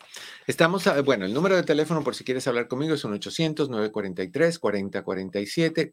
Estamos, 0.48 0.84
bueno, 1.06 1.26
el 1.26 1.34
número 1.34 1.56
de 1.56 1.62
teléfono 1.62 2.04
por 2.04 2.16
si 2.16 2.24
quieres 2.24 2.48
hablar 2.48 2.68
conmigo 2.68 2.96
es 2.96 3.06
1-800-943-4047, 3.06 5.92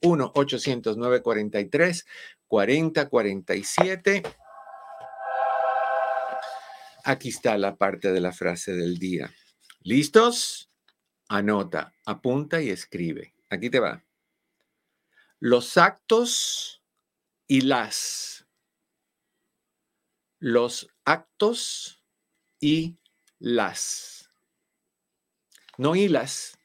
1-800-943-4047. 2.48 4.34
Aquí 7.04 7.28
está 7.28 7.58
la 7.58 7.76
parte 7.76 8.12
de 8.12 8.20
la 8.20 8.32
frase 8.32 8.72
del 8.72 8.98
día. 8.98 9.30
¿Listos? 9.82 10.70
Anota, 11.28 11.92
apunta 12.06 12.62
y 12.62 12.70
escribe. 12.70 13.34
Aquí 13.50 13.68
te 13.68 13.78
va. 13.78 14.02
Los 15.38 15.76
actos 15.76 16.82
y 17.46 17.60
las 17.60 18.46
los 20.38 20.88
actos 21.04 22.02
y 22.60 22.96
las. 23.38 24.30
No 25.78 25.94
hilas 25.94 26.58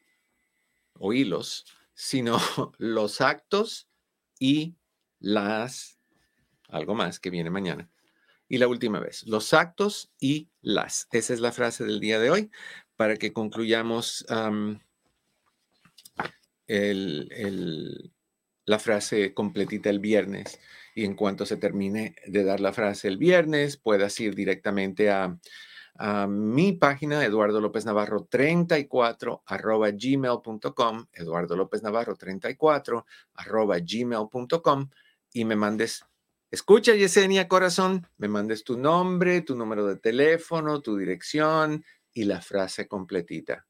o 0.98 1.12
hilos, 1.12 1.66
sino 1.94 2.38
los 2.78 3.20
actos 3.20 3.88
y 4.38 4.76
las, 5.20 5.98
algo 6.68 6.94
más 6.94 7.20
que 7.20 7.30
viene 7.30 7.50
mañana. 7.50 7.90
Y 8.48 8.58
la 8.58 8.68
última 8.68 9.00
vez, 9.00 9.26
los 9.26 9.54
actos 9.54 10.12
y 10.20 10.50
las. 10.60 11.08
Esa 11.12 11.32
es 11.32 11.40
la 11.40 11.52
frase 11.52 11.84
del 11.84 12.00
día 12.00 12.18
de 12.18 12.30
hoy 12.30 12.50
para 12.96 13.16
que 13.16 13.32
concluyamos 13.32 14.26
la 18.64 18.78
frase 18.78 19.34
completita 19.34 19.90
el 19.90 20.00
viernes. 20.00 20.60
Y 20.94 21.04
en 21.04 21.14
cuanto 21.14 21.46
se 21.46 21.56
termine 21.56 22.14
de 22.26 22.44
dar 22.44 22.60
la 22.60 22.72
frase 22.72 23.08
el 23.08 23.16
viernes, 23.16 23.76
puedas 23.78 24.20
ir 24.20 24.34
directamente 24.34 25.10
a, 25.10 25.38
mi 26.28 26.72
página, 26.72 27.24
Eduardo 27.24 27.60
López 27.60 27.84
Navarro 27.84 28.24
34 28.24 29.42
arroba 29.46 29.90
gmail.com, 29.90 31.06
Eduardo 31.12 31.56
López 31.56 31.82
Navarro 31.82 32.16
34 32.16 33.06
arroba 33.34 33.76
gmail.com 33.78 34.90
y 35.32 35.44
me 35.44 35.56
mandes, 35.56 36.04
escucha 36.50 36.94
Yesenia 36.94 37.48
Corazón, 37.48 38.06
me 38.18 38.28
mandes 38.28 38.64
tu 38.64 38.78
nombre, 38.78 39.42
tu 39.42 39.54
número 39.54 39.86
de 39.86 39.96
teléfono, 39.96 40.80
tu 40.80 40.96
dirección 40.96 41.84
y 42.12 42.24
la 42.24 42.40
frase 42.40 42.88
completita. 42.88 43.66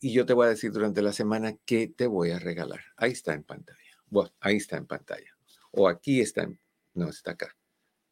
Y 0.00 0.12
yo 0.12 0.26
te 0.26 0.32
voy 0.32 0.46
a 0.46 0.50
decir 0.50 0.72
durante 0.72 1.02
la 1.02 1.12
semana 1.12 1.56
qué 1.64 1.88
te 1.88 2.06
voy 2.06 2.30
a 2.30 2.38
regalar. 2.38 2.80
Ahí 2.96 3.12
está 3.12 3.34
en 3.34 3.44
pantalla. 3.44 3.78
Bueno, 4.06 4.32
ahí 4.40 4.56
está 4.56 4.76
en 4.76 4.86
pantalla. 4.86 5.36
O 5.70 5.88
aquí 5.88 6.20
está 6.20 6.46
no, 6.94 7.08
está 7.08 7.32
acá. 7.32 7.56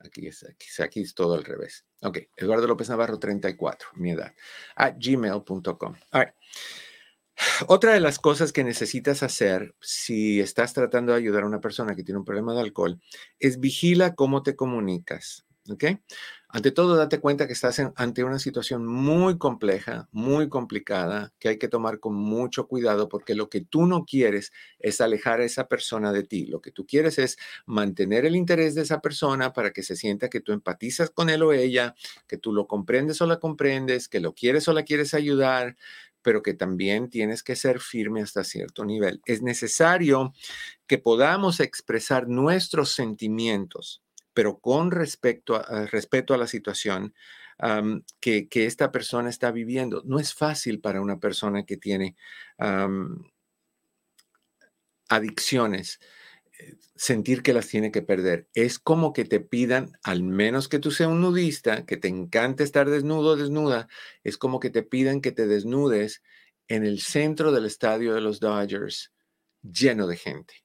Aquí 0.00 0.26
es, 0.26 0.44
aquí, 0.44 0.66
aquí 0.82 1.02
es 1.02 1.14
todo 1.14 1.34
al 1.34 1.44
revés. 1.44 1.84
Ok, 2.02 2.18
Eduardo 2.36 2.66
López 2.66 2.88
Navarro, 2.88 3.18
34, 3.18 3.88
mi 3.94 4.12
edad, 4.12 4.34
a 4.76 4.90
gmail.com. 4.90 5.94
Otra 7.68 7.94
de 7.94 8.00
las 8.00 8.18
cosas 8.18 8.52
que 8.52 8.64
necesitas 8.64 9.22
hacer 9.22 9.74
si 9.80 10.40
estás 10.40 10.74
tratando 10.74 11.12
de 11.12 11.18
ayudar 11.18 11.44
a 11.44 11.46
una 11.46 11.60
persona 11.60 11.94
que 11.94 12.04
tiene 12.04 12.18
un 12.18 12.24
problema 12.24 12.54
de 12.54 12.60
alcohol 12.60 13.00
es 13.38 13.60
vigila 13.60 14.14
cómo 14.14 14.42
te 14.42 14.56
comunicas. 14.56 15.46
¿ok? 15.68 15.84
Ante 16.52 16.72
todo, 16.72 16.96
date 16.96 17.20
cuenta 17.20 17.46
que 17.46 17.52
estás 17.52 17.80
ante 17.94 18.24
una 18.24 18.40
situación 18.40 18.84
muy 18.84 19.38
compleja, 19.38 20.08
muy 20.10 20.48
complicada, 20.48 21.32
que 21.38 21.48
hay 21.48 21.58
que 21.58 21.68
tomar 21.68 22.00
con 22.00 22.14
mucho 22.14 22.66
cuidado 22.66 23.08
porque 23.08 23.36
lo 23.36 23.48
que 23.48 23.60
tú 23.60 23.86
no 23.86 24.04
quieres 24.04 24.52
es 24.80 25.00
alejar 25.00 25.40
a 25.40 25.44
esa 25.44 25.68
persona 25.68 26.12
de 26.12 26.24
ti. 26.24 26.46
Lo 26.46 26.60
que 26.60 26.72
tú 26.72 26.86
quieres 26.86 27.18
es 27.18 27.38
mantener 27.66 28.24
el 28.24 28.34
interés 28.34 28.74
de 28.74 28.82
esa 28.82 29.00
persona 29.00 29.52
para 29.52 29.72
que 29.72 29.84
se 29.84 29.94
sienta 29.94 30.28
que 30.28 30.40
tú 30.40 30.52
empatizas 30.52 31.10
con 31.10 31.30
él 31.30 31.44
o 31.44 31.52
ella, 31.52 31.94
que 32.26 32.36
tú 32.36 32.52
lo 32.52 32.66
comprendes 32.66 33.20
o 33.20 33.26
la 33.26 33.38
comprendes, 33.38 34.08
que 34.08 34.18
lo 34.18 34.34
quieres 34.34 34.66
o 34.66 34.72
la 34.72 34.82
quieres 34.82 35.14
ayudar, 35.14 35.76
pero 36.20 36.42
que 36.42 36.54
también 36.54 37.10
tienes 37.10 37.44
que 37.44 37.54
ser 37.54 37.78
firme 37.78 38.22
hasta 38.22 38.42
cierto 38.42 38.84
nivel. 38.84 39.22
Es 39.24 39.40
necesario 39.40 40.32
que 40.88 40.98
podamos 40.98 41.60
expresar 41.60 42.26
nuestros 42.28 42.90
sentimientos 42.90 44.02
pero 44.40 44.58
con 44.58 44.90
respecto 44.90 45.54
a, 45.54 45.84
respeto 45.84 46.32
a 46.32 46.38
la 46.38 46.46
situación 46.46 47.12
que, 48.20 48.48
esta 48.54 48.90
persona 48.90 49.28
está 49.28 49.50
viviendo. 49.50 50.00
No 50.06 50.18
es 50.18 50.32
fácil 50.32 50.80
para 50.80 51.02
una 51.02 51.20
persona 51.20 51.66
que 51.66 51.76
tiene 51.76 52.16
adicciones 55.10 56.00
eh, 56.58 56.78
sentir 56.94 57.42
que 57.42 57.52
las 57.52 57.68
tiene 57.68 57.92
que 57.92 58.00
perder. 58.00 58.48
Es 58.54 58.78
como 58.78 59.12
que 59.12 59.26
te 59.26 59.40
pidan, 59.40 59.92
al 60.04 60.22
menos 60.22 60.68
que 60.68 60.78
tú 60.78 60.90
seas 60.90 61.10
un 61.10 61.20
nudista, 61.20 61.84
que 61.84 61.98
te 61.98 62.08
encante 62.08 62.64
estar 62.64 62.88
desnudo 62.88 63.32
o 63.32 63.36
desnuda, 63.36 63.88
es 64.24 64.38
como 64.38 64.58
que 64.58 64.70
te 64.70 64.82
pidan 64.82 65.20
que 65.20 65.32
te 65.32 65.46
desnudes 65.46 66.22
en 66.66 66.86
el 66.86 67.02
centro 67.02 67.52
del 67.52 67.66
estadio 67.66 68.14
de 68.14 68.22
los 68.22 68.40
Dodgers, 68.40 69.12
lleno 69.60 70.06
de 70.06 70.16
gente 70.16 70.64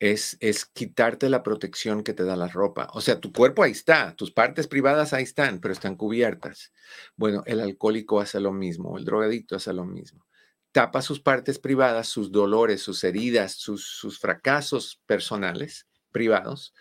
es, 0.00 0.36
quitarte 0.72 1.28
la 1.28 1.42
protección 1.42 2.02
que 2.02 2.14
te 2.14 2.24
da 2.24 2.36
la 2.36 2.48
ropa. 2.48 2.88
O 2.94 3.00
sea, 3.00 3.20
tu 3.20 3.32
cuerpo 3.32 3.62
ahí 3.62 3.72
está, 3.72 4.14
tus 4.14 4.30
partes 4.30 4.68
privadas 4.68 5.12
ahí 5.12 5.24
están, 5.24 5.60
pero 5.60 5.72
están 5.72 5.96
cubiertas. 5.96 6.72
Bueno, 7.16 7.42
el 7.46 7.60
alcohólico 7.60 8.20
hace 8.20 8.40
lo 8.40 8.52
mismo, 8.52 8.96
el 8.98 9.04
drogadicto 9.04 9.56
hace 9.56 9.72
lo 9.72 9.84
mismo. 9.84 10.26
Tapa 10.72 11.02
sus 11.02 11.20
partes 11.20 11.58
privadas, 11.58 12.08
sus 12.08 12.30
dolores, 12.30 12.82
sus 12.82 13.02
heridas, 13.02 13.52
sus, 13.54 13.86
sus 13.86 14.18
fracasos 14.20 15.00
personales, 15.06 15.88
privados, 16.12 16.74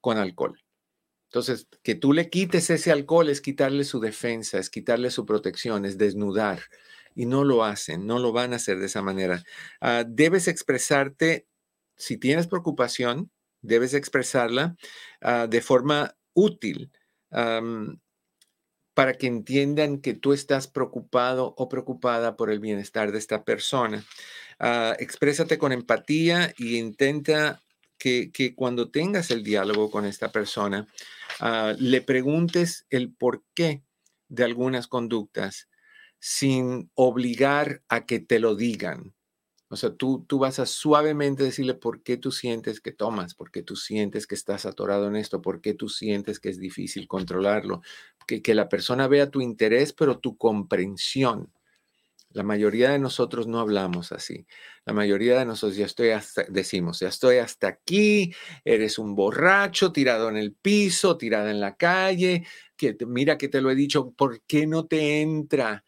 con 0.00 0.18
alcohol. 0.18 0.62
Entonces, 1.30 1.68
que 1.82 1.94
tú 1.94 2.12
le 2.12 2.28
quites 2.28 2.70
ese 2.70 2.92
alcohol 2.92 3.28
es 3.28 3.40
quitarle 3.40 3.84
su 3.84 4.00
defensa, 4.00 4.58
es 4.58 4.68
quitarle 4.68 5.10
su 5.10 5.24
protección, 5.26 5.84
es 5.84 5.96
desnudar. 5.96 6.60
Y 7.14 7.26
no 7.26 7.44
lo 7.44 7.64
hacen, 7.64 8.06
no 8.06 8.18
lo 8.18 8.32
van 8.32 8.52
a 8.52 8.56
hacer 8.56 8.78
de 8.78 8.86
esa 8.86 9.02
manera. 9.02 9.42
Ah, 9.80 10.04
debes 10.06 10.48
expresarte 10.48 11.46
si 12.00 12.16
tienes 12.16 12.48
preocupación, 12.48 13.30
debes 13.62 13.94
expresarla 13.94 14.76
ah, 15.20 15.46
de 15.46 15.60
forma 15.60 16.16
útil 16.34 16.90
para 18.94 19.14
que 19.14 19.28
entiendan 19.28 20.00
que 20.00 20.14
tú 20.14 20.32
estás 20.32 20.66
preocupado 20.66 21.54
o 21.56 21.68
preocupada 21.68 22.36
por 22.36 22.50
el 22.50 22.58
bienestar 22.58 23.12
de 23.12 23.18
esta 23.18 23.44
persona. 23.44 24.04
Uh, 24.58 24.92
exprésate 24.98 25.56
con 25.56 25.72
empatía 25.72 26.52
e 26.58 26.76
intenta 26.76 27.62
que, 27.96 28.54
cuando 28.56 28.90
tengas 28.90 29.30
el 29.30 29.42
diálogo 29.42 29.90
con 29.90 30.04
esta 30.06 30.32
persona, 30.32 30.86
ah, 31.38 31.74
le 31.78 32.02
preguntes 32.02 32.86
el 32.90 33.12
por 33.12 33.44
qué 33.54 33.82
de 34.28 34.44
algunas 34.44 34.86
conductas 34.86 35.68
sin 36.18 36.90
obligar 36.94 37.82
a 37.88 38.06
que 38.06 38.20
te 38.20 38.38
lo 38.38 38.54
digan. 38.54 39.14
O 39.72 39.76
sea, 39.76 39.94
tú, 39.94 40.24
tú 40.26 40.40
vas 40.40 40.58
a 40.58 40.66
suavemente 40.66 41.44
decirle 41.44 41.74
por 41.74 42.02
qué 42.02 42.16
tú 42.16 42.32
sientes 42.32 42.80
que 42.80 42.90
tomas, 42.90 43.34
por 43.34 43.52
qué 43.52 43.62
tú 43.62 43.76
sientes 43.76 44.26
que 44.26 44.34
estás 44.34 44.66
atorado 44.66 45.06
en 45.06 45.14
esto, 45.14 45.40
por 45.40 45.60
qué 45.60 45.74
tú 45.74 45.88
sientes 45.88 46.40
que 46.40 46.48
es 46.48 46.58
difícil 46.58 47.06
controlarlo, 47.06 47.80
que, 48.26 48.42
que 48.42 48.54
la 48.54 48.68
persona 48.68 49.06
vea 49.06 49.30
tu 49.30 49.40
interés, 49.40 49.92
pero 49.92 50.18
tu 50.18 50.36
comprensión. 50.36 51.52
La 52.32 52.44
mayoría 52.44 52.90
de 52.90 52.98
nosotros 53.00 53.48
no 53.48 53.58
hablamos 53.58 54.12
así. 54.12 54.46
La 54.84 54.92
mayoría 54.92 55.38
de 55.38 55.44
nosotros 55.46 55.76
ya 55.76 55.86
estoy 55.86 56.10
decimos, 56.48 57.00
ya 57.00 57.08
estoy 57.08 57.38
hasta 57.38 57.66
aquí, 57.68 58.32
eres 58.64 58.98
un 58.98 59.16
borracho 59.16 59.92
tirado 59.92 60.28
en 60.28 60.36
el 60.36 60.52
piso, 60.54 61.16
tirado 61.16 61.48
en 61.48 61.60
la 61.60 61.76
calle, 61.76 62.46
que 62.76 62.96
mira 63.06 63.36
que 63.36 63.48
te 63.48 63.60
lo 63.60 63.70
he 63.70 63.74
dicho, 63.74 64.12
¿por 64.12 64.42
qué 64.42 64.66
no 64.66 64.86
te 64.86 65.22
entra? 65.22 65.84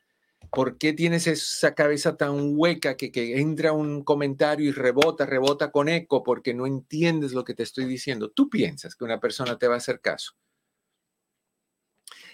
¿Por 0.53 0.77
qué 0.77 0.93
tienes 0.93 1.27
esa 1.27 1.75
cabeza 1.75 2.19
tan 2.19 2.53
hueca 2.59 2.95
que, 2.99 3.11
entra 3.41 3.73
un 3.73 4.05
comentario 4.05 4.69
y 4.69 4.71
rebota, 4.71 5.25
rebota 5.25 5.73
con 5.73 5.89
eco 5.89 6.23
porque 6.23 6.53
no 6.53 6.67
entiendes 6.67 7.33
lo 7.33 7.43
que 7.43 7.55
te 7.55 7.63
estoy 7.63 7.87
diciendo? 7.87 8.31
Tú 8.31 8.51
piensas 8.51 8.95
que 8.95 9.05
una 9.05 9.19
persona 9.19 9.59
te 9.59 9.67
va 9.67 9.75
a 9.75 9.79
hacer 9.79 10.03
caso. 10.03 10.35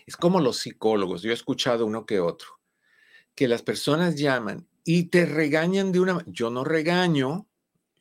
Es 0.04 0.16
como 0.16 0.40
los 0.40 0.58
psicólogos, 0.58 1.22
yo 1.22 1.30
he 1.30 1.34
escuchado 1.34 1.86
uno 1.86 2.06
que 2.06 2.18
otro, 2.18 2.58
que 3.36 3.46
las 3.46 3.62
personas 3.62 4.16
llaman 4.16 4.66
y 4.82 5.04
te 5.04 5.24
regañan 5.24 5.92
de 5.92 6.00
una... 6.00 6.24
Yo 6.26 6.50
no 6.50 6.64
regaño, 6.64 7.46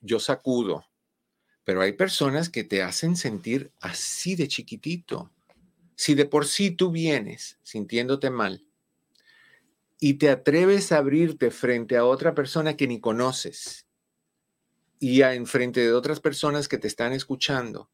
yo 0.01 0.19
sacudo, 0.19 0.87
pero 1.63 1.81
hay 1.81 1.91
personas 1.91 2.49
que 2.49 2.63
te 2.63 2.81
hacen 2.81 3.17
sentir 3.17 3.71
así 3.81 4.35
de 4.35 4.47
chiquitito. 4.47 5.31
Si 5.95 6.15
de 6.15 6.25
por 6.25 6.47
sí 6.47 6.71
tú 6.71 6.89
vienes 6.89 7.59
sintiéndote 7.61 8.31
mal, 8.31 8.66
y 9.99 10.15
te 10.15 10.29
atreves 10.29 10.91
a 10.91 10.97
abrirte 10.97 11.51
frente 11.51 11.97
a 11.97 12.05
otra 12.05 12.35
persona 12.35 12.77
que 12.77 12.87
ni 12.87 12.99
conoces 12.99 13.87
y 14.99 15.21
a 15.21 15.33
enfrente 15.33 15.81
de 15.81 15.93
otras 15.93 16.19
personas 16.19 16.67
que 16.67 16.77
te 16.77 16.87
están 16.87 17.13
escuchando, 17.13 17.89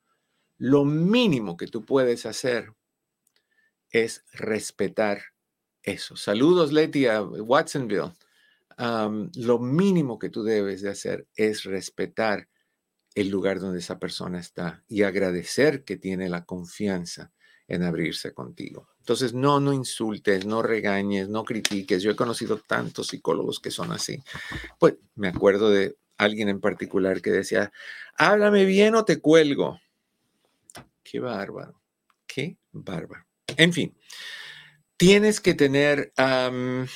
lo 0.57 0.85
mínimo 0.85 1.57
que 1.57 1.67
tú 1.67 1.85
puedes 1.85 2.25
hacer 2.25 2.73
es 3.89 4.23
respetar 4.31 5.21
eso. 5.81 6.15
Saludos, 6.15 6.71
Leti, 6.71 7.05
a 7.07 7.21
Watsonville. 7.21 8.13
lo 9.35 9.59
mínimo 9.59 10.17
que 10.17 10.29
tú 10.29 10.43
debes 10.43 10.81
de 10.81 10.89
hacer 10.89 11.27
es 11.35 11.63
respetar 11.63 12.47
el 13.15 13.29
lugar 13.29 13.59
donde 13.59 13.79
esa 13.79 13.99
persona 13.99 14.39
está 14.39 14.83
y 14.87 15.03
agradecer 15.03 15.83
que 15.83 15.97
tiene 15.97 16.29
la 16.29 16.45
confianza 16.45 17.31
en 17.67 17.83
abrirse 17.83 18.33
contigo. 18.33 18.89
Entonces, 18.99 19.33
no, 19.33 19.59
no 19.59 19.73
insultes, 19.73 20.45
no 20.45 20.61
regañes, 20.61 21.29
no 21.29 21.43
critiques. 21.43 22.01
Yo 22.01 22.11
he 22.11 22.15
conocido 22.15 22.57
tantos 22.57 23.07
psicólogos 23.07 23.59
que 23.59 23.71
son 23.71 23.91
así. 23.91 24.21
Pues 24.79 24.95
me 25.15 25.27
acuerdo 25.27 25.69
de 25.69 25.97
alguien 26.17 26.49
en 26.49 26.61
particular 26.61 27.21
que 27.21 27.31
decía, 27.31 27.71
háblame 28.17 28.65
bien 28.65 28.95
o 28.95 29.05
te 29.05 29.19
cuelgo. 29.19 29.79
Qué 31.03 31.19
bárbaro, 31.19 31.81
qué 32.25 32.57
bárbaro. 32.71 33.25
En 33.57 33.73
fin, 33.73 33.95
tienes 34.97 35.41
que 35.41 35.53
tener, 35.53 36.13
en 36.17 36.87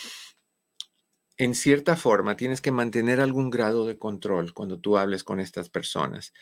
cierta 1.56 1.96
forma, 1.96 2.38
tienes 2.38 2.62
que 2.62 2.72
mantener 2.72 3.20
algún 3.20 3.50
grado 3.50 3.86
de 3.86 3.98
control 3.98 4.54
cuando 4.54 4.80
tú 4.80 4.98
hables 4.98 5.24
con 5.24 5.40
estas 5.40 5.70
personas 5.70 6.34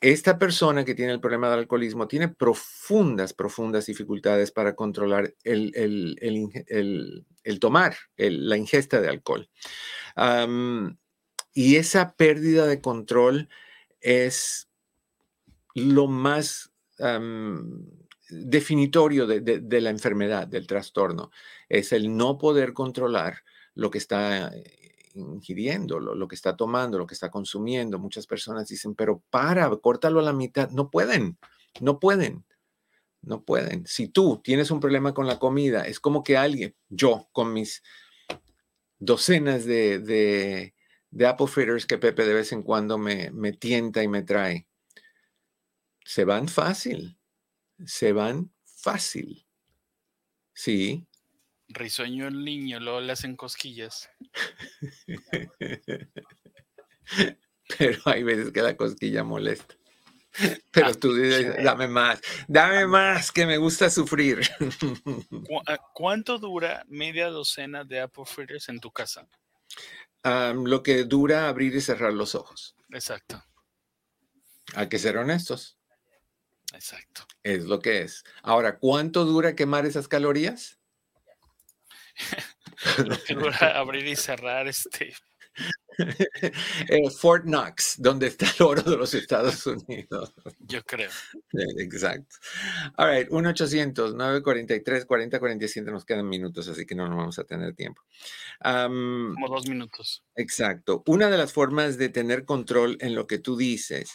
esta 0.00 0.38
persona 0.38 0.84
que 0.84 0.94
tiene 0.94 1.12
el 1.12 1.20
problema 1.20 1.48
del 1.48 1.60
alcoholismo 1.60 2.06
tiene 2.06 2.28
profundas, 2.28 3.32
profundas 3.32 3.86
dificultades 3.86 4.52
para 4.52 4.74
controlar 4.74 5.34
el, 5.42 7.26
tomar, 7.60 7.96
la 8.16 8.56
ingesta 8.56 9.00
de 9.00 9.08
alcohol. 9.08 9.48
y 11.54 11.76
esa 11.76 12.14
pérdida 12.14 12.66
de 12.66 12.80
control 12.80 13.48
es 14.00 14.68
lo 15.74 16.08
más 16.08 16.72
definitorio 18.28 19.26
de, 19.26 19.80
la 19.80 19.90
enfermedad, 19.90 20.46
del 20.46 20.66
trastorno. 20.66 21.30
Es 21.68 21.92
el 21.92 22.16
no 22.16 22.36
poder 22.38 22.74
controlar 22.74 23.44
lo 23.74 23.90
que 23.90 23.98
está 23.98 24.52
ingiriendo, 25.16 25.98
lo, 25.98 26.28
que 26.28 26.34
está 26.34 26.56
tomando, 26.56 26.98
lo 26.98 27.06
que 27.06 27.14
está 27.14 27.30
consumiendo. 27.30 27.98
Muchas 27.98 28.26
personas 28.26 28.68
dicen, 28.68 28.94
pero 28.94 29.22
para, 29.30 29.68
córtalo 29.76 30.20
a 30.20 30.22
la 30.22 30.32
mitad. 30.32 30.70
No 30.70 30.90
pueden, 30.90 31.38
no 31.80 31.98
pueden, 31.98 32.44
no 33.22 33.44
pueden. 33.44 33.86
Si 33.86 34.08
tú 34.08 34.40
tienes 34.42 34.70
un 34.70 34.80
problema 34.80 35.14
con 35.14 35.26
la 35.26 35.38
comida, 35.38 35.82
es 35.82 36.00
como 36.00 36.22
que 36.22 36.36
alguien, 36.36 36.74
yo 36.88 37.28
con 37.32 37.52
mis 37.52 37.82
docenas 38.98 39.64
de, 39.64 39.98
de, 41.10 41.26
apple 41.26 41.46
fritters 41.46 41.86
que 41.86 41.98
Pepe 41.98 42.24
de 42.24 42.34
vez 42.34 42.52
en 42.52 42.62
cuando 42.62 42.98
me, 42.98 43.30
me 43.30 43.52
tienta 43.52 44.02
y 44.02 44.08
me 44.08 44.22
trae, 44.22 44.66
se 46.04 46.24
van 46.24 46.48
fácil, 46.48 47.18
se 47.84 48.12
van 48.12 48.52
fácil. 48.64 49.46
Sí, 50.52 51.06
Risueño 51.68 52.28
el 52.28 52.44
niño, 52.44 52.78
luego 52.80 53.00
le 53.00 53.12
hacen 53.12 53.36
cosquillas. 53.36 54.08
Pero 57.78 58.00
hay 58.04 58.22
veces 58.22 58.52
que 58.52 58.62
la 58.62 58.76
cosquilla 58.76 59.24
molesta. 59.24 59.74
Pero 60.72 60.94
tú 60.94 61.14
dices, 61.14 61.64
dame 61.64 61.88
más, 61.88 62.20
dame 62.46 62.86
más, 62.86 63.32
que 63.32 63.46
me 63.46 63.56
gusta 63.56 63.90
sufrir. 63.90 64.40
Ah, 65.66 65.78
¿Cuánto 65.94 66.38
dura 66.38 66.84
media 66.88 67.28
docena 67.28 67.84
de 67.84 68.00
apple 68.00 68.24
fritters 68.26 68.68
en 68.68 68.80
tu 68.80 68.90
casa? 68.90 69.28
lo 70.24 70.82
que 70.82 71.04
dura 71.04 71.48
abrir 71.48 71.76
y 71.76 71.80
cerrar 71.80 72.12
los 72.12 72.34
ojos. 72.34 72.74
Exacto. 72.90 73.44
Hay 74.74 74.88
que 74.88 74.98
ser 74.98 75.16
honestos. 75.16 75.78
Exacto. 76.74 77.24
Es 77.44 77.66
lo 77.66 77.78
que 77.78 78.02
es. 78.02 78.24
Ahora, 78.42 78.78
¿cuánto 78.80 79.24
dura 79.24 79.54
quemar 79.54 79.86
esas 79.86 80.08
calorías? 80.08 80.80
Lo 83.06 83.16
que 83.22 83.34
dura 83.34 83.78
abrir 83.78 84.06
y 84.06 84.16
cerrar 84.16 84.66
este. 84.68 85.14
Eh, 85.98 87.10
Fort 87.10 87.44
Knox, 87.44 87.94
donde 87.98 88.26
está 88.26 88.44
el 88.58 88.62
oro 88.62 88.82
de 88.82 88.98
los 88.98 89.14
Estados 89.14 89.66
Unidos. 89.66 90.34
Yo 90.58 90.82
creo. 90.84 91.08
Exacto. 91.78 92.36
All 92.98 93.10
right, 93.10 93.26
1-800-943-4047. 93.30 95.84
Nos 95.84 96.04
quedan 96.04 96.28
minutos, 96.28 96.68
así 96.68 96.84
que 96.84 96.94
no 96.94 97.08
nos 97.08 97.16
vamos 97.16 97.38
a 97.38 97.44
tener 97.44 97.74
tiempo. 97.74 98.02
Como 98.62 99.48
dos 99.48 99.66
minutos. 99.68 100.22
Exacto. 100.34 101.02
Una 101.06 101.30
de 101.30 101.38
las 101.38 101.54
formas 101.54 101.96
de 101.96 102.10
tener 102.10 102.44
control 102.44 102.98
en 103.00 103.14
lo 103.14 103.26
que 103.26 103.38
tú 103.38 103.56
dices 103.56 104.10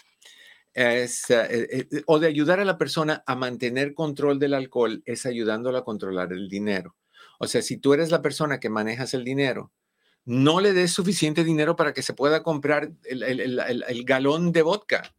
es, 0.74 1.30
eh, 1.30 1.88
eh, 1.92 2.04
o 2.06 2.20
de 2.20 2.28
ayudar 2.28 2.60
a 2.60 2.66
la 2.66 2.78
persona 2.78 3.24
a 3.26 3.36
mantener 3.36 3.94
control 3.94 4.40
del 4.40 4.54
alcohol 4.54 5.04
es 5.06 5.26
ayudándola 5.26 5.80
a 5.80 5.84
controlar 5.84 6.32
el 6.32 6.48
dinero. 6.48 6.96
O 7.44 7.48
sea, 7.48 7.64
si 7.64 7.78
tú 7.78 7.96
eres 7.96 8.12
la 8.12 8.22
persona 8.22 8.60
que 8.60 8.70
manejas 8.70 9.16
el 9.16 9.24
dinero, 9.24 9.72
no 10.26 10.62
le 10.62 10.74
des 10.74 10.92
suficiente 10.92 11.44
dinero 11.44 11.76
para 11.76 11.92
que 11.92 12.04
se 12.04 12.14
pueda 12.14 12.44
comprar 12.44 12.92
el, 13.04 14.04
galón 14.06 14.52
de 14.52 14.62
vodka. 14.62 15.16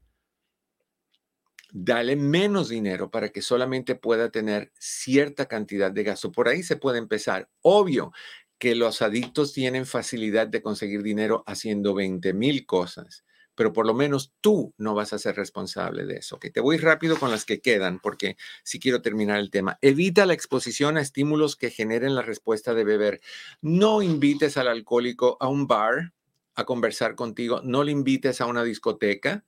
Dale 1.72 2.14
menos 2.14 2.68
dinero 2.68 3.10
para 3.10 3.30
que 3.30 3.42
solamente 3.42 3.96
pueda 3.96 4.30
tener 4.30 4.70
cierta 4.78 5.46
cantidad 5.46 5.90
de 5.90 6.04
gasto. 6.04 6.30
Por 6.30 6.46
ahí 6.46 6.62
se 6.62 6.76
puede 6.76 6.98
empezar. 6.98 7.50
Obvio 7.60 8.12
que 8.56 8.76
los 8.76 9.02
adictos 9.02 9.52
tienen 9.52 9.84
facilidad 9.84 10.46
de 10.46 10.62
conseguir 10.62 11.02
dinero 11.02 11.42
haciendo 11.48 11.92
20 11.92 12.34
mil 12.34 12.66
cosas 12.66 13.24
pero 13.54 13.72
por 13.72 13.86
lo 13.86 13.94
menos 13.94 14.32
tú 14.40 14.74
no 14.78 14.94
vas 14.94 15.12
a 15.12 15.18
ser 15.18 15.36
responsable 15.36 16.04
de 16.04 16.16
eso. 16.16 16.38
Que 16.38 16.50
te 16.50 16.60
voy 16.60 16.78
rápido 16.78 17.18
con 17.18 17.30
las 17.30 17.44
que 17.44 17.60
quedan, 17.60 18.00
porque 18.00 18.36
si 18.64 18.78
quiero 18.78 19.02
terminar 19.02 19.38
el 19.38 19.50
tema. 19.50 19.78
Evita 19.82 20.26
la 20.26 20.34
exposición 20.34 20.96
a 20.96 21.00
estímulos 21.00 21.56
que 21.56 21.70
generen 21.70 22.14
la 22.14 22.22
respuesta 22.22 22.74
de 22.74 22.84
beber. 22.84 23.20
No 23.60 24.02
invites 24.02 24.56
al 24.56 24.68
alcohólico 24.68 25.36
a 25.40 25.48
un 25.48 25.66
bar 25.66 26.12
a 26.54 26.64
conversar 26.64 27.14
contigo. 27.14 27.60
No 27.62 27.84
le 27.84 27.92
invites 27.92 28.40
a 28.40 28.46
una 28.46 28.64
discoteca. 28.64 29.44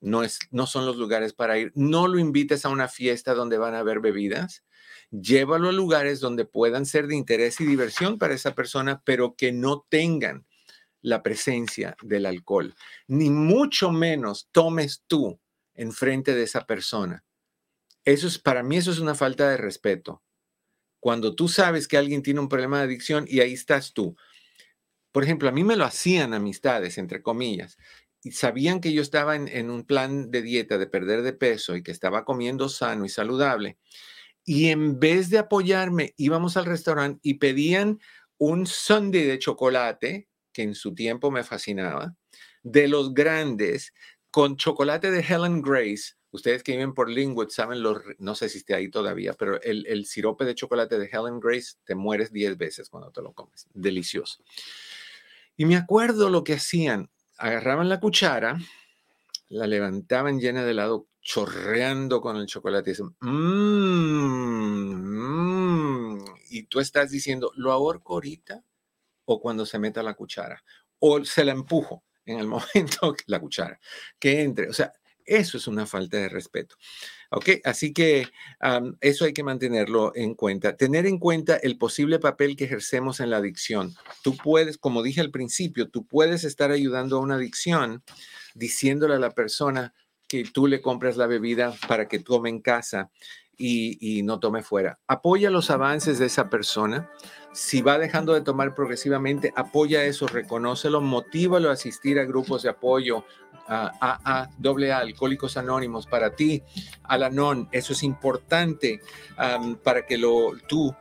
No, 0.00 0.22
es, 0.22 0.38
no 0.50 0.66
son 0.66 0.86
los 0.86 0.96
lugares 0.96 1.32
para 1.32 1.58
ir. 1.58 1.72
No 1.74 2.06
lo 2.06 2.18
invites 2.18 2.64
a 2.64 2.68
una 2.68 2.88
fiesta 2.88 3.34
donde 3.34 3.58
van 3.58 3.74
a 3.74 3.80
haber 3.80 4.00
bebidas. 4.00 4.64
Llévalo 5.10 5.70
a 5.70 5.72
lugares 5.72 6.20
donde 6.20 6.44
puedan 6.44 6.86
ser 6.86 7.06
de 7.06 7.16
interés 7.16 7.60
y 7.60 7.64
diversión 7.64 8.18
para 8.18 8.34
esa 8.34 8.54
persona, 8.54 9.02
pero 9.04 9.34
que 9.36 9.52
no 9.52 9.86
tengan 9.88 10.46
la 11.08 11.22
presencia 11.22 11.96
del 12.02 12.26
alcohol, 12.26 12.74
ni 13.06 13.30
mucho 13.30 13.90
menos 13.90 14.48
tomes 14.52 15.04
tú 15.06 15.40
enfrente 15.74 16.34
de 16.34 16.42
esa 16.42 16.66
persona. 16.66 17.24
Eso 18.04 18.26
es, 18.26 18.38
para 18.38 18.62
mí 18.62 18.76
eso 18.76 18.90
es 18.90 18.98
una 18.98 19.14
falta 19.14 19.48
de 19.48 19.56
respeto. 19.56 20.22
Cuando 21.00 21.34
tú 21.34 21.48
sabes 21.48 21.88
que 21.88 21.96
alguien 21.96 22.22
tiene 22.22 22.40
un 22.40 22.48
problema 22.48 22.78
de 22.78 22.84
adicción 22.84 23.24
y 23.28 23.40
ahí 23.40 23.52
estás 23.52 23.92
tú. 23.92 24.16
Por 25.12 25.24
ejemplo, 25.24 25.48
a 25.48 25.52
mí 25.52 25.64
me 25.64 25.76
lo 25.76 25.84
hacían 25.84 26.34
amistades, 26.34 26.98
entre 26.98 27.22
comillas, 27.22 27.78
y 28.22 28.32
sabían 28.32 28.80
que 28.80 28.92
yo 28.92 29.00
estaba 29.00 29.36
en, 29.36 29.70
un 29.70 29.84
plan 29.84 30.30
de 30.30 30.42
dieta 30.42 30.76
de 30.76 30.86
perder 30.86 31.22
de 31.22 31.32
peso 31.32 31.76
y 31.76 31.82
que 31.82 31.92
estaba 31.92 32.24
comiendo 32.24 32.68
sano 32.68 33.04
y 33.04 33.08
saludable. 33.08 33.78
Y 34.44 34.68
en 34.68 34.98
vez 34.98 35.30
de 35.30 35.38
apoyarme, 35.38 36.14
íbamos 36.16 36.56
al 36.56 36.66
restaurante 36.66 37.20
y 37.22 37.34
pedían 37.34 38.00
un 38.38 38.66
sundae 38.66 39.26
de 39.26 39.38
chocolate 39.38 40.28
que 40.58 40.64
en 40.64 40.74
su 40.74 40.92
tiempo 40.92 41.30
me 41.30 41.44
fascinaba, 41.44 42.16
de 42.64 42.88
los 42.88 43.14
grandes, 43.14 43.94
con 44.28 44.56
chocolate 44.56 45.12
de 45.12 45.20
Helen 45.20 45.62
Grace. 45.62 46.14
Ustedes 46.32 46.64
que 46.64 46.72
viven 46.72 46.94
por 46.94 47.08
Linwood 47.08 47.50
saben, 47.50 47.80
los, 47.80 47.98
no 48.18 48.34
sé 48.34 48.48
si 48.48 48.58
esté 48.58 48.74
ahí 48.74 48.90
todavía, 48.90 49.34
pero 49.34 49.62
el, 49.62 50.04
sirope 50.04 50.44
de 50.44 50.56
chocolate 50.56 50.98
de 50.98 51.08
Helen 51.12 51.38
Grace 51.38 51.76
te 51.84 51.94
mueres 51.94 52.32
10 52.32 52.58
veces 52.58 52.88
cuando 52.88 53.12
te 53.12 53.22
lo 53.22 53.34
comes. 53.34 53.68
Delicioso. 53.72 54.42
Y 55.56 55.64
me 55.64 55.76
acuerdo 55.76 56.28
lo 56.28 56.42
que 56.42 56.54
hacían. 56.54 57.08
Agarraban 57.36 57.88
la 57.88 58.00
cuchara, 58.00 58.58
la 59.48 59.68
levantaban 59.68 60.40
llena 60.40 60.64
de 60.64 60.72
helado, 60.72 61.06
chorreando 61.22 62.20
con 62.20 62.36
el 62.36 62.46
chocolate 62.46 62.90
y 62.90 62.94
dicen, 62.94 63.14
mmm, 63.20 64.88
mmm. 66.16 66.24
Y 66.50 66.64
tú 66.64 66.80
estás 66.80 67.12
diciendo, 67.12 67.52
¿lo 67.54 67.70
ahorco 67.70 68.14
ahorita? 68.14 68.64
O 69.30 69.40
cuando 69.40 69.66
se 69.66 69.78
meta 69.78 70.02
la 70.02 70.14
cuchara, 70.14 70.64
o 70.98 71.22
se 71.22 71.44
la 71.44 71.52
empujo 71.52 72.04
en 72.24 72.38
el 72.38 72.46
momento 72.74 73.14
la 73.26 73.40
cuchara, 73.40 73.78
que 74.18 74.42
entre. 74.42 74.68
O 74.68 74.72
sea, 74.72 74.90
eso 75.24 75.58
es 75.58 75.66
una 75.66 75.84
falta 75.84 76.16
de 76.16 76.30
respeto. 76.30 76.76
¿Ok? 77.30 77.50
Así 77.64 77.92
que 77.92 78.26
eso 79.02 79.26
hay 79.26 79.34
que 79.34 79.42
mantenerlo 79.44 80.12
en 80.14 80.34
cuenta. 80.34 80.74
Tener 80.74 81.04
en 81.04 81.18
cuenta 81.18 81.56
el 81.56 81.76
posible 81.76 82.18
papel 82.18 82.56
que 82.56 82.64
ejercemos 82.64 83.20
en 83.20 83.28
la 83.28 83.36
adicción. 83.36 83.94
Tú 84.22 84.34
puedes, 84.38 84.78
como 84.78 85.02
dije 85.02 85.20
al 85.20 85.30
principio, 85.30 85.90
tú 85.90 86.06
puedes 86.06 86.44
estar 86.44 86.70
ayudando 86.70 87.18
a 87.18 87.20
una 87.20 87.34
adicción 87.34 88.02
diciéndole 88.54 89.16
a 89.16 89.18
la 89.18 89.32
persona 89.32 89.92
que 90.26 90.44
tú 90.44 90.66
le 90.66 90.80
compras 90.80 91.18
la 91.18 91.26
bebida 91.26 91.74
para 91.86 92.08
que 92.08 92.18
tome 92.18 92.48
en 92.48 92.62
casa 92.62 93.10
y, 93.58 94.22
no 94.22 94.38
tome 94.38 94.62
fuera. 94.62 94.98
Apoya 95.08 95.50
los 95.50 95.70
avances 95.70 96.18
de 96.18 96.26
esa 96.26 96.48
persona 96.48 97.10
si 97.52 97.82
va 97.82 97.98
dejando 97.98 98.34
de 98.34 98.42
tomar 98.42 98.74
progresivamente, 98.74 99.52
apoya 99.56 100.04
eso, 100.04 100.28
reconócelo, 100.28 101.00
motívalo 101.00 101.70
a 101.70 101.72
asistir 101.72 102.20
a 102.20 102.24
grupos 102.24 102.62
de 102.62 102.68
apoyo, 102.68 103.24
a 103.66 103.90
AA, 104.00 104.50
AA, 104.62 104.98
Alcohólicos 104.98 105.56
Anónimos, 105.56 106.06
para 106.06 106.36
ti, 106.36 106.62
Alanon, 107.02 107.68
eso 107.72 107.94
es 107.94 108.02
importante 108.04 109.00
para 109.82 110.06
que 110.06 110.18
lo, 110.18 110.52
tú 110.68 110.94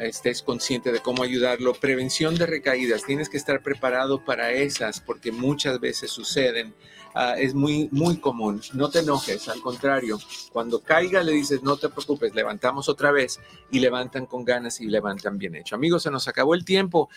estés 0.00 0.42
consciente 0.42 0.92
de 0.92 1.00
cómo 1.00 1.22
ayudarlo. 1.22 1.74
Prevención 1.74 2.36
de 2.36 2.46
recaídas, 2.46 3.04
tienes 3.04 3.28
que 3.28 3.36
estar 3.36 3.62
preparado 3.62 4.24
para 4.24 4.52
esas 4.52 5.00
porque 5.00 5.30
muchas 5.30 5.78
veces 5.78 6.10
suceden. 6.10 6.74
Ah, 7.14 7.34
es 7.38 7.54
muy, 7.54 7.88
muy 7.92 8.16
común. 8.16 8.62
No 8.72 8.88
te 8.88 9.00
enojes, 9.00 9.48
al 9.48 9.60
contrario, 9.60 10.18
cuando 10.50 10.80
caiga 10.80 11.22
le 11.22 11.32
dices, 11.32 11.62
no 11.62 11.76
te 11.76 11.90
preocupes, 11.90 12.34
levantamos 12.34 12.88
otra 12.88 13.10
vez 13.10 13.38
y 13.70 13.80
levantan 13.80 14.24
con 14.24 14.44
ganas 14.44 14.80
y 14.80 14.86
levantan 14.86 15.36
bien 15.36 15.54
hecho. 15.54 15.74
Amigos, 15.74 16.04
se 16.04 16.10
nos 16.10 16.26
acabó 16.26 16.54
el 16.54 16.64
tiempo. 16.64 17.10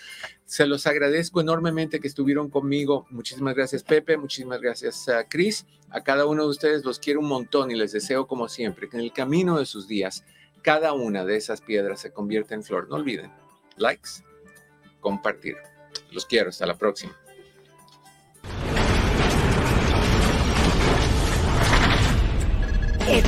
Se 0.46 0.66
los 0.66 0.86
agradezco 0.86 1.39
enormemente 1.39 2.00
que 2.02 2.08
estuvieron 2.08 2.50
conmigo. 2.50 3.06
Muchísimas 3.10 3.56
gracias, 3.56 3.84
Pepe. 3.84 4.18
Muchísimas 4.18 4.60
gracias, 4.60 5.08
a 5.08 5.28
Cris. 5.28 5.66
A 5.89 6.04
cada 6.04 6.26
uno 6.26 6.43
de 6.43 6.50
ustedes 6.50 6.84
los 6.84 7.00
quiero 7.00 7.22
un 7.22 7.28
montón 7.28 7.72
y 7.72 7.76
les 7.76 7.93
deseo, 7.93 8.28
como 8.28 8.50
siempre, 8.50 8.89
que 8.89 8.98
en 8.98 9.04
el 9.04 9.14
camino 9.14 9.58
de 9.58 9.66
sus 9.66 9.88
días, 9.88 10.26
cada 10.62 10.91
una 10.93 11.24
de 11.24 11.38
esas 11.38 11.62
piedras 11.62 12.02
se 12.02 12.12
convierta 12.12 12.54
en 12.54 12.64
flor. 12.64 12.89
No 12.89 12.96
olviden, 12.96 13.32
likes, 13.78 14.10
compartir. 15.00 15.56
Los 16.12 16.26
quiero. 16.26 16.50
Hasta 16.50 16.66
la 16.66 16.78
próxima. 16.78 17.16
It 23.08 23.24